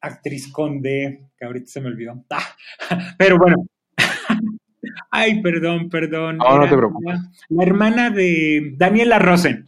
actriz 0.02 0.52
conde? 0.52 1.30
Que 1.38 1.46
ahorita 1.46 1.66
se 1.66 1.80
me 1.80 1.88
olvidó. 1.88 2.22
Ah, 2.28 2.56
pero 3.18 3.38
bueno, 3.38 3.66
Ay, 5.10 5.40
perdón, 5.42 5.88
perdón. 5.88 6.38
No, 6.38 6.68
te 6.68 6.76
preocupes. 6.76 7.14
La, 7.14 7.30
la 7.48 7.62
hermana 7.62 8.10
de 8.10 8.74
Daniela 8.76 9.18
Rosen, 9.18 9.66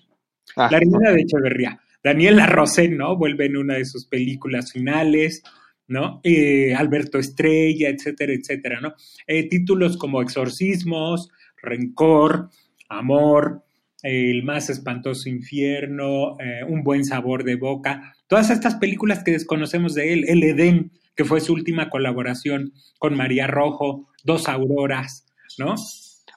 Ah, 0.57 0.69
la 0.71 0.79
hermana 0.79 1.13
de 1.13 1.23
Echeverría. 1.23 1.81
Daniela 2.03 2.47
Rosen, 2.47 2.97
¿no? 2.97 3.17
Vuelve 3.17 3.47
en 3.47 3.57
una 3.57 3.75
de 3.75 3.85
sus 3.85 4.07
películas 4.07 4.73
finales, 4.73 5.43
¿no? 5.87 6.21
Eh, 6.25 6.75
Alberto 6.75 7.19
Estrella, 7.19 7.89
etcétera, 7.89 8.33
etcétera, 8.33 8.81
¿no? 8.81 8.95
Eh, 9.27 9.49
títulos 9.49 9.97
como 9.97 10.21
Exorcismos, 10.21 11.31
Rencor, 11.63 12.51
Amor, 12.89 13.63
El 14.03 14.43
más 14.43 14.69
espantoso 14.69 15.29
infierno, 15.29 16.37
eh, 16.41 16.65
Un 16.69 16.83
buen 16.83 17.05
sabor 17.05 17.45
de 17.45 17.55
boca. 17.55 18.15
Todas 18.27 18.51
estas 18.51 18.75
películas 18.75 19.23
que 19.23 19.31
desconocemos 19.31 19.95
de 19.95 20.13
él, 20.13 20.25
El 20.29 20.43
Edén, 20.43 20.91
que 21.17 21.25
fue 21.25 21.41
su 21.41 21.53
última 21.53 21.91
colaboración 21.91 22.73
con 22.99 23.17
María 23.17 23.47
Rojo, 23.47 24.09
Dos 24.25 24.49
Auroras, 24.49 25.27
¿no? 25.59 25.75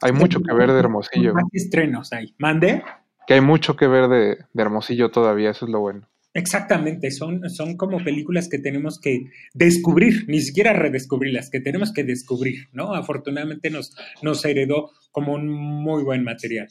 hay 0.01 0.11
mucho 0.11 0.41
que 0.41 0.53
ver 0.53 0.71
de 0.71 0.80
Hermosillo. 0.80 1.34
Más 1.34 1.45
estrenos 1.53 2.11
ahí. 2.13 2.34
¿Mande? 2.38 2.84
Que 3.28 3.36
hay 3.36 3.41
mucho 3.41 3.76
que 3.76 3.88
ver 3.88 4.07
de, 4.07 4.38
de 4.53 4.61
Hermosillo 4.61 5.09
todavía, 5.09 5.51
eso 5.51 5.65
es 5.65 5.71
lo 5.71 5.80
bueno. 5.80 6.07
Exactamente, 6.34 7.11
son, 7.11 7.49
son 7.49 7.78
como 7.78 8.03
películas 8.03 8.49
que 8.49 8.59
tenemos 8.59 8.99
que 8.99 9.32
descubrir, 9.53 10.26
ni 10.28 10.41
siquiera 10.41 10.73
redescubrirlas, 10.73 11.49
que 11.49 11.61
tenemos 11.61 11.93
que 11.93 12.03
descubrir, 12.03 12.67
¿no? 12.73 12.93
Afortunadamente 12.93 13.69
nos, 13.69 13.95
nos 14.21 14.43
heredó 14.43 14.91
como 15.11 15.34
un 15.34 15.47
muy 15.47 16.03
buen 16.03 16.26
material. 16.26 16.67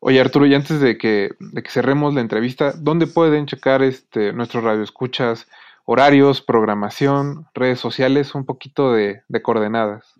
Oye, 0.00 0.20
Arturo, 0.20 0.44
y 0.44 0.54
antes 0.54 0.80
de 0.80 0.98
que, 0.98 1.30
de 1.40 1.62
que 1.62 1.70
cerremos 1.70 2.12
la 2.12 2.20
entrevista, 2.20 2.72
¿dónde 2.72 3.06
pueden 3.06 3.46
checar 3.46 3.82
este, 3.82 4.34
nuestros 4.34 4.62
radioescuchas? 4.62 5.48
Horarios, 5.84 6.42
programación, 6.42 7.46
redes 7.54 7.80
sociales, 7.80 8.34
un 8.34 8.44
poquito 8.44 8.92
de, 8.92 9.22
de 9.28 9.42
coordenadas. 9.42 10.14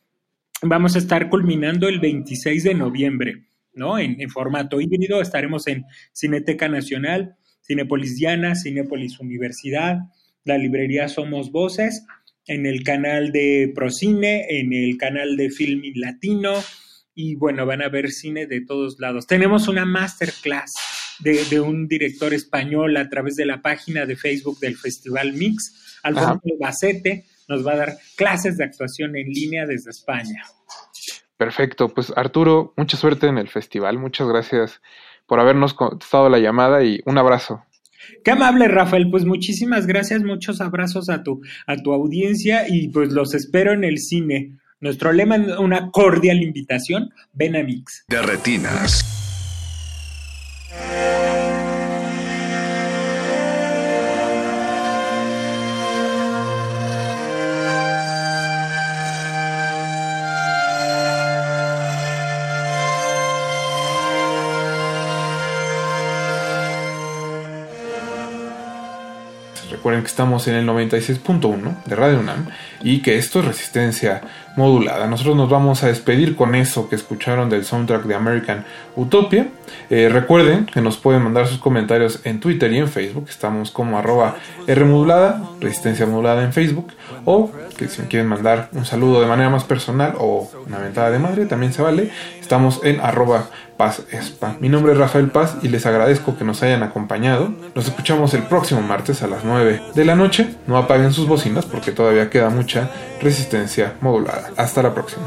vamos 0.66 0.96
a 0.96 0.98
estar 0.98 1.28
culminando 1.28 1.88
el 1.88 2.00
26 2.00 2.64
de 2.64 2.74
noviembre. 2.74 3.46
¿no? 3.72 3.98
En, 3.98 4.20
en, 4.20 4.30
formato 4.30 4.80
híbrido 4.80 5.20
estaremos 5.20 5.66
en 5.66 5.84
Cineteca 6.12 6.68
Nacional, 6.68 7.36
Cinepolis 7.66 8.16
Diana, 8.16 8.54
Cinepolis 8.54 9.18
Universidad, 9.18 9.98
la 10.44 10.58
librería 10.58 11.08
Somos 11.08 11.50
Voces, 11.50 12.04
en 12.46 12.66
el 12.66 12.82
canal 12.84 13.32
de 13.32 13.72
Procine, 13.74 14.46
en 14.60 14.72
el 14.72 14.96
canal 14.98 15.36
de 15.36 15.50
Filming 15.50 15.98
Latino, 15.98 16.52
y 17.14 17.36
bueno, 17.36 17.64
van 17.64 17.82
a 17.82 17.88
ver 17.88 18.10
cine 18.10 18.46
de 18.46 18.60
todos 18.60 18.98
lados. 18.98 19.26
Tenemos 19.26 19.68
una 19.68 19.84
masterclass 19.84 20.72
de, 21.20 21.44
de 21.44 21.60
un 21.60 21.86
director 21.88 22.34
español 22.34 22.96
a 22.96 23.08
través 23.08 23.36
de 23.36 23.46
la 23.46 23.62
página 23.62 24.04
de 24.04 24.16
Facebook 24.16 24.58
del 24.58 24.76
Festival 24.76 25.32
Mix, 25.32 26.00
Alfonso 26.02 26.56
Bacete, 26.58 27.24
nos 27.48 27.66
va 27.66 27.72
a 27.72 27.76
dar 27.76 27.96
clases 28.16 28.56
de 28.56 28.64
actuación 28.64 29.16
en 29.16 29.28
línea 29.28 29.66
desde 29.66 29.90
España. 29.90 30.44
Perfecto, 31.36 31.88
pues 31.88 32.12
Arturo, 32.16 32.74
mucha 32.76 32.96
suerte 32.96 33.26
en 33.26 33.38
el 33.38 33.48
festival, 33.48 33.98
muchas 33.98 34.28
gracias 34.28 34.80
por 35.26 35.40
habernos 35.40 35.74
contestado 35.74 36.28
la 36.28 36.38
llamada 36.38 36.84
y 36.84 37.00
un 37.06 37.18
abrazo. 37.18 37.64
Qué 38.22 38.30
amable, 38.30 38.68
Rafael. 38.68 39.10
Pues 39.10 39.24
muchísimas 39.24 39.86
gracias, 39.86 40.22
muchos 40.22 40.60
abrazos 40.60 41.08
a 41.08 41.22
tu, 41.22 41.40
a 41.66 41.76
tu 41.76 41.92
audiencia 41.92 42.66
y 42.68 42.88
pues 42.88 43.12
los 43.12 43.34
espero 43.34 43.72
en 43.72 43.84
el 43.84 43.98
cine. 43.98 44.58
Nuestro 44.80 45.12
lema 45.12 45.36
es 45.36 45.58
una 45.58 45.90
cordial 45.90 46.42
invitación. 46.42 47.10
Ven 47.32 47.56
a 47.56 47.62
Mix. 47.62 48.04
De 48.08 48.20
retinas. 48.20 49.02
Recuerden 69.84 70.02
que 70.02 70.08
estamos 70.08 70.48
en 70.48 70.54
el 70.54 70.66
96.1 70.66 71.84
de 71.84 71.94
Radio 71.94 72.18
UNAM 72.20 72.46
y 72.82 73.02
que 73.02 73.18
esto 73.18 73.40
es 73.40 73.44
resistencia 73.44 74.22
modulada. 74.56 75.06
Nosotros 75.06 75.36
nos 75.36 75.50
vamos 75.50 75.82
a 75.82 75.88
despedir 75.88 76.36
con 76.36 76.54
eso 76.54 76.88
que 76.88 76.96
escucharon 76.96 77.50
del 77.50 77.66
soundtrack 77.66 78.04
de 78.04 78.14
American 78.14 78.64
Utopia. 78.96 79.48
Eh, 79.90 80.08
recuerden 80.10 80.64
que 80.64 80.80
nos 80.80 80.96
pueden 80.96 81.22
mandar 81.22 81.46
sus 81.48 81.58
comentarios 81.58 82.20
en 82.24 82.40
Twitter 82.40 82.72
y 82.72 82.78
en 82.78 82.88
Facebook. 82.88 83.26
Estamos 83.28 83.70
como 83.70 83.98
arroba 83.98 84.36
Rmodulada, 84.66 85.42
resistencia 85.60 86.06
modulada 86.06 86.44
en 86.44 86.54
Facebook. 86.54 86.94
O 87.26 87.52
que 87.76 87.88
si 87.88 88.00
quieren 88.04 88.28
mandar 88.28 88.70
un 88.72 88.86
saludo 88.86 89.20
de 89.20 89.26
manera 89.26 89.50
más 89.50 89.64
personal 89.64 90.14
o 90.18 90.50
una 90.66 90.78
ventada 90.78 91.10
de 91.10 91.18
madre, 91.18 91.44
también 91.44 91.74
se 91.74 91.82
vale. 91.82 92.10
Estamos 92.40 92.80
en 92.84 93.00
arroba 93.00 93.50
Paz 93.76 94.02
Espa. 94.10 94.56
Mi 94.60 94.68
nombre 94.68 94.92
es 94.92 94.98
Rafael 94.98 95.28
Paz 95.28 95.56
y 95.62 95.68
les 95.68 95.86
agradezco 95.86 96.36
que 96.36 96.44
nos 96.44 96.62
hayan 96.62 96.82
acompañado. 96.82 97.52
Nos 97.74 97.86
escuchamos 97.86 98.34
el 98.34 98.42
próximo 98.44 98.82
martes 98.82 99.22
a 99.22 99.26
las 99.26 99.44
9 99.44 99.82
de 99.94 100.04
la 100.04 100.14
noche. 100.14 100.54
No 100.66 100.76
apaguen 100.76 101.12
sus 101.12 101.26
bocinas 101.26 101.66
porque 101.66 101.92
todavía 101.92 102.30
queda 102.30 102.50
mucha 102.50 102.90
resistencia 103.20 103.94
modulada. 104.00 104.50
Hasta 104.56 104.82
la 104.82 104.94
próxima. 104.94 105.26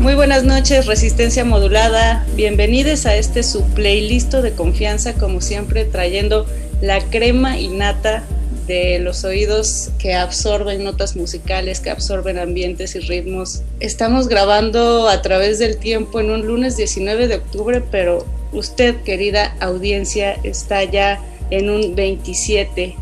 Muy 0.00 0.14
buenas 0.14 0.44
noches, 0.44 0.86
Resistencia 0.86 1.44
Modulada. 1.44 2.24
Bienvenidos 2.36 3.04
a 3.04 3.16
este 3.16 3.42
su 3.42 3.64
playlist 3.70 4.32
de 4.32 4.52
confianza, 4.52 5.14
como 5.14 5.40
siempre, 5.40 5.84
trayendo 5.84 6.46
la 6.80 7.00
crema 7.00 7.58
innata 7.58 8.22
de 8.68 9.00
los 9.00 9.24
oídos 9.24 9.90
que 9.98 10.14
absorben 10.14 10.84
notas 10.84 11.16
musicales, 11.16 11.80
que 11.80 11.90
absorben 11.90 12.38
ambientes 12.38 12.94
y 12.94 13.00
ritmos. 13.00 13.62
Estamos 13.80 14.28
grabando 14.28 15.08
a 15.08 15.20
través 15.20 15.58
del 15.58 15.78
tiempo 15.78 16.20
en 16.20 16.30
un 16.30 16.46
lunes 16.46 16.76
19 16.76 17.26
de 17.26 17.34
octubre, 17.34 17.82
pero 17.90 18.24
usted, 18.52 19.02
querida 19.02 19.56
audiencia, 19.58 20.34
está 20.44 20.84
ya 20.84 21.20
en 21.50 21.70
un 21.70 21.96
27 21.96 22.94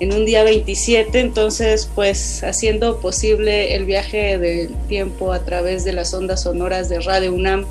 en 0.00 0.12
un 0.14 0.24
día 0.24 0.42
27, 0.42 1.20
entonces 1.20 1.88
pues 1.94 2.42
haciendo 2.42 2.98
posible 3.00 3.74
el 3.74 3.84
viaje 3.84 4.38
del 4.38 4.74
tiempo 4.88 5.32
a 5.32 5.44
través 5.44 5.84
de 5.84 5.92
las 5.92 6.14
ondas 6.14 6.44
sonoras 6.44 6.88
de 6.88 7.00
Radio 7.00 7.34
UNAM 7.34 7.66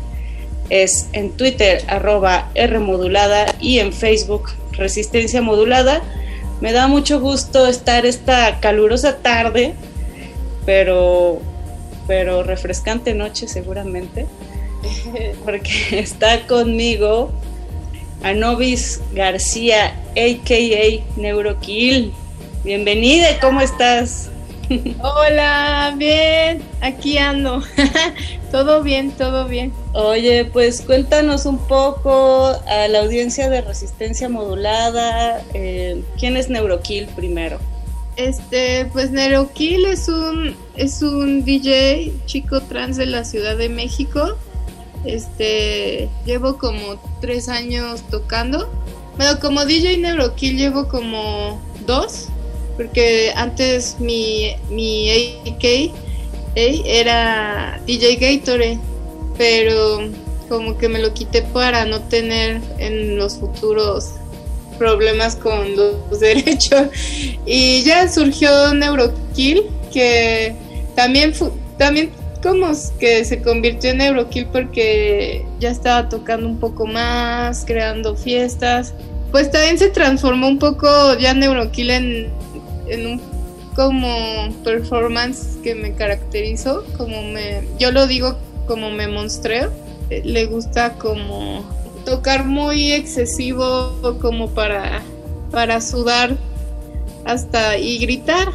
Es 0.69 1.07
en 1.13 1.31
Twitter 1.31 1.81
arroba 1.87 2.51
Rmodulada 2.55 3.55
y 3.61 3.79
en 3.79 3.93
Facebook 3.93 4.49
Resistencia 4.73 5.41
Modulada. 5.41 6.01
Me 6.59 6.73
da 6.73 6.87
mucho 6.87 7.21
gusto 7.21 7.67
estar 7.67 8.05
esta 8.05 8.59
calurosa 8.59 9.19
tarde 9.19 9.75
pero, 10.69 11.41
pero 12.05 12.43
refrescante 12.43 13.15
noche 13.15 13.47
seguramente, 13.47 14.27
porque 15.43 15.71
está 15.99 16.45
conmigo 16.45 17.31
Anobis 18.21 19.01
García, 19.15 19.95
a.k.a. 20.11 21.19
Neurokill. 21.19 22.13
Bienvenida, 22.63 23.39
¿cómo 23.41 23.61
estás? 23.61 24.29
Hola, 25.01 25.95
bien, 25.97 26.61
aquí 26.81 27.17
ando. 27.17 27.63
todo 28.51 28.83
bien, 28.83 29.09
todo 29.09 29.47
bien. 29.47 29.73
Oye, 29.93 30.45
pues 30.45 30.81
cuéntanos 30.81 31.47
un 31.47 31.57
poco 31.57 32.45
a 32.67 32.87
la 32.89 32.99
audiencia 32.99 33.49
de 33.49 33.61
Resistencia 33.61 34.29
Modulada, 34.29 35.41
eh, 35.55 36.03
¿quién 36.19 36.37
es 36.37 36.47
Neurokill 36.47 37.07
primero? 37.07 37.57
Este, 38.19 38.85
pues 38.91 39.11
Nerokill 39.11 39.85
es 39.85 40.09
un 40.09 40.53
es 40.75 41.01
un 41.01 41.45
DJ 41.45 42.11
chico 42.25 42.59
trans 42.59 42.97
de 42.97 43.05
la 43.05 43.23
Ciudad 43.23 43.55
de 43.55 43.69
México. 43.69 44.35
Este, 45.05 46.09
llevo 46.25 46.57
como 46.57 47.01
tres 47.21 47.47
años 47.47 48.01
tocando. 48.11 48.69
Bueno, 49.15 49.39
como 49.39 49.63
DJ 49.63 49.99
Neurokill 49.99 50.57
llevo 50.57 50.89
como 50.89 51.61
dos, 51.87 52.27
porque 52.75 53.31
antes 53.37 54.01
mi 54.01 54.53
mi 54.69 55.09
AK 55.47 55.93
era 56.55 57.81
DJ 57.85 58.17
Gatorade, 58.17 58.79
pero 59.37 60.09
como 60.49 60.77
que 60.77 60.89
me 60.89 60.99
lo 60.99 61.13
quité 61.13 61.41
para 61.41 61.85
no 61.85 62.01
tener 62.01 62.59
en 62.79 63.15
los 63.15 63.37
futuros 63.37 64.11
problemas 64.79 65.35
con 65.35 65.75
los 65.75 66.19
derechos. 66.19 66.87
Y 67.45 67.83
ya 67.83 68.07
surgió 68.09 68.73
Neurokill, 68.73 69.65
que 69.93 70.55
también, 70.95 71.33
también 71.77 72.11
como 72.41 72.71
que 72.99 73.25
se 73.25 73.41
convirtió 73.41 73.91
en 73.91 73.97
Neurokill 73.97 74.47
porque 74.47 75.45
ya 75.59 75.69
estaba 75.69 76.09
tocando 76.09 76.47
un 76.47 76.59
poco 76.59 76.87
más, 76.87 77.65
creando 77.65 78.15
fiestas. 78.15 78.93
Pues 79.31 79.51
también 79.51 79.77
se 79.77 79.89
transformó 79.89 80.47
un 80.47 80.57
poco 80.57 81.15
ya 81.19 81.35
Neurokill 81.35 81.91
en, 81.91 82.27
en 82.87 83.05
un 83.05 83.21
como 83.75 84.49
performance 84.63 85.57
que 85.63 85.75
me 85.75 85.93
caracterizó, 85.93 86.83
como 86.97 87.21
me, 87.21 87.63
yo 87.77 87.91
lo 87.91 88.07
digo 88.07 88.37
como 88.67 88.89
me 88.89 89.07
monstreo, 89.07 89.71
Eh, 90.09 90.21
le 90.25 90.47
gusta 90.47 90.93
como 90.93 91.63
tocar 92.09 92.45
muy 92.45 92.93
excesivo 92.93 94.17
como 94.19 94.49
para, 94.49 95.01
para 95.51 95.79
sudar 95.79 96.35
hasta 97.25 97.77
y 97.77 97.99
gritar. 97.99 98.47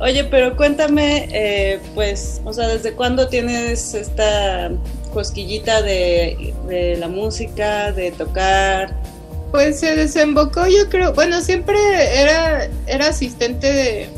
Oye, 0.00 0.24
pero 0.24 0.56
cuéntame, 0.56 1.28
eh, 1.32 1.80
pues, 1.94 2.40
o 2.44 2.52
sea, 2.52 2.68
¿desde 2.68 2.92
cuándo 2.92 3.26
tienes 3.28 3.94
esta 3.94 4.70
cosquillita 5.12 5.82
de, 5.82 6.54
de 6.68 6.96
la 6.98 7.08
música, 7.08 7.90
de 7.92 8.12
tocar? 8.12 8.94
Pues 9.50 9.80
se 9.80 9.96
desembocó, 9.96 10.68
yo 10.68 10.88
creo, 10.88 11.12
bueno, 11.14 11.40
siempre 11.40 11.76
era, 12.20 12.68
era 12.86 13.08
asistente 13.08 13.72
de, 13.72 14.08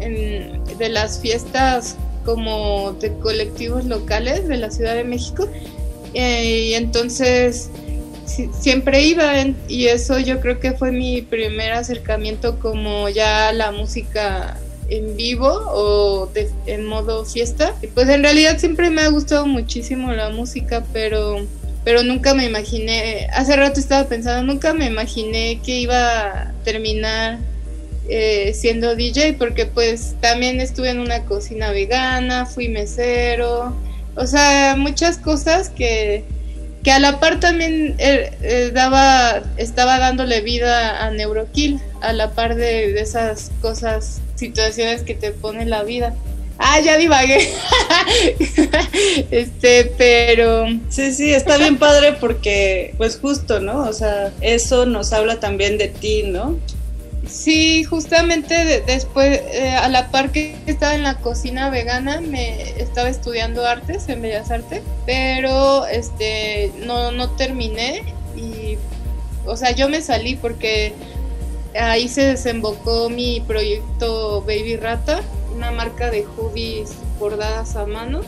en- 0.00 0.62
de 0.76 0.88
las 0.90 1.18
fiestas 1.20 1.96
como 2.26 2.92
de 3.00 3.12
colectivos 3.18 3.86
locales 3.86 4.46
de 4.48 4.56
la 4.58 4.70
Ciudad 4.70 4.96
de 4.96 5.04
México 5.04 5.48
eh, 6.14 6.66
y 6.68 6.74
entonces 6.74 7.70
si- 8.26 8.48
siempre 8.58 9.02
iba 9.02 9.40
en- 9.40 9.56
y 9.68 9.86
eso 9.86 10.18
yo 10.18 10.40
creo 10.40 10.60
que 10.60 10.72
fue 10.72 10.92
mi 10.92 11.22
primer 11.22 11.72
acercamiento 11.72 12.58
como 12.58 13.08
ya 13.08 13.52
la 13.52 13.72
música 13.72 14.58
en 14.88 15.16
vivo 15.16 15.48
o 15.48 16.26
de- 16.34 16.50
en 16.66 16.84
modo 16.86 17.24
fiesta. 17.24 17.74
Y 17.82 17.86
pues 17.88 18.08
en 18.08 18.22
realidad 18.22 18.58
siempre 18.58 18.90
me 18.90 19.02
ha 19.02 19.08
gustado 19.08 19.46
muchísimo 19.46 20.12
la 20.12 20.30
música, 20.30 20.84
pero 20.92 21.40
pero 21.84 22.04
nunca 22.04 22.32
me 22.32 22.44
imaginé, 22.44 23.26
hace 23.32 23.56
rato 23.56 23.80
estaba 23.80 24.08
pensando, 24.08 24.44
nunca 24.52 24.72
me 24.72 24.86
imaginé 24.86 25.60
que 25.64 25.80
iba 25.80 25.96
a 26.42 26.52
terminar 26.62 27.38
eh, 28.08 28.52
siendo 28.54 28.94
DJ, 28.94 29.34
porque 29.36 29.66
pues 29.66 30.14
también 30.20 30.60
estuve 30.60 30.90
en 30.90 31.00
una 31.00 31.24
cocina 31.24 31.72
vegana, 31.72 32.46
fui 32.46 32.68
mesero, 32.68 33.74
o 34.16 34.26
sea, 34.26 34.76
muchas 34.76 35.18
cosas 35.18 35.70
que, 35.70 36.24
que 36.82 36.92
a 36.92 36.98
la 36.98 37.20
par 37.20 37.40
también 37.40 37.94
eh, 37.98 38.32
eh, 38.42 38.70
daba, 38.74 39.42
estaba 39.56 39.98
dándole 39.98 40.40
vida 40.40 41.04
a 41.04 41.10
Neurokill, 41.10 41.80
a 42.00 42.12
la 42.12 42.32
par 42.32 42.54
de, 42.56 43.00
esas 43.00 43.50
cosas, 43.60 44.20
situaciones 44.34 45.02
que 45.02 45.14
te 45.14 45.30
pone 45.30 45.64
la 45.64 45.82
vida. 45.82 46.14
Ah, 46.58 46.80
ya 46.80 46.96
divagué. 46.96 47.48
este, 49.30 49.92
pero 49.96 50.66
Sí, 50.90 51.12
sí, 51.12 51.32
está 51.32 51.56
bien 51.56 51.78
padre 51.78 52.12
porque, 52.12 52.94
pues 52.98 53.18
justo, 53.20 53.58
¿no? 53.60 53.80
O 53.80 53.92
sea, 53.92 54.32
eso 54.40 54.86
nos 54.86 55.12
habla 55.12 55.40
también 55.40 55.78
de 55.78 55.88
ti, 55.88 56.24
¿no? 56.24 56.58
Sí, 57.26 57.84
justamente 57.84 58.64
de- 58.64 58.80
después, 58.80 59.40
eh, 59.52 59.70
a 59.70 59.88
la 59.88 60.10
par 60.10 60.32
que 60.32 60.56
estaba 60.66 60.94
en 60.94 61.04
la 61.04 61.14
cocina 61.18 61.70
vegana, 61.70 62.20
me 62.20 62.70
estaba 62.80 63.08
estudiando 63.08 63.64
artes 63.64 64.08
en 64.08 64.22
Bellas 64.22 64.50
Artes, 64.50 64.82
pero 65.06 65.86
este 65.86 66.72
no, 66.84 67.12
no 67.12 67.30
terminé 67.30 68.02
y, 68.36 68.76
o 69.46 69.56
sea, 69.56 69.70
yo 69.70 69.88
me 69.88 70.00
salí 70.02 70.34
porque 70.34 70.92
ahí 71.80 72.08
se 72.08 72.22
desembocó 72.22 73.08
mi 73.08 73.40
proyecto 73.40 74.40
Baby 74.42 74.76
Rata, 74.76 75.20
una 75.54 75.70
marca 75.70 76.10
de 76.10 76.24
hoodies 76.24 76.90
bordadas 77.20 77.76
a 77.76 77.86
mano 77.86 78.22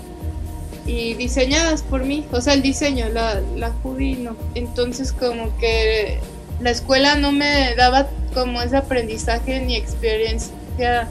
y 0.86 1.14
diseñadas 1.14 1.82
por 1.82 2.04
mí, 2.04 2.24
o 2.30 2.40
sea, 2.40 2.52
el 2.54 2.62
diseño, 2.62 3.08
la, 3.08 3.40
la 3.56 3.72
hoodie 3.82 4.16
no. 4.16 4.36
Entonces 4.54 5.12
como 5.12 5.56
que 5.58 6.20
la 6.60 6.70
escuela 6.70 7.14
no 7.16 7.32
me 7.32 7.74
daba 7.76 8.08
como 8.32 8.62
ese 8.62 8.76
aprendizaje 8.76 9.60
ni 9.60 9.76
experiencia 9.76 11.08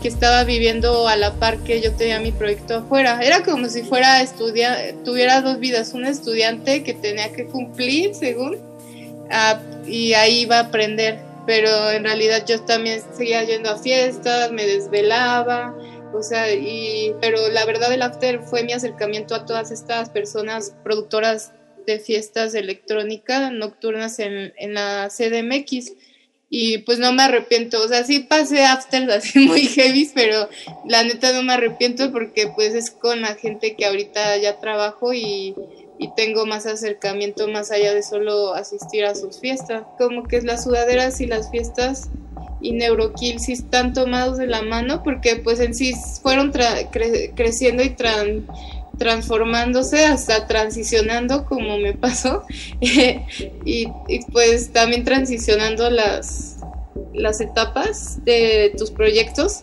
que 0.00 0.08
estaba 0.08 0.44
viviendo 0.44 1.08
a 1.08 1.16
la 1.16 1.32
par 1.34 1.58
que 1.58 1.80
yo 1.80 1.92
tenía 1.92 2.20
mi 2.20 2.32
proyecto 2.32 2.76
afuera. 2.76 3.20
Era 3.22 3.42
como 3.42 3.68
si 3.68 3.82
fuera 3.82 4.20
estudia 4.20 4.94
tuviera 5.04 5.40
dos 5.40 5.58
vidas, 5.58 5.94
un 5.94 6.04
estudiante 6.04 6.82
que 6.82 6.94
tenía 6.94 7.32
que 7.32 7.46
cumplir 7.46 8.14
según 8.14 8.58
ah, 9.30 9.58
y 9.86 10.12
ahí 10.14 10.40
iba 10.40 10.58
a 10.58 10.60
aprender, 10.60 11.18
pero 11.46 11.90
en 11.90 12.04
realidad 12.04 12.44
yo 12.46 12.60
también 12.62 13.00
seguía 13.16 13.42
yendo 13.44 13.70
a 13.70 13.78
fiestas, 13.78 14.52
me 14.52 14.66
desvelaba, 14.66 15.74
o 16.12 16.22
sea, 16.22 16.52
y 16.52 17.14
pero 17.20 17.48
la 17.48 17.64
verdad 17.64 17.92
el 17.92 18.02
after 18.02 18.40
fue 18.40 18.64
mi 18.64 18.72
acercamiento 18.72 19.34
a 19.34 19.46
todas 19.46 19.70
estas 19.70 20.10
personas 20.10 20.74
productoras 20.82 21.52
de 21.86 21.98
fiestas 21.98 22.52
de 22.52 22.60
electrónica 22.60 23.50
nocturnas 23.50 24.18
en, 24.18 24.52
en 24.58 24.74
la 24.74 25.08
CDMX 25.08 25.92
y 26.48 26.78
pues 26.78 26.98
no 27.00 27.12
me 27.12 27.24
arrepiento, 27.24 27.82
o 27.82 27.88
sea, 27.88 28.04
sí 28.04 28.20
pasé 28.20 28.64
afters 28.64 29.08
así 29.12 29.40
muy 29.40 29.66
heavy, 29.66 30.10
pero 30.14 30.48
la 30.86 31.02
neta 31.02 31.32
no 31.32 31.42
me 31.42 31.54
arrepiento 31.54 32.12
porque 32.12 32.48
pues 32.48 32.74
es 32.74 32.90
con 32.90 33.20
la 33.20 33.34
gente 33.34 33.74
que 33.74 33.86
ahorita 33.86 34.36
ya 34.36 34.60
trabajo 34.60 35.12
y, 35.12 35.54
y 35.98 36.14
tengo 36.14 36.46
más 36.46 36.66
acercamiento 36.66 37.48
más 37.48 37.70
allá 37.72 37.92
de 37.94 38.02
solo 38.02 38.54
asistir 38.54 39.04
a 39.04 39.14
sus 39.14 39.40
fiestas, 39.40 39.82
como 39.98 40.24
que 40.24 40.40
las 40.42 40.64
sudaderas 40.64 41.20
y 41.20 41.26
las 41.26 41.50
fiestas 41.50 42.10
y 42.60 42.72
Neurokill 42.72 43.38
sí 43.40 43.52
están 43.52 43.92
tomados 43.92 44.38
de 44.38 44.46
la 44.46 44.62
mano 44.62 45.02
porque 45.02 45.36
pues 45.36 45.60
en 45.60 45.74
sí 45.74 45.92
fueron 46.22 46.52
creciendo 47.34 47.82
y 47.82 47.90
tran- 47.90 48.46
transformándose 48.98 50.04
hasta 50.04 50.46
transicionando 50.46 51.44
como 51.44 51.78
me 51.78 51.94
pasó. 51.94 52.44
Y, 53.64 53.88
y, 54.06 54.20
pues 54.32 54.72
también 54.72 55.04
transicionando 55.04 55.90
las 55.90 56.56
las 57.16 57.40
etapas 57.40 58.24
de 58.24 58.72
tus 58.76 58.90
proyectos. 58.90 59.60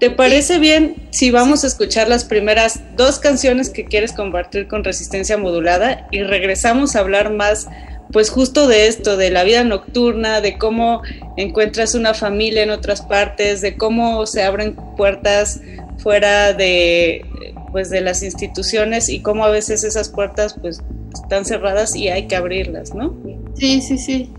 ¿Te 0.00 0.10
parece 0.10 0.58
bien 0.58 0.96
si 1.10 1.30
vamos 1.30 1.62
a 1.62 1.68
escuchar 1.68 2.08
las 2.08 2.24
primeras 2.24 2.80
dos 2.96 3.20
canciones 3.20 3.70
que 3.70 3.84
quieres 3.84 4.12
compartir 4.12 4.66
con 4.66 4.82
resistencia 4.82 5.38
modulada 5.38 6.08
y 6.10 6.22
regresamos 6.24 6.96
a 6.96 7.00
hablar 7.00 7.32
más, 7.32 7.68
pues 8.10 8.28
justo 8.28 8.66
de 8.66 8.88
esto, 8.88 9.16
de 9.16 9.30
la 9.30 9.44
vida 9.44 9.62
nocturna, 9.62 10.40
de 10.40 10.58
cómo 10.58 11.02
encuentras 11.36 11.94
una 11.94 12.14
familia 12.14 12.64
en 12.64 12.70
otras 12.70 13.02
partes, 13.02 13.60
de 13.60 13.76
cómo 13.76 14.26
se 14.26 14.42
abren 14.42 14.74
puertas 14.96 15.60
fuera 15.98 16.52
de, 16.52 17.24
pues, 17.72 17.90
de 17.90 18.00
las 18.02 18.22
instituciones 18.22 19.08
y 19.08 19.20
cómo 19.20 19.44
a 19.44 19.50
veces 19.50 19.82
esas 19.82 20.10
puertas 20.10 20.54
pues 20.60 20.80
están 21.14 21.44
cerradas 21.44 21.96
y 21.96 22.08
hay 22.08 22.28
que 22.28 22.36
abrirlas, 22.36 22.94
¿no? 22.94 23.14
Sí, 23.58 23.80
sí, 23.80 23.98
sí. 23.98 24.30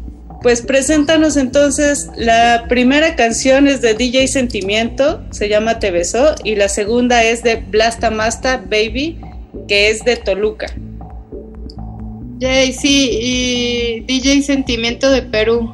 Pues 0.41 0.61
preséntanos 0.61 1.37
entonces, 1.37 2.09
la 2.17 2.65
primera 2.67 3.15
canción 3.15 3.67
es 3.67 3.81
de 3.81 3.93
DJ 3.93 4.27
Sentimiento, 4.27 5.23
se 5.31 5.47
llama 5.47 5.79
Te 5.79 5.89
Besó, 5.89 6.35
y 6.43 6.55
la 6.55 6.67
segunda 6.67 7.23
es 7.23 7.43
de 7.43 7.55
Blasta 7.55 8.11
Masta 8.11 8.57
Baby, 8.57 9.19
que 9.67 9.89
es 9.89 10.03
de 10.03 10.17
Toluca. 10.17 10.67
Jay, 12.41 12.73
sí, 12.73 13.09
y 13.21 13.99
DJ 14.01 14.41
Sentimiento 14.41 15.09
de 15.11 15.21
Perú. 15.21 15.73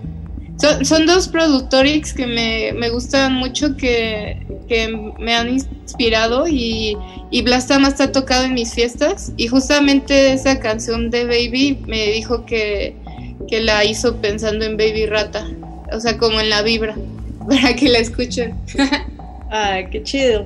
Son, 0.83 1.05
dos 1.05 1.29
productores 1.29 2.13
que 2.13 2.27
me, 2.27 2.73
me 2.73 2.89
gustan 2.89 3.33
mucho, 3.33 3.77
que, 3.77 4.45
que 4.67 4.89
me 5.17 5.33
han 5.33 5.49
inspirado 5.49 6.47
y, 6.49 6.97
y 7.31 7.41
Blasta 7.43 7.79
Masta 7.79 8.05
ha 8.05 8.11
tocado 8.11 8.43
en 8.43 8.55
mis 8.55 8.73
fiestas. 8.73 9.31
Y 9.37 9.47
justamente 9.47 10.33
esa 10.33 10.59
canción 10.59 11.11
de 11.11 11.23
Baby 11.23 11.79
me 11.87 12.07
dijo 12.07 12.45
que, 12.45 12.95
que 13.47 13.61
la 13.61 13.85
hizo 13.85 14.17
pensando 14.17 14.65
en 14.65 14.75
Baby 14.75 15.05
Rata, 15.05 15.47
o 15.93 15.99
sea, 16.01 16.17
como 16.17 16.41
en 16.41 16.49
la 16.49 16.61
vibra, 16.61 16.97
para 17.47 17.73
que 17.75 17.87
la 17.87 17.99
escuchen. 17.99 18.55
Ay, 19.49 19.87
qué 19.91 20.03
chido. 20.03 20.45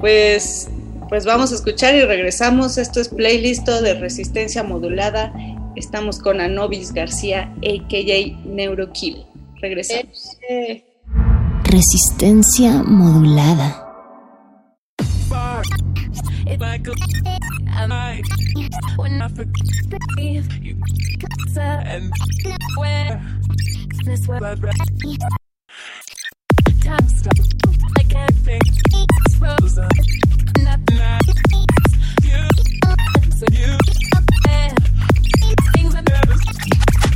Pues, 0.00 0.68
pues 1.08 1.24
vamos 1.24 1.52
a 1.52 1.54
escuchar 1.54 1.94
y 1.94 2.02
regresamos. 2.02 2.78
Esto 2.78 3.00
es 3.00 3.08
playlist 3.08 3.68
de 3.68 3.94
resistencia 3.94 4.64
modulada. 4.64 5.32
Estamos 5.76 6.18
con 6.18 6.40
Anobis 6.40 6.92
García, 6.92 7.52
a.k.a. 7.62 8.46
Neurokill. 8.46 9.31
Regresamos. 9.62 10.36
Eh, 10.50 10.84
Resistencia 11.64 12.82
modulada. 12.82 13.78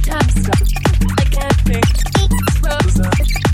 I 0.09 0.20
stop. 0.30 0.62
I 1.18 1.24
can't 1.24 1.53
think. 1.66 2.16
road. 2.67 3.45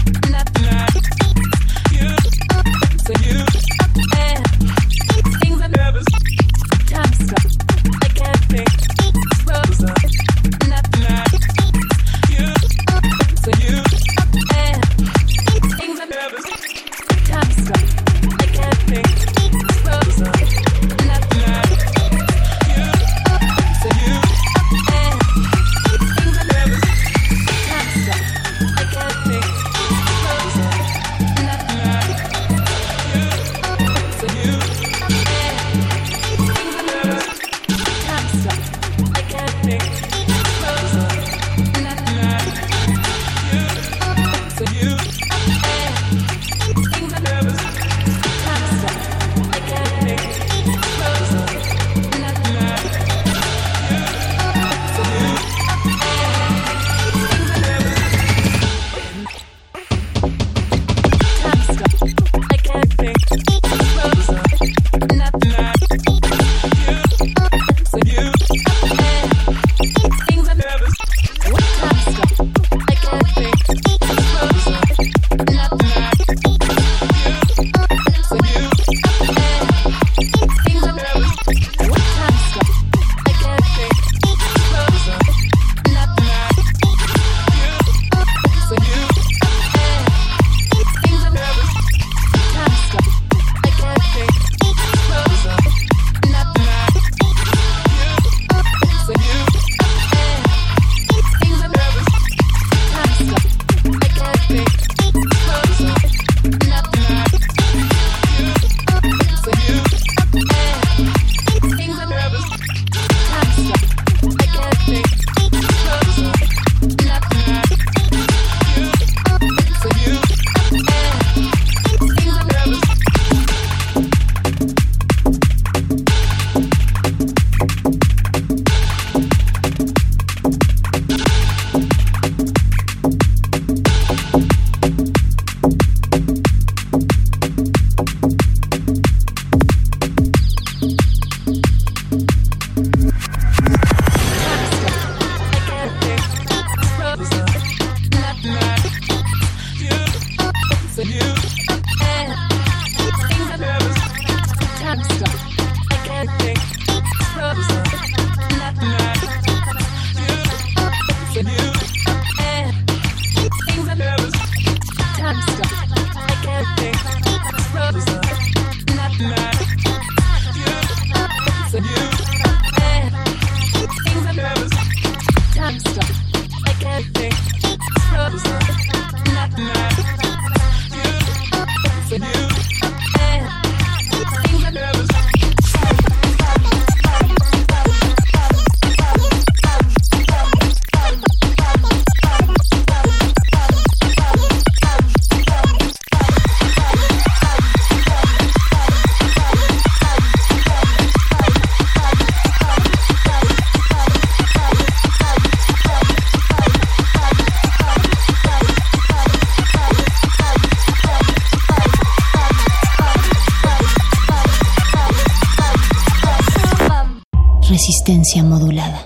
Resistencia 218.05 218.43
modulada. 218.43 219.02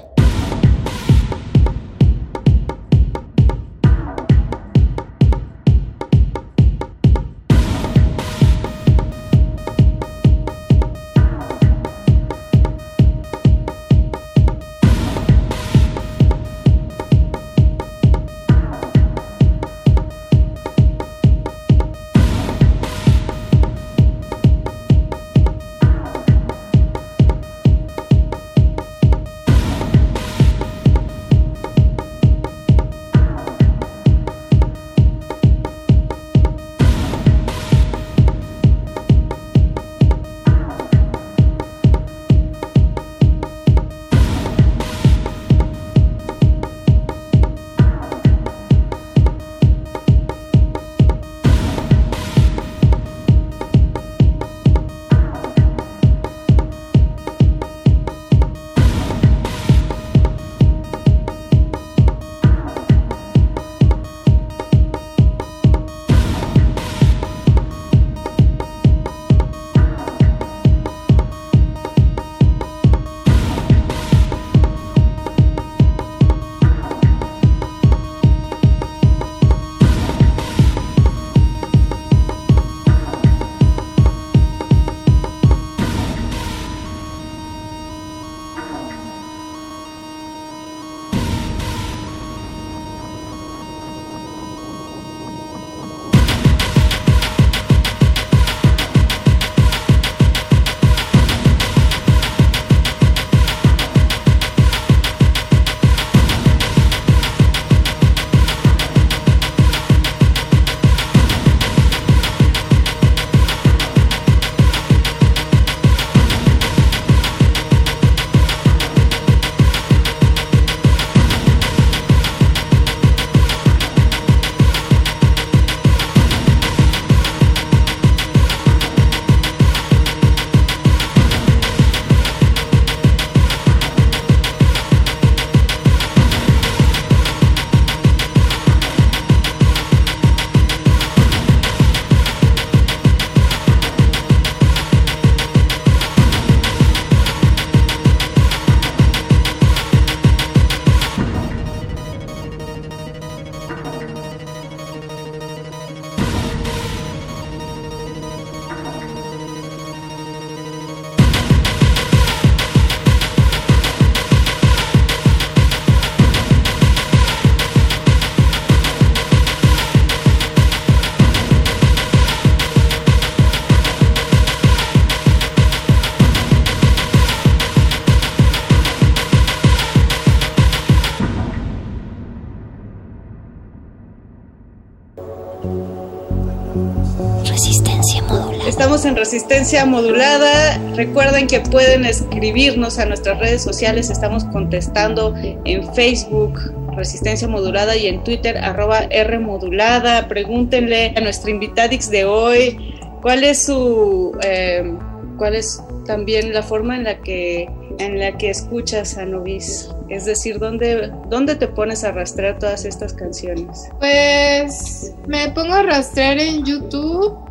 Resistencia 189.26 189.84
modulada. 189.84 190.78
Recuerden 190.94 191.48
que 191.48 191.58
pueden 191.58 192.04
escribirnos 192.04 193.00
a 193.00 193.06
nuestras 193.06 193.40
redes 193.40 193.60
sociales. 193.60 194.08
Estamos 194.08 194.44
contestando 194.44 195.34
en 195.64 195.92
Facebook 195.94 196.60
Resistencia 196.94 197.48
Modulada 197.48 197.96
y 197.96 198.06
en 198.06 198.22
Twitter 198.22 198.56
arroba 198.56 199.00
R 199.10 199.40
Modulada. 199.40 200.28
Pregúntenle 200.28 201.12
a 201.16 201.20
nuestra 201.20 201.50
invitadix 201.50 202.08
de 202.08 202.24
hoy 202.24 202.94
cuál 203.20 203.42
es 203.42 203.66
su 203.66 204.38
eh, 204.44 204.94
cuál 205.36 205.56
es 205.56 205.82
también 206.06 206.52
la 206.52 206.62
forma 206.62 206.94
en 206.94 207.02
la 207.02 207.20
que 207.20 207.68
en 207.98 208.20
la 208.20 208.38
que 208.38 208.50
escuchas 208.50 209.18
a 209.18 209.24
Novis. 209.24 209.90
Es 210.08 210.24
decir, 210.24 210.60
¿dónde, 210.60 211.10
¿dónde 211.28 211.56
te 211.56 211.66
pones 211.66 212.04
a 212.04 212.12
rastrear 212.12 212.60
todas 212.60 212.84
estas 212.84 213.12
canciones? 213.12 213.88
Pues 213.98 215.14
me 215.26 215.50
pongo 215.50 215.74
a 215.74 215.82
rastrear 215.82 216.38
en 216.38 216.64
YouTube. 216.64 217.45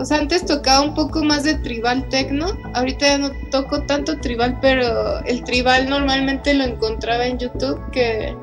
O 0.00 0.14
antes 0.14 0.46
tocaba 0.46 0.80
un 0.80 0.94
poco 0.94 1.22
más 1.22 1.44
de 1.44 1.54
tribal 1.56 2.08
techno. 2.08 2.46
Ahorita 2.74 3.06
ya 3.06 3.18
no 3.18 3.30
toco 3.50 3.82
tanto 3.82 4.18
tribal, 4.18 4.58
pero 4.62 5.20
el 5.26 5.44
tribal 5.44 5.90
normalmente 5.90 6.54
lo 6.54 6.64
encontraba 6.64 7.26
en 7.26 7.38
YouTube, 7.38 7.78
que, 7.90 8.34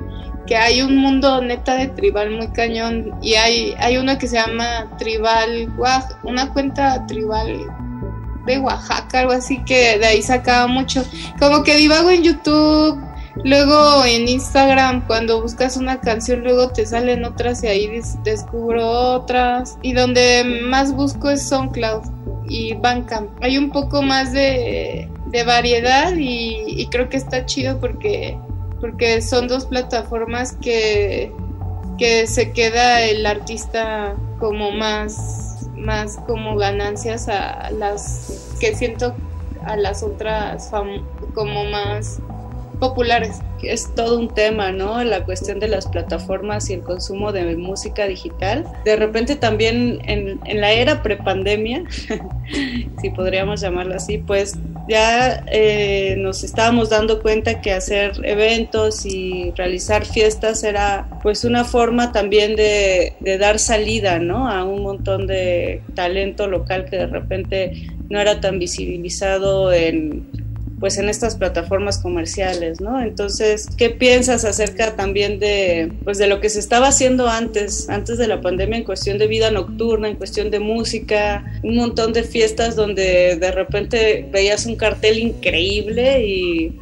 que 0.46 0.56
hay 0.56 0.84
un 0.84 0.98
mundo 0.98 1.42
neta 1.42 1.76
de 1.76 1.88
tribal 1.88 2.30
muy 2.30 2.50
cañón. 2.50 3.18
Y 3.24 3.34
hay, 3.34 3.74
hay 3.80 3.98
una 3.98 4.20
que 4.20 4.28
se 4.28 4.36
llama 4.36 4.88
Tribal 5.00 5.74
Oax- 5.78 6.16
una 6.24 6.54
cuenta 6.54 7.06
tribal 7.08 7.66
de 8.46 8.60
Oaxaca, 8.60 9.22
algo 9.22 9.32
así, 9.34 9.64
que 9.66 9.98
de 9.98 10.06
ahí 10.06 10.22
sacaba 10.22 10.68
mucho. 10.68 11.04
Como 11.40 11.64
que 11.64 11.76
divago 11.76 12.12
en 12.12 12.24
YouTube, 12.24 13.02
luego 13.44 14.06
en 14.06 14.28
Instagram, 14.28 15.06
cuando 15.08 15.42
buscas 15.42 15.78
una 15.78 16.00
canción, 16.02 16.42
luego 16.44 16.70
te 16.70 16.86
salen 16.86 17.26
otras 17.26 17.64
y 17.64 17.68
ahí 17.68 17.88
des- 17.88 18.22
descubro 18.24 18.88
otras. 19.16 19.78
Y 19.82 19.94
donde 19.94 20.44
más 20.64 20.94
busco 20.94 21.30
es 21.30 21.48
SoundCloud 21.48 22.04
y 22.50 22.74
Bandcamp. 22.76 23.30
Hay 23.42 23.58
un 23.58 23.72
poco 23.72 24.02
más 24.02 24.32
de, 24.34 25.10
de 25.28 25.44
variedad 25.44 26.16
y, 26.16 26.64
y 26.66 26.88
creo 26.88 27.10
que 27.10 27.18
está 27.18 27.46
chido 27.46 27.80
porque 27.80 28.38
porque 28.80 29.24
son 29.24 29.48
dos 29.48 29.66
plataformas 29.66 30.56
que, 30.62 31.32
que 31.98 32.28
se 32.28 32.52
queda 32.52 33.02
el 33.02 33.26
artista 33.26 34.16
como 34.38 34.70
más, 34.70 35.68
más 35.76 36.18
como 36.28 36.56
ganancias 36.58 37.28
a 37.28 37.72
las 37.72 38.56
que 38.60 38.76
siento 38.76 39.16
a 39.66 39.76
las 39.78 40.04
otras 40.04 40.70
como 41.34 41.66
más 41.66 42.20
populares. 42.80 43.40
es 43.64 43.94
todo 43.96 44.20
un 44.20 44.34
tema, 44.34 44.72
¿no? 44.72 45.04
La 45.04 45.26
cuestión 45.26 45.60
de 45.60 45.68
las 45.68 45.88
plataformas 45.88 46.70
y 46.70 46.74
el 46.74 46.82
consumo 46.82 47.32
de 47.32 47.56
música 47.56 48.08
digital. 48.08 48.66
De 48.86 48.96
repente 48.96 49.36
también 49.36 50.00
en, 50.06 50.40
en 50.46 50.62
la 50.62 50.72
era 50.72 51.02
prepandemia, 51.04 51.84
si 53.02 53.10
podríamos 53.10 53.62
llamarlo 53.62 53.96
así, 53.96 54.18
pues 54.20 54.58
ya 54.88 55.44
eh, 55.52 56.16
nos 56.18 56.44
estábamos 56.44 56.90
dando 56.90 57.22
cuenta 57.22 57.62
que 57.62 57.74
hacer 57.74 58.14
eventos 58.24 59.06
y 59.06 59.52
realizar 59.56 60.06
fiestas 60.06 60.64
era 60.64 61.10
pues 61.22 61.44
una 61.44 61.66
forma 61.66 62.12
también 62.12 62.56
de, 62.56 63.14
de 63.20 63.38
dar 63.38 63.60
salida, 63.60 64.20
¿no? 64.20 64.50
A 64.50 64.64
un 64.64 64.84
montón 64.84 65.28
de 65.28 65.82
talento 65.94 66.48
local 66.48 66.86
que 66.86 66.98
de 66.98 67.08
repente 67.08 67.90
no 68.10 68.20
era 68.20 68.40
tan 68.40 68.60
visibilizado 68.60 69.74
en 69.74 70.47
pues 70.80 70.98
en 70.98 71.10
estas 71.10 71.36
plataformas 71.36 71.98
comerciales, 71.98 72.80
¿no? 72.82 73.02
Entonces, 73.02 73.68
¿qué 73.78 73.90
piensas 73.90 74.46
acerca 74.46 74.96
también 74.96 75.40
de 75.40 75.92
pues 76.04 76.18
de 76.18 76.28
lo 76.28 76.40
que 76.40 76.50
se 76.50 76.60
estaba 76.60 76.88
haciendo 76.88 77.28
antes, 77.28 77.90
antes 77.90 78.18
de 78.18 78.28
la 78.28 78.42
pandemia 78.42 78.78
en 78.78 78.84
cuestión 78.84 79.18
de 79.18 79.28
vida 79.28 79.50
nocturna, 79.50 80.08
en 80.08 80.16
cuestión 80.16 80.52
de 80.52 80.60
música, 80.60 81.60
un 81.64 81.76
montón 81.76 82.14
de 82.14 82.24
fiestas 82.24 82.76
donde 82.76 83.38
de 83.38 83.52
repente 83.52 84.28
veías 84.32 84.66
un 84.66 84.76
cartel 84.76 85.18
increíble 85.18 86.26
y 86.26 86.80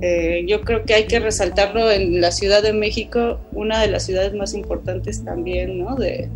eh, 0.00 0.44
yo 0.46 0.60
creo 0.60 0.84
que 0.84 0.94
hay 0.94 1.06
que 1.06 1.18
resaltarlo 1.18 1.90
en 1.90 2.20
la 2.20 2.30
Ciudad 2.30 2.62
de 2.62 2.72
México, 2.72 3.40
una 3.52 3.80
de 3.80 3.88
las 3.88 4.04
ciudades 4.04 4.34
más 4.34 4.54
importantes 4.54 5.24
también, 5.24 5.78
¿no? 5.78 5.96
De 5.96 6.28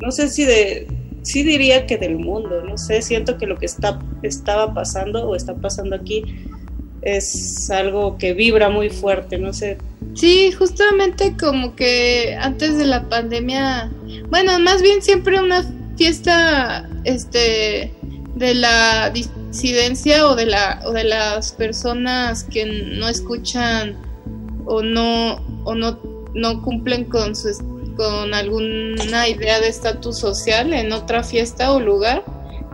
no 0.00 0.10
sé 0.12 0.28
si 0.28 0.44
de 0.44 0.86
sí 1.22 1.42
diría 1.42 1.86
que 1.86 1.96
del 1.96 2.18
mundo, 2.18 2.62
no 2.62 2.76
sé, 2.76 3.02
siento 3.02 3.38
que 3.38 3.46
lo 3.46 3.56
que 3.56 3.66
está 3.66 3.98
estaba 4.22 4.74
pasando 4.74 5.28
o 5.28 5.36
está 5.36 5.54
pasando 5.54 5.96
aquí 5.96 6.24
es 7.02 7.68
algo 7.70 8.16
que 8.16 8.32
vibra 8.32 8.68
muy 8.68 8.88
fuerte, 8.88 9.38
no 9.38 9.52
sé. 9.52 9.78
Sí, 10.14 10.52
justamente 10.52 11.36
como 11.38 11.74
que 11.74 12.36
antes 12.40 12.76
de 12.78 12.86
la 12.86 13.08
pandemia, 13.08 13.90
bueno, 14.28 14.58
más 14.60 14.82
bien 14.82 15.02
siempre 15.02 15.40
una 15.40 15.64
fiesta 15.96 16.88
este 17.04 17.92
de 18.36 18.54
la 18.54 19.10
disidencia 19.10 20.26
o 20.26 20.34
de 20.34 20.46
la 20.46 20.80
o 20.84 20.92
de 20.92 21.04
las 21.04 21.52
personas 21.52 22.44
que 22.44 22.64
no 22.64 23.08
escuchan 23.08 23.96
o 24.64 24.82
no 24.82 25.36
o 25.64 25.74
no 25.74 25.98
no 26.34 26.62
cumplen 26.62 27.04
con 27.04 27.36
su 27.36 27.48
con 27.96 28.34
alguna 28.34 29.28
idea 29.28 29.60
de 29.60 29.68
estatus 29.68 30.18
social 30.18 30.72
en 30.72 30.92
otra 30.92 31.22
fiesta 31.22 31.72
o 31.72 31.80
lugar, 31.80 32.24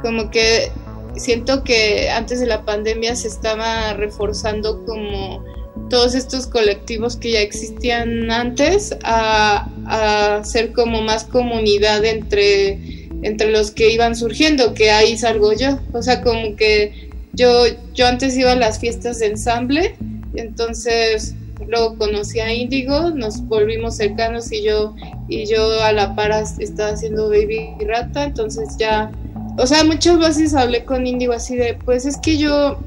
como 0.02 0.30
que 0.30 0.70
siento 1.16 1.64
que 1.64 2.10
antes 2.10 2.40
de 2.40 2.46
la 2.46 2.64
pandemia 2.64 3.16
se 3.16 3.28
estaba 3.28 3.92
reforzando 3.94 4.84
como 4.84 5.44
todos 5.88 6.14
estos 6.14 6.46
colectivos 6.46 7.16
que 7.16 7.32
ya 7.32 7.40
existían 7.40 8.30
antes 8.30 8.94
a, 9.04 9.68
a 9.86 10.44
ser 10.44 10.72
como 10.72 11.02
más 11.02 11.24
comunidad 11.24 12.04
entre, 12.04 13.08
entre 13.22 13.50
los 13.50 13.70
que 13.70 13.90
iban 13.90 14.14
surgiendo, 14.14 14.74
que 14.74 14.90
ahí 14.90 15.16
salgo 15.16 15.52
yo. 15.52 15.78
O 15.92 16.02
sea, 16.02 16.22
como 16.22 16.56
que 16.56 17.10
yo, 17.32 17.64
yo 17.94 18.06
antes 18.06 18.36
iba 18.36 18.52
a 18.52 18.56
las 18.56 18.78
fiestas 18.78 19.20
de 19.20 19.26
ensamble, 19.26 19.96
entonces 20.34 21.34
luego 21.66 21.96
conocí 21.96 22.40
a 22.40 22.52
Índigo, 22.52 23.10
nos 23.10 23.42
volvimos 23.46 23.96
cercanos 23.96 24.52
y 24.52 24.62
yo, 24.62 24.94
y 25.28 25.46
yo 25.46 25.82
a 25.82 25.92
la 25.92 26.14
par 26.14 26.32
estaba 26.58 26.90
haciendo 26.90 27.28
Baby 27.28 27.74
Rata, 27.86 28.24
entonces 28.24 28.76
ya 28.78 29.10
o 29.58 29.66
sea, 29.66 29.82
muchas 29.82 30.18
veces 30.18 30.54
hablé 30.54 30.84
con 30.84 31.04
Índigo 31.04 31.32
así 31.32 31.56
de, 31.56 31.74
pues 31.74 32.06
es 32.06 32.16
que 32.18 32.38
yo, 32.38 32.78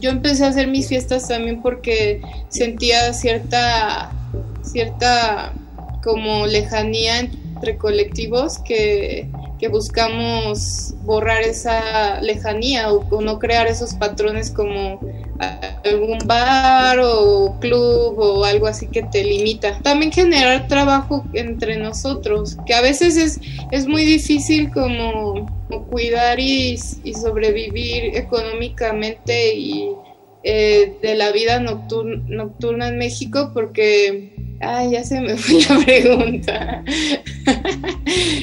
yo 0.00 0.10
empecé 0.10 0.44
a 0.44 0.48
hacer 0.48 0.66
mis 0.66 0.88
fiestas 0.88 1.28
también 1.28 1.62
porque 1.62 2.20
sentía 2.48 3.12
cierta, 3.12 4.10
cierta 4.62 5.52
como 6.02 6.46
lejanía 6.46 7.30
entre 7.60 7.76
colectivos 7.76 8.58
que, 8.58 9.28
que 9.58 9.68
buscamos 9.68 10.94
borrar 11.04 11.42
esa 11.42 12.18
lejanía 12.22 12.90
o, 12.90 13.20
no 13.20 13.38
crear 13.38 13.66
esos 13.66 13.92
patrones 13.94 14.50
como 14.50 14.98
algún 15.84 16.18
bar 16.24 16.98
o 17.02 17.58
club 17.60 18.18
o 18.18 18.44
algo 18.44 18.66
así 18.66 18.86
que 18.86 19.02
te 19.02 19.22
limita. 19.22 19.78
También 19.82 20.10
generar 20.10 20.68
trabajo 20.68 21.22
entre 21.34 21.76
nosotros, 21.76 22.56
que 22.64 22.72
a 22.72 22.80
veces 22.80 23.18
es, 23.18 23.40
es 23.70 23.86
muy 23.86 24.04
difícil 24.06 24.72
como, 24.72 25.46
cuidar 25.90 26.40
y, 26.40 26.78
y, 27.04 27.14
sobrevivir 27.14 28.16
económicamente 28.16 29.54
y 29.54 29.90
eh, 30.42 30.96
de 31.02 31.14
la 31.14 31.30
vida 31.30 31.60
nocturna 31.60 32.88
en 32.88 32.96
México 32.96 33.50
porque... 33.52 34.39
Ay, 34.60 34.90
ya 34.92 35.04
se 35.04 35.20
me 35.20 35.36
fue 35.38 35.60
la 35.68 35.84
pregunta. 35.84 36.84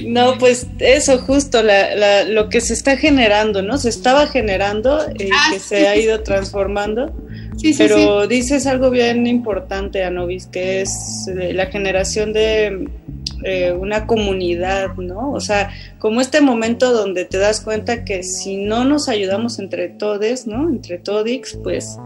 No, 0.06 0.38
pues 0.38 0.68
eso 0.80 1.20
justo, 1.20 1.62
la, 1.62 1.96
la, 1.96 2.24
lo 2.24 2.50
que 2.50 2.62
se 2.62 2.74
está 2.74 2.98
generando, 2.98 3.62
¿no? 3.62 3.78
Se 3.78 3.90
estaba 3.90 4.28
generando 4.28 5.00
y 5.18 5.30
Ah, 5.32 5.50
que 5.52 5.60
sí, 5.60 5.70
se 5.70 5.88
ha 5.88 5.96
ido 5.96 6.24
transformando. 6.24 7.14
Sí, 7.58 7.74
sí, 7.74 7.78
Pero 7.78 8.28
dices 8.28 8.68
algo 8.68 8.90
bien 8.90 9.28
importante, 9.28 10.04
Anobis, 10.04 10.48
que 10.48 10.82
es 10.82 10.92
eh, 11.40 11.54
la 11.54 11.68
generación 11.68 12.34
de 12.34 12.88
eh, 13.44 13.72
una 13.72 14.08
comunidad, 14.08 14.96
¿no? 14.96 15.32
O 15.32 15.40
sea, 15.40 15.72
como 16.00 16.22
este 16.22 16.42
momento 16.42 16.92
donde 16.92 17.26
te 17.26 17.38
das 17.38 17.62
cuenta 17.62 18.04
que 18.04 18.24
si 18.24 18.58
no 18.58 18.84
nos 18.84 19.10
ayudamos 19.10 19.60
entre 19.60 19.90
todes, 19.90 20.48
¿no? 20.48 20.70
Entre 20.70 20.98
todix, 20.98 21.56
pues 21.62 21.98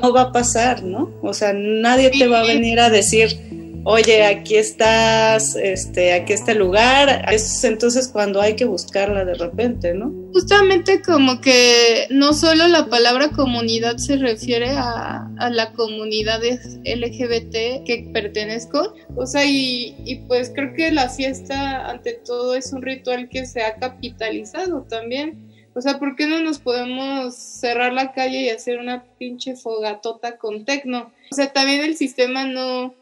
no 0.00 0.12
va 0.12 0.22
a 0.22 0.32
pasar, 0.32 0.82
¿no? 0.82 1.10
O 1.22 1.32
sea, 1.32 1.52
nadie 1.52 2.10
te 2.10 2.26
va 2.26 2.40
a 2.40 2.44
venir 2.44 2.80
a 2.80 2.90
decir, 2.90 3.59
oye, 3.84 4.24
aquí 4.24 4.56
estás, 4.56 5.56
este, 5.56 6.12
aquí 6.12 6.32
está 6.32 6.52
el 6.52 6.58
lugar. 6.58 7.26
Es 7.32 7.64
entonces 7.64 8.08
cuando 8.08 8.40
hay 8.40 8.56
que 8.56 8.64
buscarla 8.64 9.24
de 9.24 9.34
repente, 9.34 9.94
¿no? 9.94 10.12
Justamente 10.32 11.02
como 11.02 11.40
que 11.40 12.06
no 12.10 12.32
solo 12.32 12.68
la 12.68 12.86
palabra 12.86 13.30
comunidad 13.30 13.96
se 13.96 14.16
refiere 14.16 14.70
a, 14.70 15.28
a 15.38 15.50
la 15.50 15.72
comunidad 15.72 16.40
LGBT 16.42 17.84
que 17.84 18.10
pertenezco, 18.12 18.94
o 19.16 19.26
sea, 19.26 19.44
y, 19.44 19.96
y 20.04 20.16
pues 20.26 20.52
creo 20.54 20.74
que 20.74 20.92
la 20.92 21.08
fiesta 21.08 21.88
ante 21.88 22.14
todo 22.14 22.54
es 22.54 22.72
un 22.72 22.82
ritual 22.82 23.28
que 23.28 23.46
se 23.46 23.62
ha 23.62 23.76
capitalizado 23.76 24.82
también. 24.88 25.50
O 25.72 25.80
sea, 25.80 25.98
¿por 25.98 26.16
qué 26.16 26.26
no 26.26 26.40
nos 26.40 26.58
podemos 26.58 27.34
cerrar 27.36 27.92
la 27.92 28.12
calle 28.12 28.42
y 28.42 28.48
hacer 28.50 28.80
una 28.80 29.04
pinche 29.18 29.54
fogatota 29.54 30.36
con 30.36 30.64
tecno? 30.64 31.12
O 31.30 31.34
sea, 31.34 31.52
también 31.52 31.82
el 31.82 31.96
sistema 31.96 32.44
no, 32.44 32.94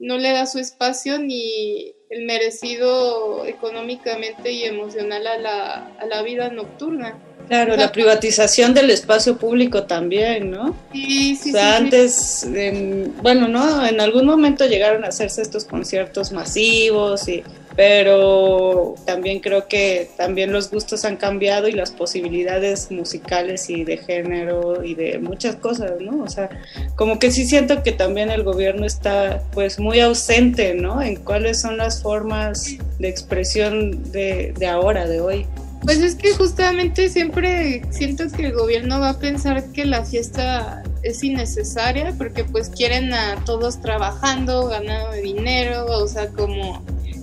no 0.00 0.18
le 0.18 0.32
da 0.32 0.46
su 0.46 0.58
espacio 0.58 1.18
ni 1.18 1.94
el 2.08 2.24
merecido 2.24 3.44
económicamente 3.46 4.50
y 4.52 4.64
emocional 4.64 5.26
a 5.26 5.38
la, 5.38 5.74
a 5.98 6.06
la 6.06 6.22
vida 6.22 6.50
nocturna. 6.50 7.22
Claro, 7.48 7.76
la 7.76 7.90
privatización 7.90 8.74
del 8.74 8.90
espacio 8.90 9.36
público 9.36 9.84
también, 9.84 10.50
¿no? 10.50 10.76
Sí, 10.92 11.34
sí, 11.36 11.50
o 11.50 11.52
sea, 11.52 11.62
sí, 11.62 11.76
sí. 11.78 11.84
antes, 11.84 12.42
en- 12.44 13.14
bueno, 13.22 13.48
¿no? 13.48 13.84
En 13.86 14.00
algún 14.00 14.24
momento 14.26 14.66
llegaron 14.66 15.04
a 15.04 15.08
hacerse 15.08 15.42
estos 15.42 15.64
conciertos 15.64 16.30
masivos, 16.32 17.26
y, 17.28 17.42
pero 17.76 18.94
también 19.04 19.40
creo 19.40 19.66
que 19.66 20.10
también 20.16 20.52
los 20.52 20.70
gustos 20.70 21.04
han 21.04 21.16
cambiado 21.16 21.66
y 21.66 21.72
las 21.72 21.90
posibilidades 21.90 22.90
musicales 22.90 23.68
y 23.70 23.84
de 23.84 23.96
género 23.96 24.84
y 24.84 24.94
de 24.94 25.18
muchas 25.18 25.56
cosas, 25.56 25.92
¿no? 26.00 26.22
O 26.22 26.28
sea, 26.28 26.50
como 26.94 27.18
que 27.18 27.30
sí 27.32 27.46
siento 27.46 27.82
que 27.82 27.92
también 27.92 28.30
el 28.30 28.42
gobierno 28.44 28.86
está 28.86 29.42
pues 29.52 29.78
muy 29.80 29.98
ausente, 30.00 30.74
¿no? 30.74 31.02
En 31.02 31.16
cuáles 31.16 31.60
son 31.60 31.76
las 31.78 32.02
formas 32.02 32.76
de 32.98 33.08
expresión 33.08 34.12
de, 34.12 34.52
de 34.56 34.66
ahora, 34.66 35.06
de 35.08 35.20
hoy. 35.20 35.46
Pues 35.82 35.98
es 35.98 36.14
que 36.14 36.34
justamente 36.34 37.08
siempre 37.08 37.82
siento 37.90 38.24
que 38.30 38.46
el 38.46 38.52
gobierno 38.52 39.00
va 39.00 39.10
a 39.10 39.18
pensar 39.18 39.64
que 39.72 39.86
la 39.86 40.04
fiesta 40.04 40.82
es 41.02 41.24
innecesaria 41.24 42.14
porque 42.18 42.44
pues 42.44 42.68
quieren 42.68 43.14
a 43.14 43.42
todos 43.44 43.80
trabajando, 43.80 44.66
ganando 44.66 45.12
dinero, 45.12 45.86
o 45.86 46.06
sea, 46.06 46.28
como, 46.28 46.82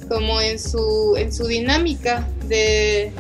como 0.10 0.42
en 0.42 0.58
su, 0.58 1.16
en 1.18 1.32
su 1.32 1.46
dinámica 1.46 2.28
de, 2.48 3.12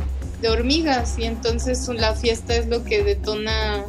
de 0.42 0.50
hormigas 0.50 1.20
y 1.20 1.26
entonces 1.26 1.88
la 1.88 2.16
fiesta 2.16 2.56
es 2.56 2.68
lo 2.68 2.84
que 2.84 3.04
detona 3.04 3.86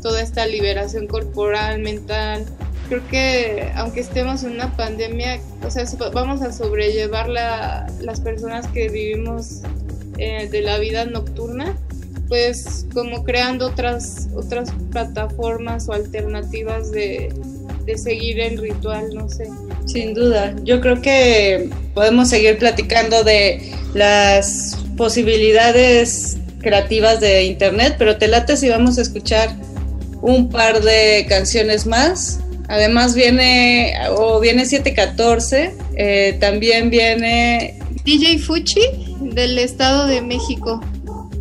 toda 0.00 0.22
esta 0.22 0.46
liberación 0.46 1.06
corporal, 1.06 1.80
mental. 1.80 2.46
Creo 2.88 3.06
que 3.08 3.72
aunque 3.74 4.00
estemos 4.00 4.44
en 4.44 4.52
una 4.52 4.74
pandemia, 4.76 5.40
o 5.62 5.70
sea, 5.70 5.84
vamos 6.12 6.40
a 6.42 6.52
sobrellevar 6.52 7.28
la, 7.28 7.92
las 8.00 8.20
personas 8.20 8.66
que 8.68 8.88
vivimos 8.88 9.62
eh, 10.18 10.48
de 10.50 10.62
la 10.62 10.78
vida 10.78 11.04
nocturna, 11.04 11.76
pues 12.28 12.86
como 12.92 13.24
creando 13.24 13.66
otras, 13.66 14.28
otras 14.34 14.70
plataformas 14.90 15.88
o 15.88 15.92
alternativas 15.92 16.90
de, 16.90 17.32
de 17.84 17.96
seguir 17.96 18.40
el 18.40 18.58
ritual, 18.58 19.14
no 19.14 19.28
sé. 19.28 19.48
Sin 19.86 20.14
duda, 20.14 20.54
yo 20.64 20.80
creo 20.80 21.00
que 21.00 21.70
podemos 21.94 22.28
seguir 22.28 22.58
platicando 22.58 23.22
de 23.22 23.72
las 23.94 24.76
posibilidades 24.96 26.36
creativas 26.60 27.20
de 27.20 27.44
internet, 27.44 27.94
pero 27.98 28.16
te 28.16 28.26
late 28.26 28.56
si 28.56 28.68
vamos 28.68 28.98
a 28.98 29.02
escuchar 29.02 29.50
un 30.20 30.48
par 30.48 30.82
de 30.82 31.26
canciones 31.28 31.86
más. 31.86 32.40
Además 32.68 33.14
viene, 33.14 33.94
o 34.10 34.40
viene 34.40 34.66
714, 34.66 35.72
eh, 35.96 36.36
también 36.40 36.90
viene... 36.90 37.78
DJ 38.04 38.38
Fuchi 38.38 39.15
del 39.36 39.58
Estado 39.58 40.06
de 40.06 40.22
México. 40.22 40.80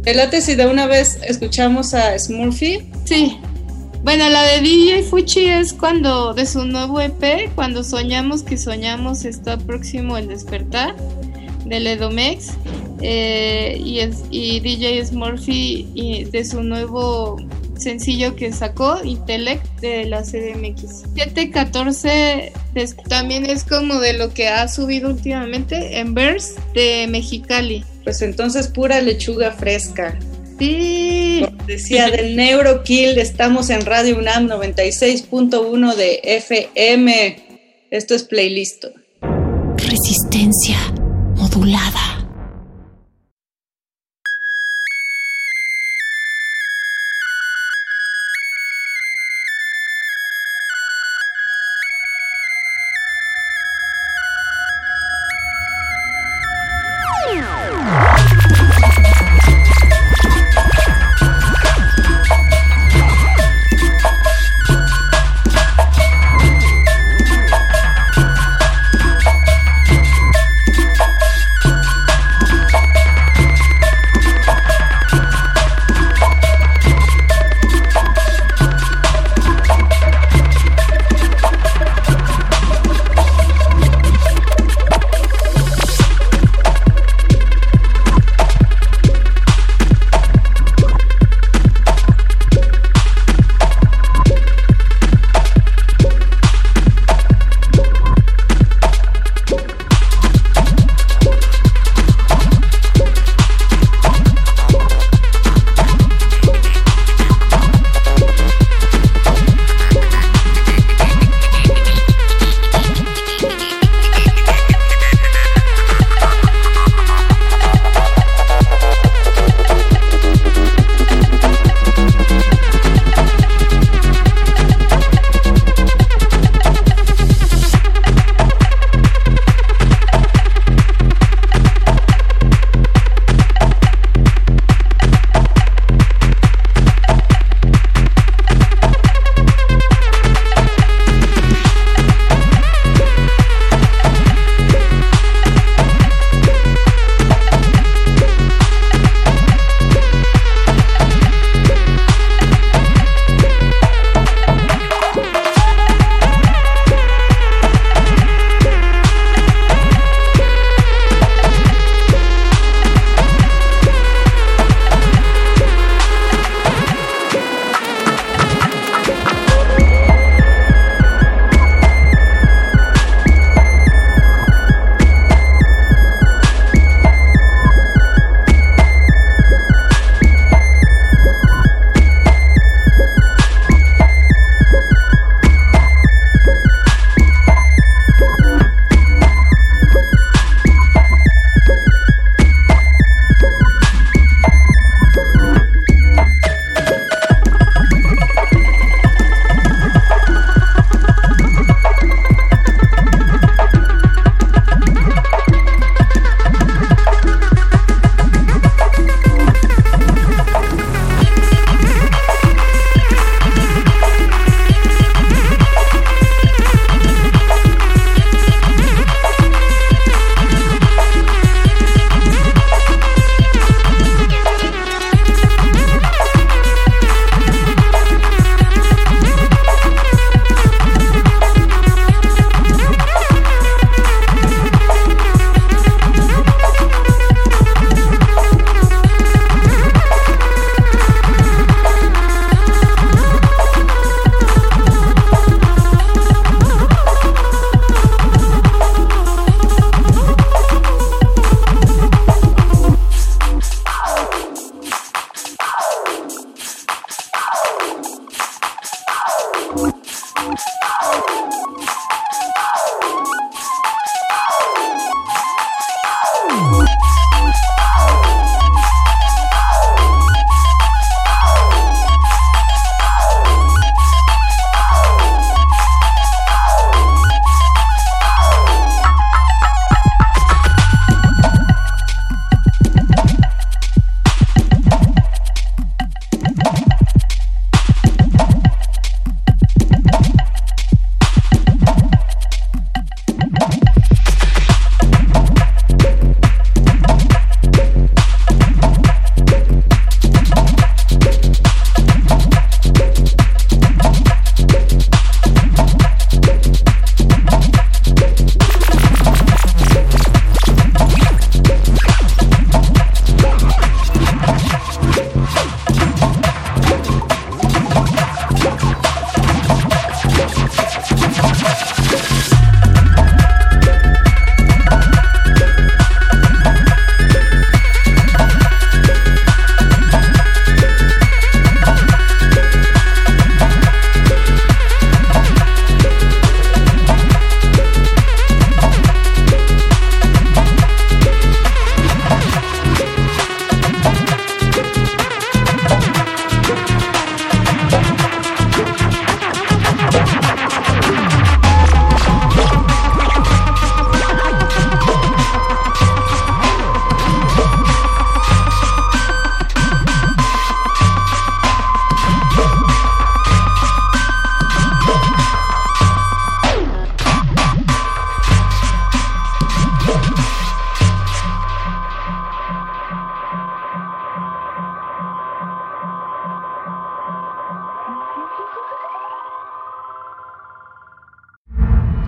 Late 0.05 0.41
si 0.41 0.55
de 0.55 0.67
una 0.67 0.85
vez 0.85 1.17
escuchamos 1.25 1.93
a 1.93 2.19
Smurfy. 2.19 2.91
Sí. 3.05 3.37
Bueno, 4.03 4.29
la 4.29 4.43
de 4.43 4.59
DJ 4.59 5.03
Fuchi 5.03 5.45
es 5.45 5.73
cuando, 5.73 6.33
de 6.33 6.45
su 6.45 6.65
nuevo 6.65 6.99
EP, 6.99 7.49
cuando 7.55 7.83
soñamos 7.83 8.43
que 8.43 8.57
soñamos 8.57 9.23
está 9.23 9.57
próximo 9.57 10.17
el 10.17 10.27
despertar, 10.27 10.95
del 11.65 11.87
Edomex. 11.87 12.51
Eh, 13.01 13.81
y, 13.83 13.99
es, 13.99 14.25
y 14.29 14.59
DJ 14.59 15.05
Smurfy 15.05 15.87
y 15.95 16.25
de 16.25 16.43
su 16.43 16.63
nuevo 16.63 17.37
sencillo 17.77 18.35
que 18.35 18.51
sacó, 18.53 19.03
Intellect, 19.03 19.65
de 19.81 20.05
la 20.05 20.23
CDMX. 20.23 21.03
714 21.15 22.51
es- 22.75 22.95
también 23.09 23.45
es 23.45 23.63
como 23.63 23.99
de 23.99 24.13
lo 24.13 24.33
que 24.33 24.47
ha 24.47 24.67
subido 24.67 25.09
últimamente 25.09 25.99
en 25.99 26.13
Verse 26.13 26.53
de 26.73 27.07
Mexicali. 27.09 27.83
Pues 28.03 28.21
entonces 28.21 28.67
pura 28.67 29.01
lechuga 29.01 29.51
fresca. 29.51 30.17
Sí. 30.59 31.45
Decía 31.67 32.09
del 32.09 32.35
Neurokill, 32.35 33.17
estamos 33.17 33.69
en 33.69 33.85
Radio 33.85 34.17
UNAM 34.17 34.47
96.1 34.47 35.95
de 35.95 36.21
FM. 36.23 37.37
Esto 37.91 38.15
es 38.15 38.23
playlist. 38.23 38.85
Resistencia 39.77 40.77
modulada. 41.35 42.14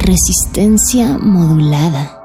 Resistencia 0.08 1.18
modulada. 1.18 2.16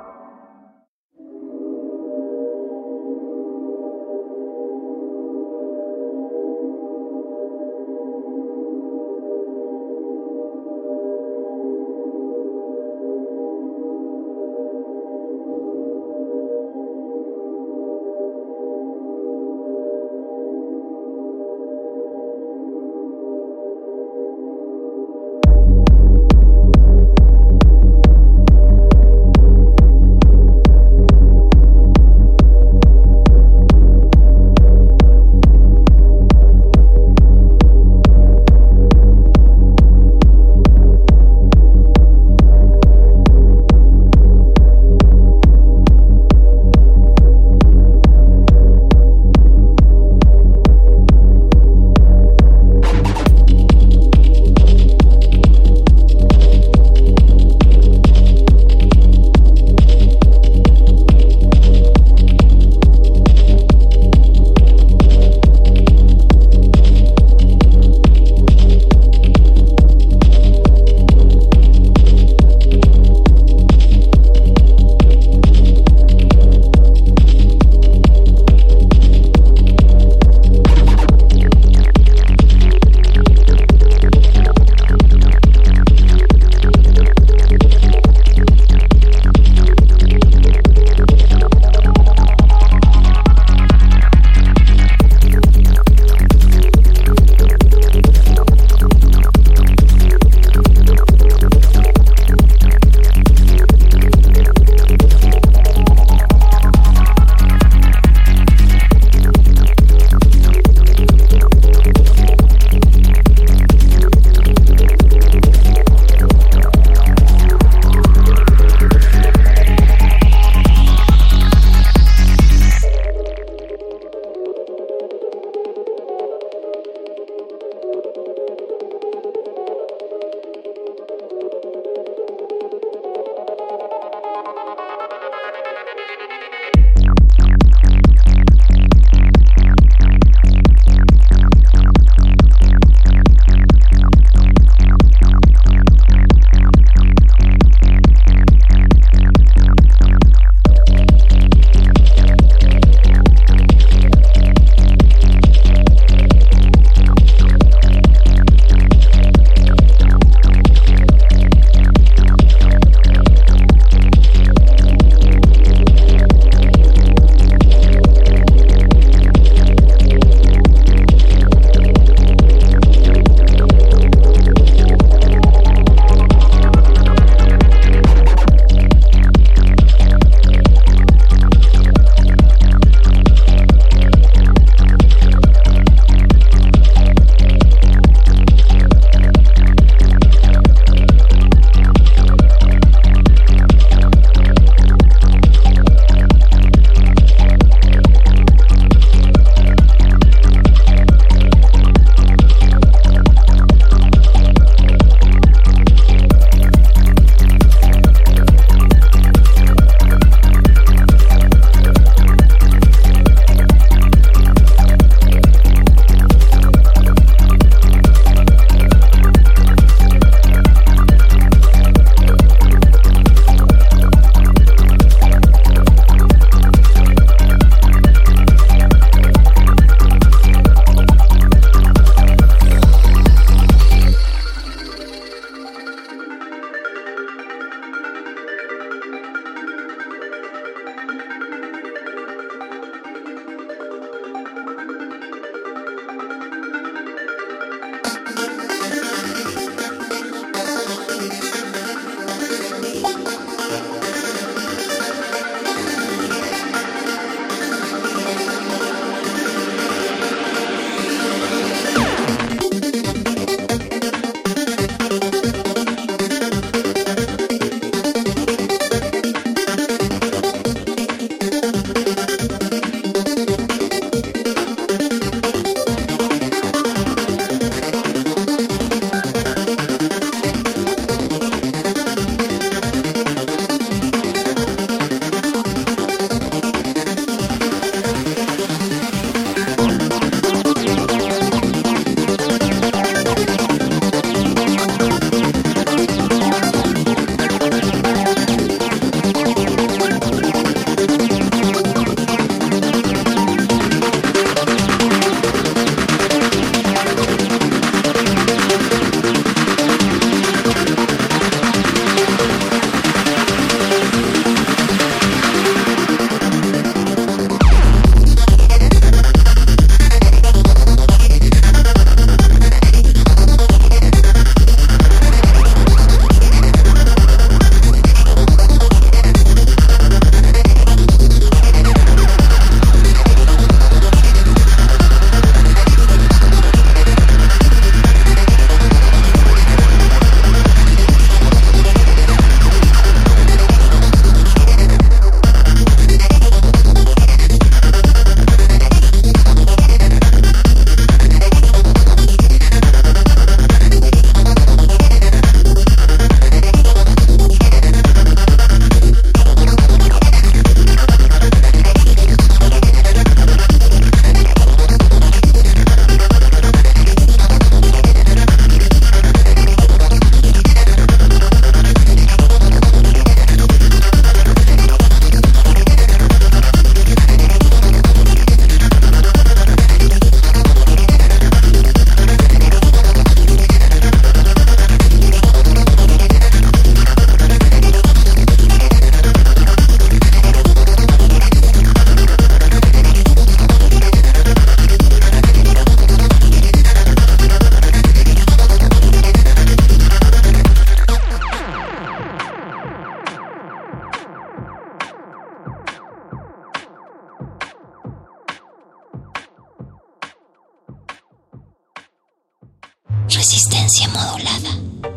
Resistencia 413.43 414.07
modulada. 414.11 415.12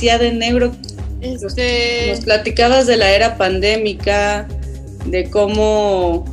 De 0.00 0.32
negro. 0.32 0.72
Este, 1.20 2.08
Nos 2.10 2.20
platicabas 2.20 2.86
de 2.86 2.96
la 2.96 3.10
era 3.10 3.36
pandémica, 3.36 4.46
de 5.06 5.30
cómo 5.30 6.24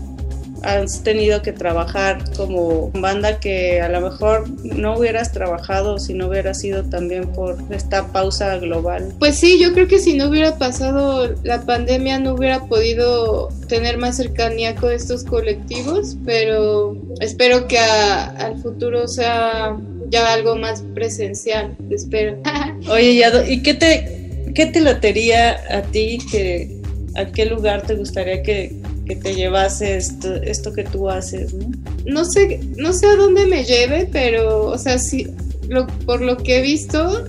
has 0.62 1.04
tenido 1.04 1.42
que 1.42 1.52
trabajar 1.52 2.24
como 2.38 2.90
banda 2.92 3.40
que 3.42 3.82
a 3.82 3.90
lo 3.90 4.00
mejor 4.00 4.46
no 4.64 4.98
hubieras 4.98 5.34
trabajado 5.34 6.00
si 6.00 6.14
no 6.14 6.28
hubiera 6.30 6.54
sido 6.54 6.84
también 6.86 7.28
por 7.34 7.58
esta 7.70 8.08
pausa 8.14 8.56
global. 8.60 9.14
Pues 9.20 9.38
sí, 9.38 9.60
yo 9.60 9.74
creo 9.74 9.90
que 9.90 10.00
si 10.00 10.14
no 10.16 10.30
hubiera 10.30 10.58
pasado 10.58 11.36
la 11.44 11.62
pandemia 11.66 12.18
no 12.20 12.36
hubiera 12.36 12.62
podido 12.66 13.50
tener 13.68 13.98
más 13.98 14.16
cercanía 14.16 14.74
con 14.76 14.94
estos 14.94 15.26
colectivos, 15.26 16.16
pero 16.26 16.96
espero 17.20 17.68
que 17.68 17.78
a- 17.80 18.28
al 18.30 18.58
futuro 18.62 19.10
sea 19.10 19.76
ya 20.14 20.32
algo 20.32 20.56
más 20.56 20.84
presencial, 20.94 21.76
espero. 21.90 22.38
Oye, 22.90 23.16
Yado, 23.16 23.44
¿y 23.50 23.64
qué 23.64 23.74
te, 23.74 24.30
qué 24.54 24.68
te 24.68 24.80
latería 24.80 25.60
a 25.72 25.82
ti? 25.82 26.20
Que, 26.32 26.78
¿A 27.16 27.26
qué 27.26 27.46
lugar 27.46 27.82
te 27.82 27.96
gustaría 27.96 28.44
que, 28.44 28.76
que 29.08 29.16
te 29.16 29.34
llevase 29.34 29.98
esto, 29.98 30.36
esto 30.36 30.72
que 30.74 30.84
tú 30.84 31.10
haces? 31.10 31.54
¿no? 31.54 31.68
no 32.06 32.26
sé, 32.26 32.60
no 32.78 32.94
sé 32.94 33.08
a 33.08 33.16
dónde 33.16 33.46
me 33.48 33.64
lleve, 33.64 34.08
pero, 34.12 34.66
o 34.68 34.78
sea, 34.78 35.00
sí, 35.00 35.28
lo- 35.68 35.88
por 36.06 36.22
lo 36.22 36.38
que 36.38 36.60
he 36.60 36.62
visto, 36.62 37.26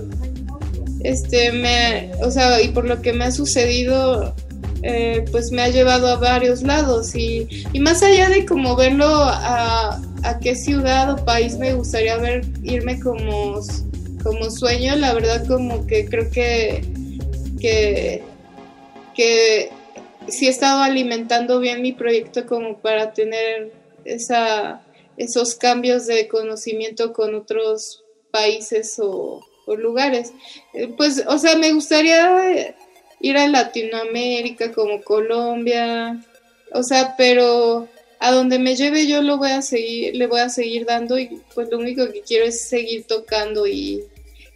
este, 1.03 1.51
me, 1.51 2.11
o 2.23 2.29
sea, 2.31 2.61
y 2.61 2.67
por 2.69 2.85
lo 2.85 3.01
que 3.01 3.13
me 3.13 3.25
ha 3.25 3.31
sucedido, 3.31 4.35
eh, 4.83 5.23
pues 5.31 5.51
me 5.51 5.61
ha 5.63 5.69
llevado 5.69 6.07
a 6.07 6.17
varios 6.17 6.61
lados 6.61 7.15
y, 7.15 7.47
y 7.73 7.79
más 7.79 8.03
allá 8.03 8.29
de 8.29 8.45
como 8.45 8.75
verlo 8.75 9.07
a, 9.07 9.99
a 10.25 10.39
qué 10.39 10.55
ciudad 10.55 11.11
o 11.11 11.23
país 11.23 11.57
me 11.57 11.73
gustaría 11.73 12.17
ver 12.17 12.45
irme 12.63 12.99
como, 12.99 13.59
como 14.23 14.49
sueño, 14.49 14.95
la 14.95 15.13
verdad 15.13 15.45
como 15.47 15.85
que 15.85 16.05
creo 16.05 16.29
que, 16.31 16.83
que, 17.59 18.23
que 19.15 19.69
sí 20.27 20.47
he 20.47 20.49
estado 20.49 20.81
alimentando 20.81 21.59
bien 21.59 21.81
mi 21.81 21.93
proyecto 21.93 22.45
como 22.45 22.77
para 22.79 23.13
tener 23.13 23.71
esa, 24.03 24.81
esos 25.17 25.55
cambios 25.55 26.07
de 26.07 26.27
conocimiento 26.27 27.13
con 27.13 27.35
otros 27.35 28.03
países 28.31 28.99
o, 28.99 29.45
o 29.65 29.75
lugares. 29.75 30.33
Eh, 30.73 30.93
Pues, 30.97 31.23
o 31.27 31.37
sea, 31.37 31.55
me 31.55 31.71
gustaría 31.71 32.75
ir 33.19 33.37
a 33.37 33.47
Latinoamérica 33.47 34.71
como 34.71 35.01
Colombia, 35.03 36.19
o 36.73 36.83
sea, 36.83 37.15
pero 37.17 37.87
a 38.25 38.31
donde 38.31 38.57
me 38.57 38.75
lleve 38.75 39.05
yo 39.05 39.21
lo 39.21 39.37
voy 39.37 39.51
a 39.51 39.61
seguir, 39.61 40.15
le 40.15 40.25
voy 40.25 40.39
a 40.39 40.49
seguir 40.49 40.87
dando 40.87 41.19
y 41.19 41.39
pues 41.53 41.69
lo 41.69 41.77
único 41.77 42.11
que 42.11 42.21
quiero 42.21 42.45
es 42.45 42.59
seguir 42.59 43.05
tocando 43.05 43.67
y, 43.67 44.03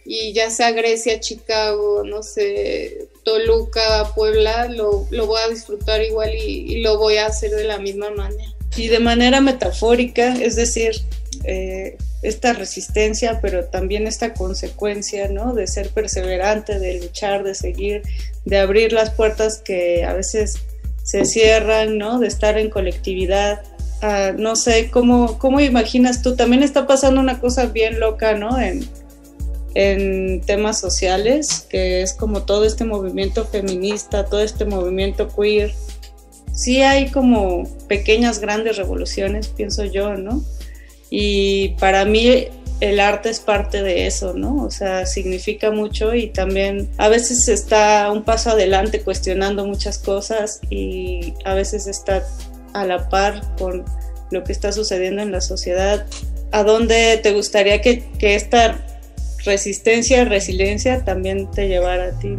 y 0.04 0.32
ya 0.32 0.50
sea 0.50 0.72
Grecia, 0.72 1.20
Chicago, 1.20 2.02
no 2.04 2.24
sé, 2.24 3.06
Toluca, 3.22 4.12
Puebla, 4.16 4.66
lo, 4.66 5.06
lo 5.12 5.26
voy 5.28 5.40
a 5.46 5.48
disfrutar 5.48 6.02
igual 6.02 6.34
y, 6.34 6.82
lo 6.82 6.98
voy 6.98 7.18
a 7.18 7.26
hacer 7.26 7.52
de 7.52 7.62
la 7.62 7.78
misma 7.78 8.10
manera. 8.10 8.52
Y 8.76 8.88
de 8.88 8.98
manera 8.98 9.40
metafórica, 9.40 10.34
es 10.34 10.56
decir, 10.56 10.90
eh, 11.44 11.96
esta 12.22 12.52
resistencia, 12.52 13.38
pero 13.40 13.66
también 13.66 14.08
esta 14.08 14.34
consecuencia, 14.34 15.28
¿no? 15.28 15.54
De 15.54 15.68
ser 15.68 15.90
perseverante, 15.90 16.80
de 16.80 17.00
luchar, 17.00 17.44
de 17.44 17.54
seguir, 17.54 18.02
de 18.44 18.58
abrir 18.58 18.92
las 18.92 19.10
puertas 19.10 19.58
que 19.58 20.02
a 20.02 20.12
veces 20.12 20.58
se 21.02 21.24
cierran, 21.24 21.98
¿no? 21.98 22.18
De 22.18 22.26
estar 22.28 22.58
en 22.58 22.70
colectividad. 22.70 23.62
Ah, 24.02 24.32
no 24.36 24.56
sé, 24.56 24.90
¿cómo, 24.90 25.38
¿cómo 25.38 25.60
imaginas 25.60 26.22
tú? 26.22 26.36
También 26.36 26.62
está 26.62 26.86
pasando 26.86 27.20
una 27.20 27.40
cosa 27.40 27.66
bien 27.66 28.00
loca, 28.00 28.34
¿no? 28.34 28.58
En, 28.58 28.88
en 29.74 30.40
temas 30.40 30.80
sociales, 30.80 31.66
que 31.68 32.02
es 32.02 32.14
como 32.14 32.42
todo 32.42 32.64
este 32.64 32.84
movimiento 32.84 33.44
feminista, 33.44 34.24
todo 34.24 34.42
este 34.42 34.64
movimiento 34.64 35.28
queer, 35.28 35.72
sí 36.52 36.82
hay 36.82 37.10
como 37.10 37.64
pequeñas, 37.88 38.40
grandes 38.40 38.76
revoluciones, 38.76 39.48
pienso 39.48 39.84
yo, 39.84 40.14
¿no? 40.14 40.42
Y 41.10 41.70
para 41.80 42.04
mí 42.04 42.48
el 42.80 42.98
arte 42.98 43.28
es 43.28 43.40
parte 43.40 43.82
de 43.82 44.06
eso, 44.06 44.32
¿no? 44.32 44.64
O 44.64 44.70
sea, 44.70 45.06
significa 45.06 45.70
mucho 45.70 46.14
y 46.14 46.28
también 46.28 46.88
a 46.96 47.08
veces 47.08 47.48
está 47.48 48.10
un 48.10 48.22
paso 48.22 48.50
adelante 48.50 49.02
cuestionando 49.02 49.66
muchas 49.66 49.98
cosas 49.98 50.60
y 50.70 51.34
a 51.44 51.54
veces 51.54 51.86
está 51.86 52.24
a 52.72 52.84
la 52.86 53.08
par 53.08 53.42
con 53.58 53.84
lo 54.30 54.44
que 54.44 54.52
está 54.52 54.72
sucediendo 54.72 55.22
en 55.22 55.30
la 55.30 55.40
sociedad. 55.40 56.06
¿A 56.52 56.62
dónde 56.62 57.18
te 57.22 57.32
gustaría 57.32 57.80
que, 57.80 58.08
esta 58.20 58.78
resistencia, 59.44 60.24
resiliencia 60.24 61.04
también 61.04 61.50
te 61.50 61.68
llevara 61.68 62.06
a 62.06 62.18
ti? 62.18 62.36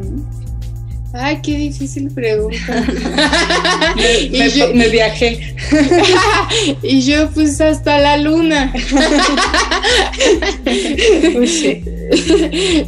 Ay, 1.14 1.40
qué 1.44 1.58
difícil 1.58 2.10
pregunta. 2.12 2.86
Me, 3.96 4.22
Y 4.24 4.30
me- 4.40 4.50
yo- 4.52 4.74
me 4.74 4.88
viajé. 4.88 5.56
y 6.84 7.02
yo 7.02 7.30
pues 7.32 7.60
hasta 7.60 7.98
la 8.00 8.18
luna. 8.18 8.74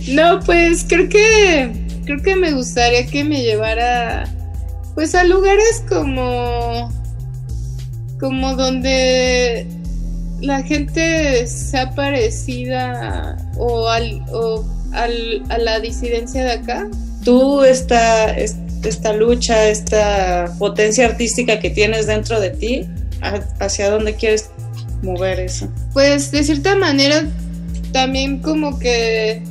No, 0.10 0.40
pues 0.46 0.86
creo 0.88 1.10
que 1.10 1.72
creo 2.06 2.22
que 2.22 2.36
me 2.36 2.52
gustaría 2.54 3.06
que 3.08 3.24
me 3.24 3.42
llevara 3.42 4.26
pues 4.96 5.16
a 5.16 5.24
lugares 5.24 5.84
como 5.88 6.92
como 8.20 8.56
donde 8.56 9.66
la 10.42 10.62
gente 10.64 11.48
sea 11.48 11.92
parecida 11.92 13.38
o 13.58 13.88
al 13.90 14.24
o 14.32 14.64
al- 14.94 15.44
a 15.50 15.58
la 15.58 15.80
disidencia 15.80 16.44
de 16.44 16.52
acá. 16.54 16.88
Tú 17.24 17.64
esta, 17.64 18.32
es- 18.38 18.56
esta 18.84 19.14
lucha, 19.14 19.70
esta 19.70 20.54
potencia 20.60 21.06
artística 21.06 21.60
que 21.60 21.70
tienes 21.70 22.08
dentro 22.08 22.40
de 22.40 22.50
ti, 22.50 22.86
¿ha- 23.22 23.42
¿hacia 23.64 23.90
dónde 23.90 24.16
quieres 24.16 24.50
mover 25.02 25.40
eso? 25.40 25.70
Pues 25.94 26.32
de 26.32 26.44
cierta 26.44 26.76
manera 26.76 27.24
también 27.92 28.40
como 28.40 28.78
que 28.80 29.42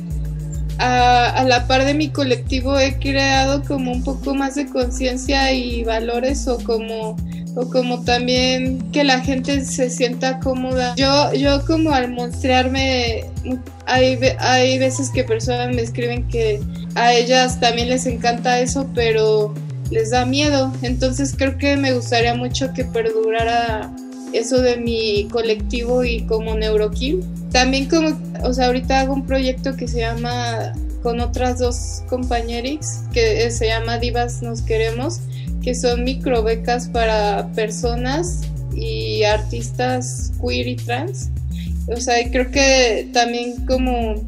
a, 0.77 1.29
a 1.29 1.43
la 1.45 1.67
par 1.67 1.85
de 1.85 1.93
mi 1.93 2.09
colectivo 2.09 2.77
he 2.77 2.97
creado 2.99 3.63
como 3.63 3.91
un 3.91 4.03
poco 4.03 4.33
más 4.35 4.55
de 4.55 4.67
conciencia 4.67 5.51
y 5.53 5.83
valores 5.83 6.47
o 6.47 6.57
como 6.63 7.15
o 7.55 7.69
como 7.69 8.03
también 8.03 8.79
que 8.91 9.03
la 9.03 9.21
gente 9.21 9.63
se 9.65 9.89
sienta 9.89 10.39
cómoda. 10.39 10.95
Yo 10.95 11.33
yo 11.33 11.65
como 11.65 11.91
al 11.91 12.11
mostrarme 12.11 13.25
hay, 13.85 14.17
hay 14.39 14.79
veces 14.79 15.09
que 15.11 15.23
personas 15.23 15.75
me 15.75 15.81
escriben 15.81 16.27
que 16.27 16.59
a 16.95 17.13
ellas 17.13 17.59
también 17.59 17.89
les 17.89 18.05
encanta 18.05 18.59
eso, 18.59 18.89
pero 18.93 19.53
les 19.91 20.11
da 20.11 20.25
miedo. 20.25 20.71
Entonces 20.81 21.35
creo 21.37 21.57
que 21.57 21.77
me 21.77 21.93
gustaría 21.93 22.33
mucho 22.33 22.73
que 22.73 22.85
perdurara 22.85 23.91
eso 24.33 24.61
de 24.61 24.77
mi 24.77 25.27
colectivo 25.31 26.03
y 26.03 26.25
como 26.25 26.55
Neurokim. 26.55 27.21
También 27.51 27.87
como, 27.87 28.17
o 28.43 28.53
sea, 28.53 28.67
ahorita 28.67 29.01
hago 29.01 29.13
un 29.13 29.25
proyecto 29.25 29.75
que 29.75 29.87
se 29.87 29.99
llama 29.99 30.73
con 31.03 31.19
otras 31.19 31.59
dos 31.59 32.01
compañeras 32.09 33.03
que 33.13 33.51
se 33.51 33.67
llama 33.67 33.99
Divas 33.99 34.41
Nos 34.41 34.61
Queremos, 34.61 35.19
que 35.63 35.75
son 35.75 36.03
microbecas 36.03 36.87
para 36.89 37.47
personas 37.55 38.41
y 38.75 39.23
artistas 39.23 40.31
queer 40.41 40.67
y 40.67 40.75
trans. 40.75 41.29
O 41.87 41.99
sea, 41.99 42.15
creo 42.31 42.51
que 42.51 43.09
también 43.13 43.65
como 43.65 44.21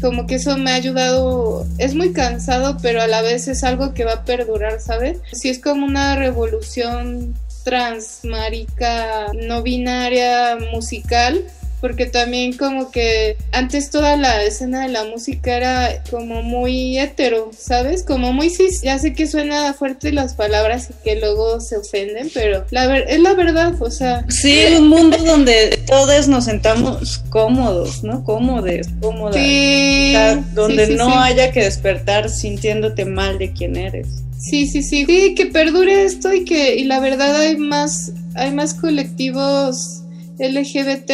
como 0.00 0.26
que 0.26 0.34
eso 0.34 0.56
me 0.58 0.70
ha 0.72 0.74
ayudado, 0.74 1.66
es 1.78 1.94
muy 1.94 2.12
cansado, 2.12 2.76
pero 2.82 3.00
a 3.00 3.06
la 3.06 3.22
vez 3.22 3.48
es 3.48 3.64
algo 3.64 3.94
que 3.94 4.04
va 4.04 4.12
a 4.12 4.24
perdurar, 4.24 4.80
¿sabes? 4.80 5.18
Sí 5.32 5.48
es 5.48 5.58
como 5.58 5.86
una 5.86 6.16
revolución 6.16 7.34
trans, 7.64 8.20
marica, 8.22 9.32
no 9.34 9.62
binaria, 9.62 10.56
musical, 10.72 11.44
porque 11.80 12.06
también 12.06 12.56
como 12.56 12.90
que 12.90 13.36
antes 13.52 13.90
toda 13.90 14.16
la 14.16 14.42
escena 14.42 14.82
de 14.82 14.88
la 14.88 15.04
música 15.04 15.56
era 15.56 16.02
como 16.10 16.42
muy 16.42 16.98
hetero, 16.98 17.50
¿sabes? 17.56 18.02
Como 18.02 18.32
muy 18.32 18.50
cis. 18.50 18.82
Ya 18.82 18.98
sé 18.98 19.12
que 19.12 19.26
suena 19.26 19.72
fuerte 19.74 20.12
las 20.12 20.34
palabras 20.34 20.88
y 20.90 21.04
que 21.04 21.16
luego 21.16 21.60
se 21.60 21.76
ofenden, 21.76 22.30
pero 22.32 22.64
la 22.70 22.86
ver 22.86 23.04
es 23.08 23.20
la 23.20 23.34
verdad, 23.34 23.74
o 23.80 23.90
sea. 23.90 24.24
Sí, 24.28 24.64
un 24.78 24.88
mundo 24.88 25.18
donde 25.18 25.78
todos 25.86 26.28
nos 26.28 26.44
sentamos 26.44 27.18
cómodos, 27.30 28.02
¿no? 28.02 28.24
Cómodes, 28.24 28.88
cómodas. 29.00 29.36
Sí, 29.36 30.14
donde 30.54 30.86
sí, 30.86 30.92
sí, 30.92 30.98
no 30.98 31.20
haya 31.20 31.52
que 31.52 31.62
despertar 31.62 32.30
sintiéndote 32.30 33.04
mal 33.04 33.38
de 33.38 33.52
quién 33.52 33.76
eres. 33.76 34.08
Sí, 34.38 34.66
sí, 34.66 34.82
sí. 34.82 35.04
Sí, 35.06 35.34
que 35.34 35.46
perdure 35.46 36.04
esto 36.04 36.32
y 36.32 36.44
que 36.44 36.76
y 36.76 36.84
la 36.84 37.00
verdad 37.00 37.34
hay 37.36 37.56
más 37.56 38.12
hay 38.34 38.52
más 38.52 38.74
colectivos 38.74 40.02
LGBT, 40.38 41.10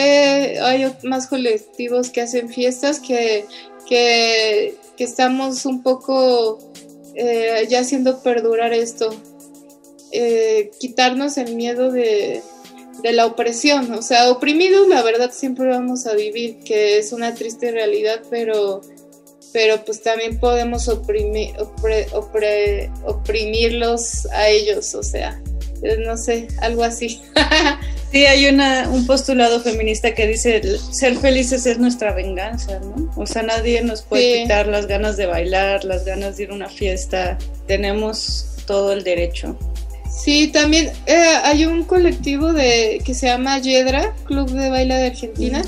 hay 0.62 0.92
más 1.04 1.26
colectivos 1.26 2.10
que 2.10 2.22
hacen 2.22 2.48
fiestas 2.48 3.00
que 3.00 3.46
que, 3.92 4.74
estamos 4.98 5.66
un 5.66 5.82
poco 5.82 6.60
eh, 7.16 7.66
ya 7.68 7.80
haciendo 7.80 8.22
perdurar 8.22 8.72
esto. 8.72 9.10
Eh, 10.12 10.70
quitarnos 10.78 11.38
el 11.38 11.56
miedo 11.56 11.90
de, 11.90 12.40
de 13.02 13.12
la 13.12 13.26
opresión. 13.26 13.92
O 13.94 14.02
sea, 14.02 14.30
oprimidos 14.30 14.86
la 14.86 15.02
verdad 15.02 15.32
siempre 15.32 15.68
vamos 15.68 16.06
a 16.06 16.14
vivir, 16.14 16.58
que 16.64 16.98
es 16.98 17.12
una 17.12 17.34
triste 17.34 17.72
realidad, 17.72 18.22
pero 18.30 18.80
pero 19.52 19.84
pues 19.84 20.02
también 20.02 20.40
podemos 20.40 20.88
oprimir, 20.88 21.54
oprimirlos 23.04 24.26
a 24.32 24.48
ellos, 24.48 24.94
o 24.94 25.02
sea, 25.02 25.42
no 26.04 26.16
sé, 26.16 26.48
algo 26.60 26.84
así. 26.84 27.20
Sí, 28.12 28.26
hay 28.26 28.46
una, 28.46 28.90
un 28.90 29.06
postulado 29.06 29.58
feminista 29.62 30.14
que 30.14 30.26
dice 30.26 30.58
"El 30.58 30.78
ser 30.78 31.16
felices 31.16 31.64
es 31.64 31.78
nuestra 31.78 32.12
venganza, 32.12 32.78
¿no? 32.80 33.10
O 33.16 33.26
sea, 33.26 33.40
nadie 33.42 33.80
nos 33.82 34.02
puede 34.02 34.34
Sí. 34.34 34.42
quitar 34.42 34.66
las 34.66 34.86
ganas 34.86 35.16
de 35.16 35.24
bailar, 35.24 35.82
las 35.84 36.04
ganas 36.04 36.36
de 36.36 36.42
ir 36.42 36.50
a 36.50 36.54
una 36.54 36.68
fiesta. 36.68 37.38
Tenemos 37.66 38.48
todo 38.66 38.92
el 38.92 39.02
derecho. 39.02 39.56
Sí, 40.10 40.48
también 40.48 40.92
eh, 41.06 41.24
hay 41.42 41.64
un 41.64 41.84
colectivo 41.84 42.52
de 42.52 43.00
que 43.02 43.14
se 43.14 43.28
llama 43.28 43.58
Yedra, 43.60 44.14
Club 44.26 44.50
de 44.50 44.68
Baile 44.68 44.94
de 44.94 45.06
Argentina, 45.06 45.62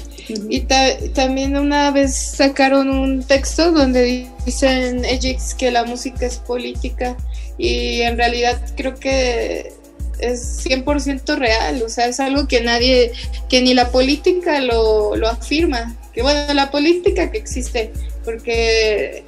y 0.50 0.60
ta- 0.60 0.98
también 1.14 1.56
una 1.56 1.92
vez 1.92 2.14
sacaron 2.14 2.90
un 2.90 3.22
texto 3.24 3.72
donde 3.72 4.28
dicen 4.44 5.06
ellos 5.06 5.54
que 5.54 5.70
la 5.70 5.84
música 5.84 6.26
es 6.26 6.36
política 6.36 7.16
y 7.56 8.02
en 8.02 8.18
realidad 8.18 8.60
creo 8.76 8.94
que 8.96 9.72
es 10.24 10.64
100% 10.64 11.36
real, 11.36 11.82
o 11.82 11.88
sea, 11.88 12.06
es 12.06 12.20
algo 12.20 12.46
que 12.48 12.60
nadie, 12.60 13.12
que 13.48 13.62
ni 13.62 13.74
la 13.74 13.90
política 13.90 14.60
lo, 14.60 15.16
lo 15.16 15.28
afirma, 15.28 15.96
que 16.12 16.22
bueno, 16.22 16.52
la 16.54 16.70
política 16.70 17.30
que 17.30 17.38
existe, 17.38 17.92
porque 18.24 19.24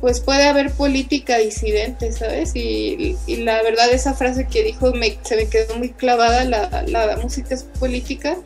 pues 0.00 0.20
puede 0.20 0.44
haber 0.44 0.72
política 0.72 1.38
disidente, 1.38 2.10
¿sabes? 2.10 2.56
Y, 2.56 3.16
y 3.28 3.36
la 3.36 3.62
verdad 3.62 3.92
esa 3.92 4.14
frase 4.14 4.48
que 4.48 4.64
dijo 4.64 4.92
me, 4.92 5.16
se 5.22 5.36
me 5.36 5.46
quedó 5.46 5.76
muy 5.76 5.90
clavada, 5.90 6.44
la, 6.44 6.82
la 6.88 7.16
música 7.18 7.54
es 7.54 7.62
política 7.62 8.36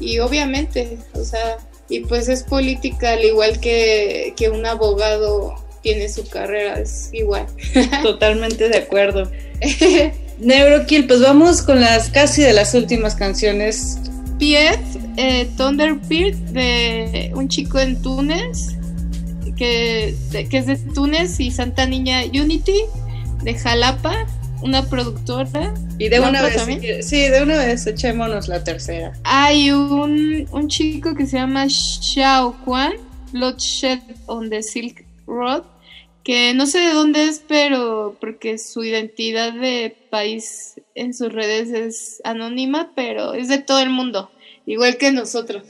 y 0.00 0.18
obviamente, 0.18 0.98
o 1.14 1.24
sea, 1.24 1.58
y 1.88 2.00
pues 2.00 2.28
es 2.28 2.42
política 2.42 3.12
al 3.12 3.24
igual 3.24 3.60
que, 3.60 4.34
que 4.36 4.50
un 4.50 4.66
abogado 4.66 5.54
tiene 5.82 6.08
su 6.08 6.28
carrera, 6.28 6.80
es 6.80 7.10
igual. 7.12 7.46
Totalmente 8.02 8.68
de 8.68 8.78
acuerdo. 8.78 9.30
Neurokill, 10.38 11.06
pues 11.06 11.20
vamos 11.20 11.62
con 11.62 11.80
las 11.80 12.10
casi 12.10 12.42
de 12.42 12.52
las 12.52 12.74
últimas 12.74 13.14
canciones. 13.14 13.98
Piet, 14.38 14.78
eh, 15.16 15.48
Thunderbird, 15.56 16.34
de 16.52 17.32
un 17.34 17.48
chico 17.48 17.78
en 17.78 18.00
Túnez, 18.02 18.76
que, 19.56 20.14
de- 20.30 20.46
que 20.48 20.58
es 20.58 20.66
de 20.66 20.76
Túnez, 20.76 21.40
y 21.40 21.50
Santa 21.50 21.86
Niña 21.86 22.20
Unity, 22.24 22.82
de 23.42 23.54
Jalapa, 23.54 24.26
una 24.62 24.84
productora. 24.84 25.72
Y 25.98 26.08
de 26.10 26.18
¿La 26.18 26.28
una 26.28 26.42
vez, 26.42 26.56
también? 26.56 27.02
sí, 27.02 27.16
de 27.28 27.42
una 27.42 27.56
vez 27.56 27.86
echémonos 27.86 28.48
la 28.48 28.62
tercera. 28.62 29.12
Hay 29.24 29.70
un, 29.70 30.46
un 30.50 30.68
chico 30.68 31.14
que 31.14 31.24
se 31.26 31.38
llama 31.38 31.66
Xiao 31.68 32.54
Quan, 32.64 32.92
Bloodshed 33.32 34.00
on 34.26 34.50
the 34.50 34.62
Silk 34.62 35.02
Road, 35.26 35.62
que 36.26 36.54
no 36.54 36.66
sé 36.66 36.80
de 36.80 36.92
dónde 36.92 37.28
es, 37.28 37.40
pero 37.46 38.16
porque 38.20 38.58
su 38.58 38.82
identidad 38.82 39.52
de 39.52 39.96
país 40.10 40.74
en 40.96 41.14
sus 41.14 41.32
redes 41.32 41.70
es 41.70 42.20
anónima, 42.24 42.90
pero 42.96 43.34
es 43.34 43.46
de 43.46 43.58
todo 43.58 43.78
el 43.78 43.90
mundo, 43.90 44.32
igual 44.66 44.96
que 44.96 45.12
nosotros. 45.12 45.62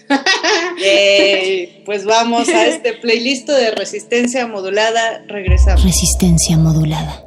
Yay, 0.81 1.83
Pues 1.85 2.07
vamos 2.07 2.49
a 2.49 2.69
este 2.69 2.95
playlist 2.95 3.47
de 3.51 3.71
resistencia 3.73 4.47
modulada. 4.47 5.23
Regresamos. 5.29 5.85
Resistencia 5.85 6.57
modulada. 6.57 7.26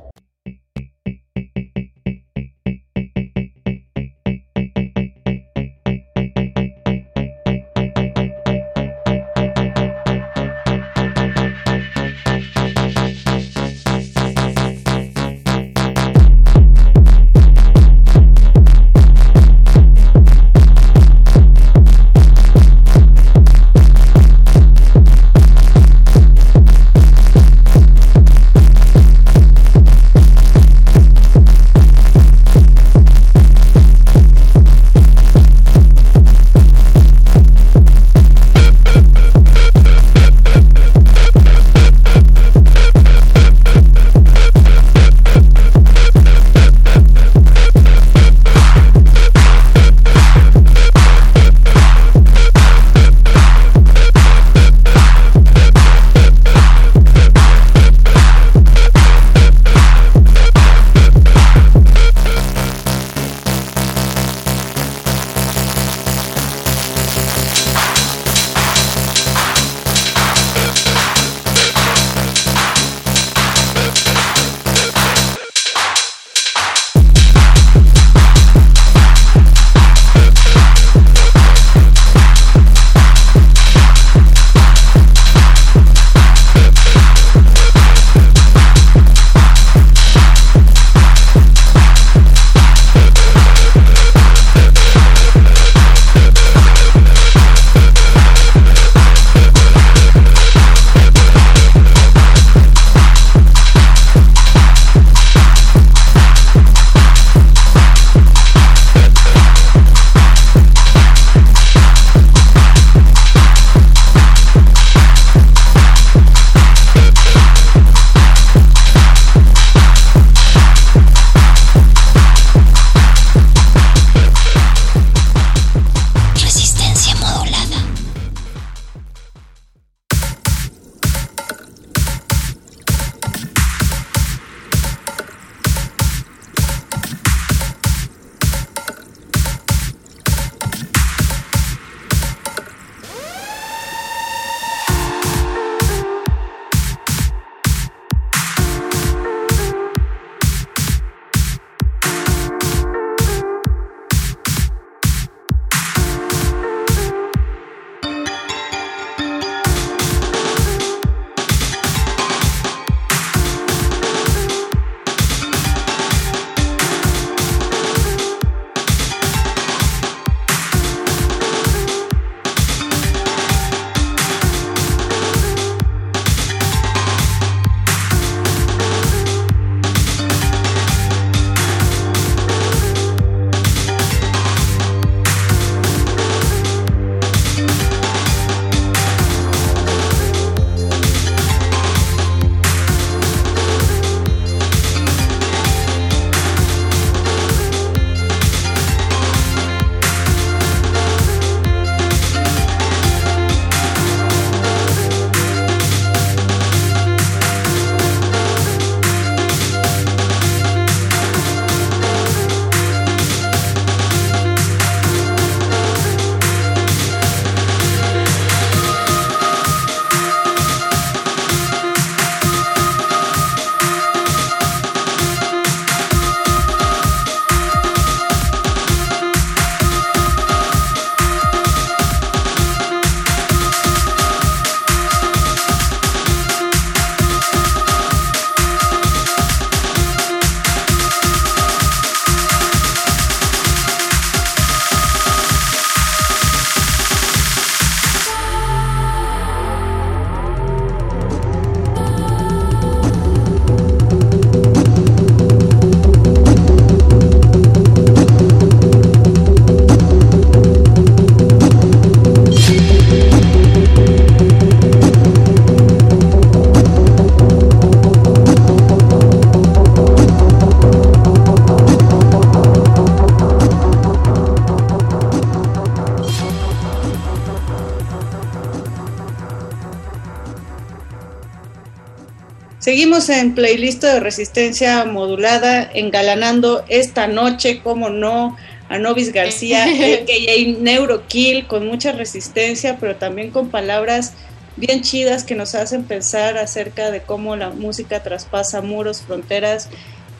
Seguimos 283.20 283.44
en 283.44 283.54
playlist 283.54 284.02
de 284.02 284.22
resistencia 284.22 285.04
modulada, 285.04 285.90
engalanando 285.94 286.86
esta 286.88 287.28
noche, 287.28 287.82
como 287.84 288.10
no, 288.10 288.56
a 288.88 288.98
Novis 288.98 289.34
García, 289.34 289.84
a.k.a. 289.84 290.80
Neurokill, 290.80 291.68
con 291.68 291.86
mucha 291.86 292.14
resistencia, 292.14 292.96
pero 292.98 293.18
también 293.18 293.52
con 293.52 293.70
palabras 293.70 294.36
bien 294.78 295.02
chidas 295.02 295.44
que 295.44 295.56
nos 295.56 295.76
hacen 295.76 296.06
pensar 296.06 296.58
acerca 296.58 297.12
de 297.12 297.22
cómo 297.22 297.58
la 297.58 297.72
música 297.72 298.24
traspasa 298.24 298.82
muros, 298.82 299.22
fronteras 299.22 299.90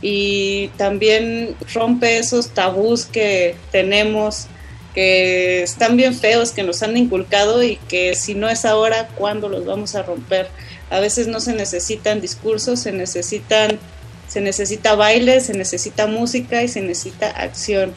y 0.02 0.70
también 0.78 1.58
rompe 1.74 2.18
esos 2.18 2.52
tabús 2.52 3.06
que 3.06 3.58
tenemos, 3.74 4.48
que 4.94 5.64
están 5.64 5.98
bien 5.98 6.16
feos, 6.16 6.52
que 6.52 6.64
nos 6.64 6.82
han 6.82 6.96
inculcado 6.96 7.62
y 7.62 7.76
que 7.90 8.16
si 8.16 8.36
no 8.36 8.48
es 8.48 8.64
ahora, 8.64 9.10
¿cuándo 9.16 9.50
los 9.50 9.66
vamos 9.66 9.96
a 9.96 10.04
romper? 10.04 10.48
A 10.90 11.00
veces 11.00 11.28
no 11.28 11.40
se 11.40 11.54
necesitan 11.54 12.22
discursos, 12.22 12.80
se 12.80 12.92
necesitan, 12.92 13.80
se 14.28 14.42
necesita 14.42 14.96
baile, 14.96 15.40
se 15.42 15.54
necesita 15.54 16.08
música 16.08 16.64
y 16.64 16.68
se 16.68 16.82
necesita 16.82 17.30
acción. 17.30 17.94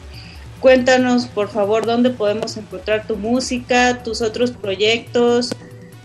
Cuéntanos, 0.59 1.25
por 1.25 1.49
favor, 1.49 1.85
dónde 1.85 2.09
podemos 2.09 2.55
encontrar 2.55 3.05
tu 3.07 3.17
música, 3.17 4.01
tus 4.03 4.21
otros 4.21 4.51
proyectos. 4.51 5.51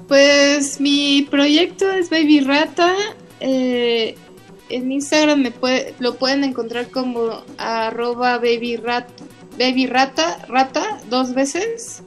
Pues 0.09 0.81
mi 0.81 1.29
proyecto 1.31 1.91
es 1.91 2.11
Baby 2.11 2.41
Rata. 2.41 2.95
eh, 3.41 4.17
en 4.69 4.93
Instagram 4.93 5.41
me 5.41 5.51
puede, 5.51 5.95
lo 5.99 6.17
pueden 6.17 6.45
encontrar 6.45 6.91
como 6.91 7.43
arroba 7.57 8.37
baby, 8.39 8.81
baby 9.59 9.87
rata, 9.87 10.45
rata, 10.49 11.01
dos 11.09 11.35
veces 11.35 12.03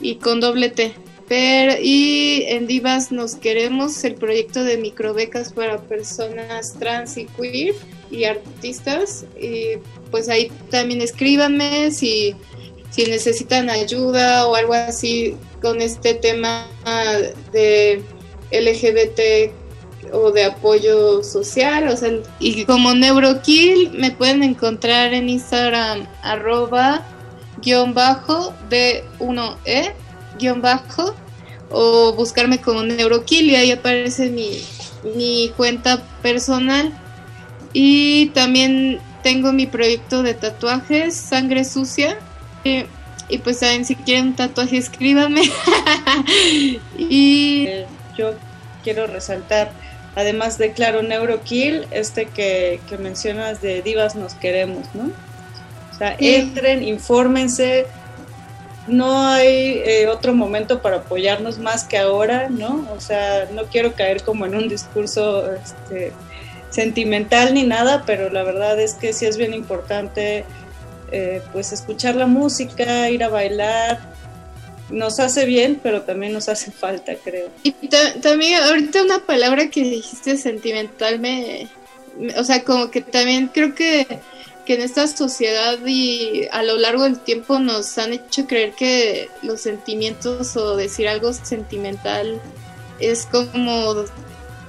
y 0.00 0.16
con 0.16 0.40
doble 0.40 0.70
T. 0.70 0.94
Pero, 1.28 1.74
y 1.80 2.44
en 2.48 2.66
Divas 2.66 3.10
Nos 3.10 3.34
Queremos, 3.36 4.04
el 4.04 4.14
proyecto 4.14 4.62
de 4.62 4.76
microbecas 4.76 5.52
para 5.52 5.80
personas 5.80 6.74
trans 6.78 7.16
y 7.16 7.26
queer 7.26 7.74
y 8.10 8.24
artistas. 8.24 9.24
Y 9.40 9.78
pues 10.10 10.28
ahí 10.28 10.50
también 10.70 11.00
escríbanme 11.00 11.90
si, 11.90 12.34
si 12.90 13.04
necesitan 13.06 13.70
ayuda 13.70 14.46
o 14.46 14.54
algo 14.54 14.74
así 14.74 15.34
con 15.62 15.80
este 15.80 16.14
tema 16.14 16.66
de 17.52 18.02
LGBT 18.52 19.52
o 20.12 20.30
de 20.30 20.44
apoyo 20.44 21.22
social, 21.22 21.88
o 21.88 21.96
sea, 21.96 22.10
y 22.38 22.64
como 22.66 22.94
Neurokill 22.94 23.92
me 23.92 24.10
pueden 24.10 24.42
encontrar 24.42 25.14
en 25.14 25.30
Instagram 25.30 26.06
arroba 26.22 27.02
guion 27.62 27.94
bajo 27.94 28.52
D1E 28.68 29.94
guion 30.34 30.60
bajo 30.62 31.20
o 31.68 32.14
buscarme 32.14 32.60
como 32.60 32.82
Neurokill 32.82 33.50
y 33.50 33.56
ahí 33.56 33.70
aparece 33.72 34.30
mi, 34.30 34.50
mi 35.02 35.52
cuenta 35.56 36.08
personal 36.22 37.00
y 37.72 38.30
también 38.34 39.00
tengo 39.22 39.52
mi 39.52 39.66
proyecto 39.66 40.22
de 40.22 40.34
tatuajes 40.34 41.16
Sangre 41.16 41.64
Sucia 41.64 42.22
y, 42.64 42.84
y 43.28 43.38
pues 43.38 43.58
saben 43.60 43.84
si 43.84 43.96
quieren 43.96 44.28
un 44.28 44.36
tatuaje 44.36 44.76
escríbanme 44.78 45.42
y 46.96 47.66
Eh, 47.66 47.86
yo 48.16 48.38
quiero 48.82 49.06
resaltar, 49.06 49.78
además 50.14 50.58
de 50.58 50.72
claro 50.72 51.02
Neurokill, 51.02 51.86
este 51.90 52.32
que, 52.32 52.84
que 52.86 52.98
mencionas 52.98 53.60
de 53.60 53.82
Divas 53.82 54.14
Nos 54.14 54.34
Queremos, 54.34 54.94
¿no? 54.94 55.04
O 55.90 55.94
sea, 55.96 56.16
Sí. 56.18 56.34
entren, 56.36 56.82
infórmense. 56.82 57.86
No 58.86 59.26
hay 59.28 59.80
eh, 59.84 60.06
otro 60.08 60.34
momento 60.34 60.82
para 60.82 60.96
apoyarnos 60.96 61.58
más 61.58 61.84
que 61.84 61.96
ahora, 61.98 62.48
¿no? 62.50 62.86
O 62.94 63.00
sea, 63.00 63.48
no 63.52 63.64
quiero 63.64 63.94
caer 63.94 64.22
como 64.22 64.44
en 64.44 64.54
un 64.54 64.68
discurso 64.68 65.50
este, 65.54 66.12
sentimental 66.70 67.54
ni 67.54 67.62
nada, 67.62 68.02
pero 68.04 68.30
la 68.30 68.42
verdad 68.42 68.78
es 68.80 68.94
que 68.94 69.12
sí 69.12 69.26
es 69.26 69.36
bien 69.36 69.54
importante 69.54 70.44
eh, 71.12 71.40
pues 71.52 71.72
escuchar 71.72 72.16
la 72.16 72.26
música, 72.26 73.08
ir 73.10 73.24
a 73.24 73.28
bailar. 73.28 74.00
Nos 74.90 75.18
hace 75.18 75.46
bien, 75.46 75.80
pero 75.82 76.02
también 76.02 76.32
nos 76.34 76.48
hace 76.50 76.70
falta, 76.82 77.14
creo. 77.22 77.48
Y 77.62 77.72
ta- 77.88 78.20
también 78.20 78.62
ahorita 78.62 79.02
una 79.02 79.20
palabra 79.20 79.70
que 79.70 79.82
dijiste 79.82 80.36
sentimental 80.36 81.20
me, 81.20 81.68
me- 82.18 82.38
o 82.38 82.44
sea, 82.44 82.62
como 82.64 82.90
que 82.90 83.00
también 83.00 83.48
creo 83.48 83.74
que, 83.74 84.06
que 84.64 84.74
en 84.74 84.82
esta 84.82 85.06
sociedad 85.06 85.78
y 85.86 86.46
a 86.52 86.62
lo 86.62 86.76
largo 86.76 87.04
del 87.04 87.18
tiempo 87.18 87.58
nos 87.58 87.96
han 87.98 88.12
hecho 88.12 88.46
creer 88.46 88.72
que 88.72 89.28
los 89.42 89.60
sentimientos 89.60 90.56
o 90.56 90.76
decir 90.76 91.08
algo 91.08 91.32
sentimental 91.32 92.40
es 92.98 93.26
como 93.26 94.04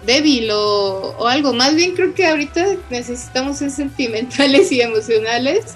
débil 0.06 0.52
o, 0.52 1.16
o 1.18 1.28
algo. 1.28 1.54
Más 1.54 1.76
bien 1.76 1.96
creo 1.96 2.14
que 2.14 2.26
ahorita 2.26 2.66
necesitamos 2.90 3.58
ser 3.58 3.72
sentimentales 3.72 4.72
y 4.72 4.82
emocionales 4.82 5.76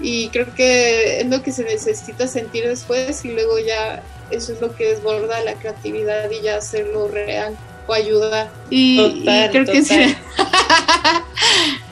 y 0.00 0.28
creo 0.28 0.54
que 0.54 1.20
es 1.20 1.26
lo 1.26 1.42
que 1.42 1.52
se 1.52 1.64
necesita 1.64 2.26
sentir 2.26 2.66
después 2.66 3.24
y 3.24 3.32
luego 3.32 3.58
ya 3.58 4.02
eso 4.30 4.52
es 4.52 4.60
lo 4.60 4.74
que 4.74 4.88
desborda 4.88 5.42
la 5.42 5.54
creatividad 5.54 6.30
y 6.30 6.42
ya 6.42 6.56
hacerlo 6.56 7.08
real 7.08 7.56
o 7.86 7.92
ayudar. 7.92 8.50
Y, 8.70 9.00
y 9.00 9.24
Total, 9.24 9.50
creo 9.50 9.64
que 9.66 9.82
total. 9.82 10.16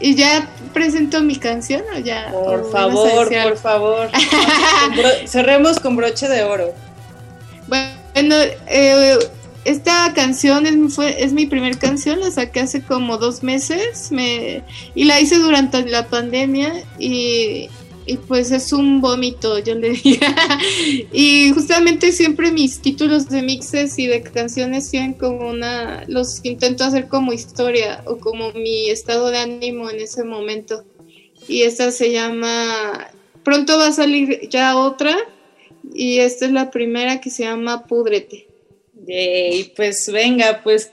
y 0.00 0.14
ya 0.14 0.48
presento 0.72 1.20
mi 1.22 1.36
canción 1.36 1.82
o 1.94 1.98
ya. 1.98 2.30
Por 2.32 2.70
favor, 2.70 3.28
por 3.28 3.56
favor. 3.58 4.10
Cerremos 5.26 5.78
con 5.78 5.96
broche 5.96 6.28
de 6.28 6.42
oro. 6.42 6.72
Bueno, 7.68 8.34
eh, 8.66 9.18
esta 9.64 10.12
canción 10.14 10.66
es, 10.66 10.76
mi- 10.76 10.88
fue, 10.88 11.22
es 11.22 11.32
mi 11.32 11.46
primer 11.46 11.78
canción, 11.78 12.20
la 12.20 12.30
saqué 12.30 12.60
hace 12.60 12.82
como 12.82 13.18
dos 13.18 13.42
meses 13.42 14.10
me, 14.10 14.62
y 14.94 15.04
la 15.04 15.20
hice 15.20 15.36
durante 15.36 15.84
la 15.86 16.06
pandemia 16.06 16.72
y, 16.98 17.68
y 18.10 18.16
pues 18.16 18.50
es 18.50 18.72
un 18.72 19.00
vómito, 19.00 19.60
yo 19.60 19.76
le 19.76 19.90
diría. 19.90 20.34
y 21.12 21.52
justamente 21.52 22.10
siempre 22.10 22.50
mis 22.50 22.80
títulos 22.80 23.28
de 23.28 23.40
mixes 23.40 23.96
y 24.00 24.08
de 24.08 24.20
canciones 24.20 24.90
tienen 24.90 25.14
como 25.14 25.48
una, 25.48 26.02
los 26.08 26.44
intento 26.44 26.82
hacer 26.82 27.06
como 27.06 27.32
historia 27.32 28.02
o 28.06 28.18
como 28.18 28.50
mi 28.52 28.90
estado 28.90 29.30
de 29.30 29.38
ánimo 29.38 29.88
en 29.88 30.00
ese 30.00 30.24
momento. 30.24 30.84
Y 31.46 31.62
esta 31.62 31.92
se 31.92 32.10
llama, 32.10 33.12
pronto 33.44 33.78
va 33.78 33.86
a 33.86 33.92
salir 33.92 34.48
ya 34.48 34.76
otra 34.76 35.16
y 35.94 36.18
esta 36.18 36.46
es 36.46 36.52
la 36.52 36.72
primera 36.72 37.20
que 37.20 37.30
se 37.30 37.44
llama 37.44 37.86
Púdrete. 37.86 38.48
Y 39.06 39.70
pues 39.76 40.10
venga, 40.12 40.62
pues 40.64 40.90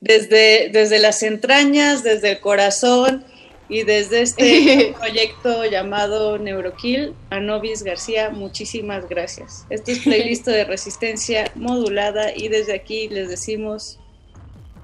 desde, 0.00 0.68
desde 0.72 1.00
las 1.00 1.24
entrañas, 1.24 2.04
desde 2.04 2.30
el 2.30 2.40
corazón 2.40 3.24
y 3.68 3.82
desde 3.82 4.22
este 4.22 4.94
proyecto 4.98 5.64
llamado 5.64 6.38
Neurokill, 6.38 7.14
a 7.30 7.40
Novis 7.40 7.82
García, 7.82 8.30
muchísimas 8.30 9.08
gracias. 9.08 9.66
Esto 9.70 9.92
es 9.92 10.00
playlist 10.00 10.46
de 10.46 10.64
resistencia 10.64 11.50
modulada 11.54 12.34
y 12.36 12.48
desde 12.48 12.74
aquí 12.74 13.08
les 13.08 13.28
decimos 13.28 13.98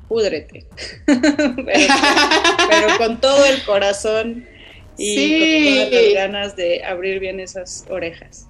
púdrete. 0.09 0.67
pero, 1.07 1.95
pero 2.69 2.99
con 2.99 3.21
todo 3.21 3.45
el 3.45 3.63
corazón 3.65 4.47
y 4.99 5.15
Sí. 5.15 5.81
con 5.81 5.91
todas 5.91 6.05
las 6.05 6.15
ganas 6.15 6.57
de 6.57 6.85
abrir 6.85 7.21
bien 7.21 7.41
esas 7.41 7.85
orejas. 7.89 8.47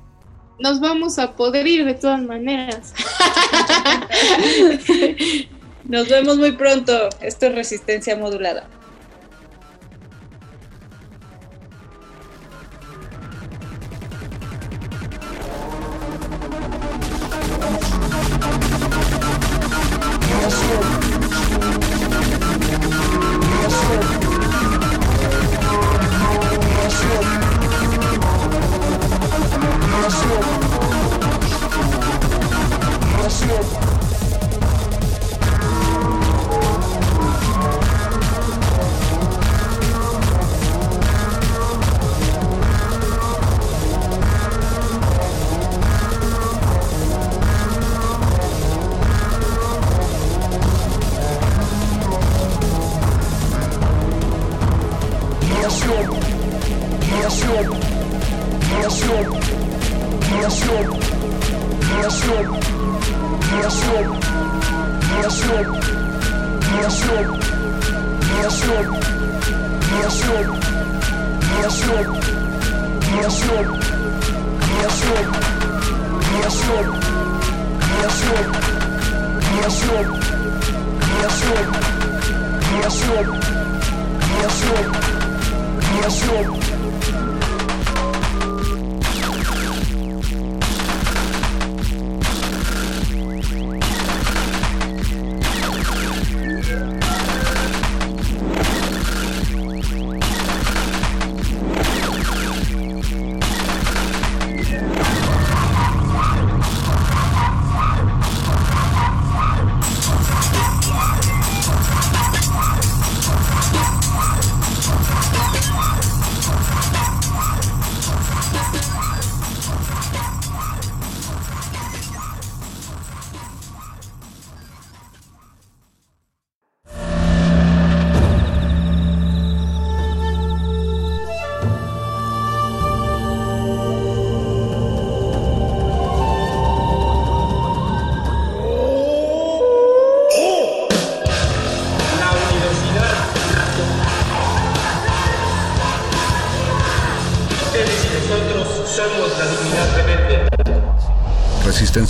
Nos 0.58 0.80
vamos 0.80 1.18
a 1.18 1.36
poder 1.36 1.66
ir 1.66 1.84
de 1.84 1.94
todas 1.94 2.22
maneras. 2.22 2.92
Nos 5.84 6.08
vemos 6.08 6.36
muy 6.36 6.52
pronto. 6.52 7.08
Esto 7.20 7.46
es 7.46 7.54
resistencia 7.54 8.16
modulada. 8.16 8.68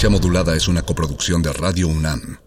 Resistencia 0.01 0.18
Modulada 0.18 0.56
es 0.56 0.66
una 0.66 0.81
coproducción 0.81 1.43
de 1.43 1.52
Radio 1.52 1.86
UNAM 1.86 2.39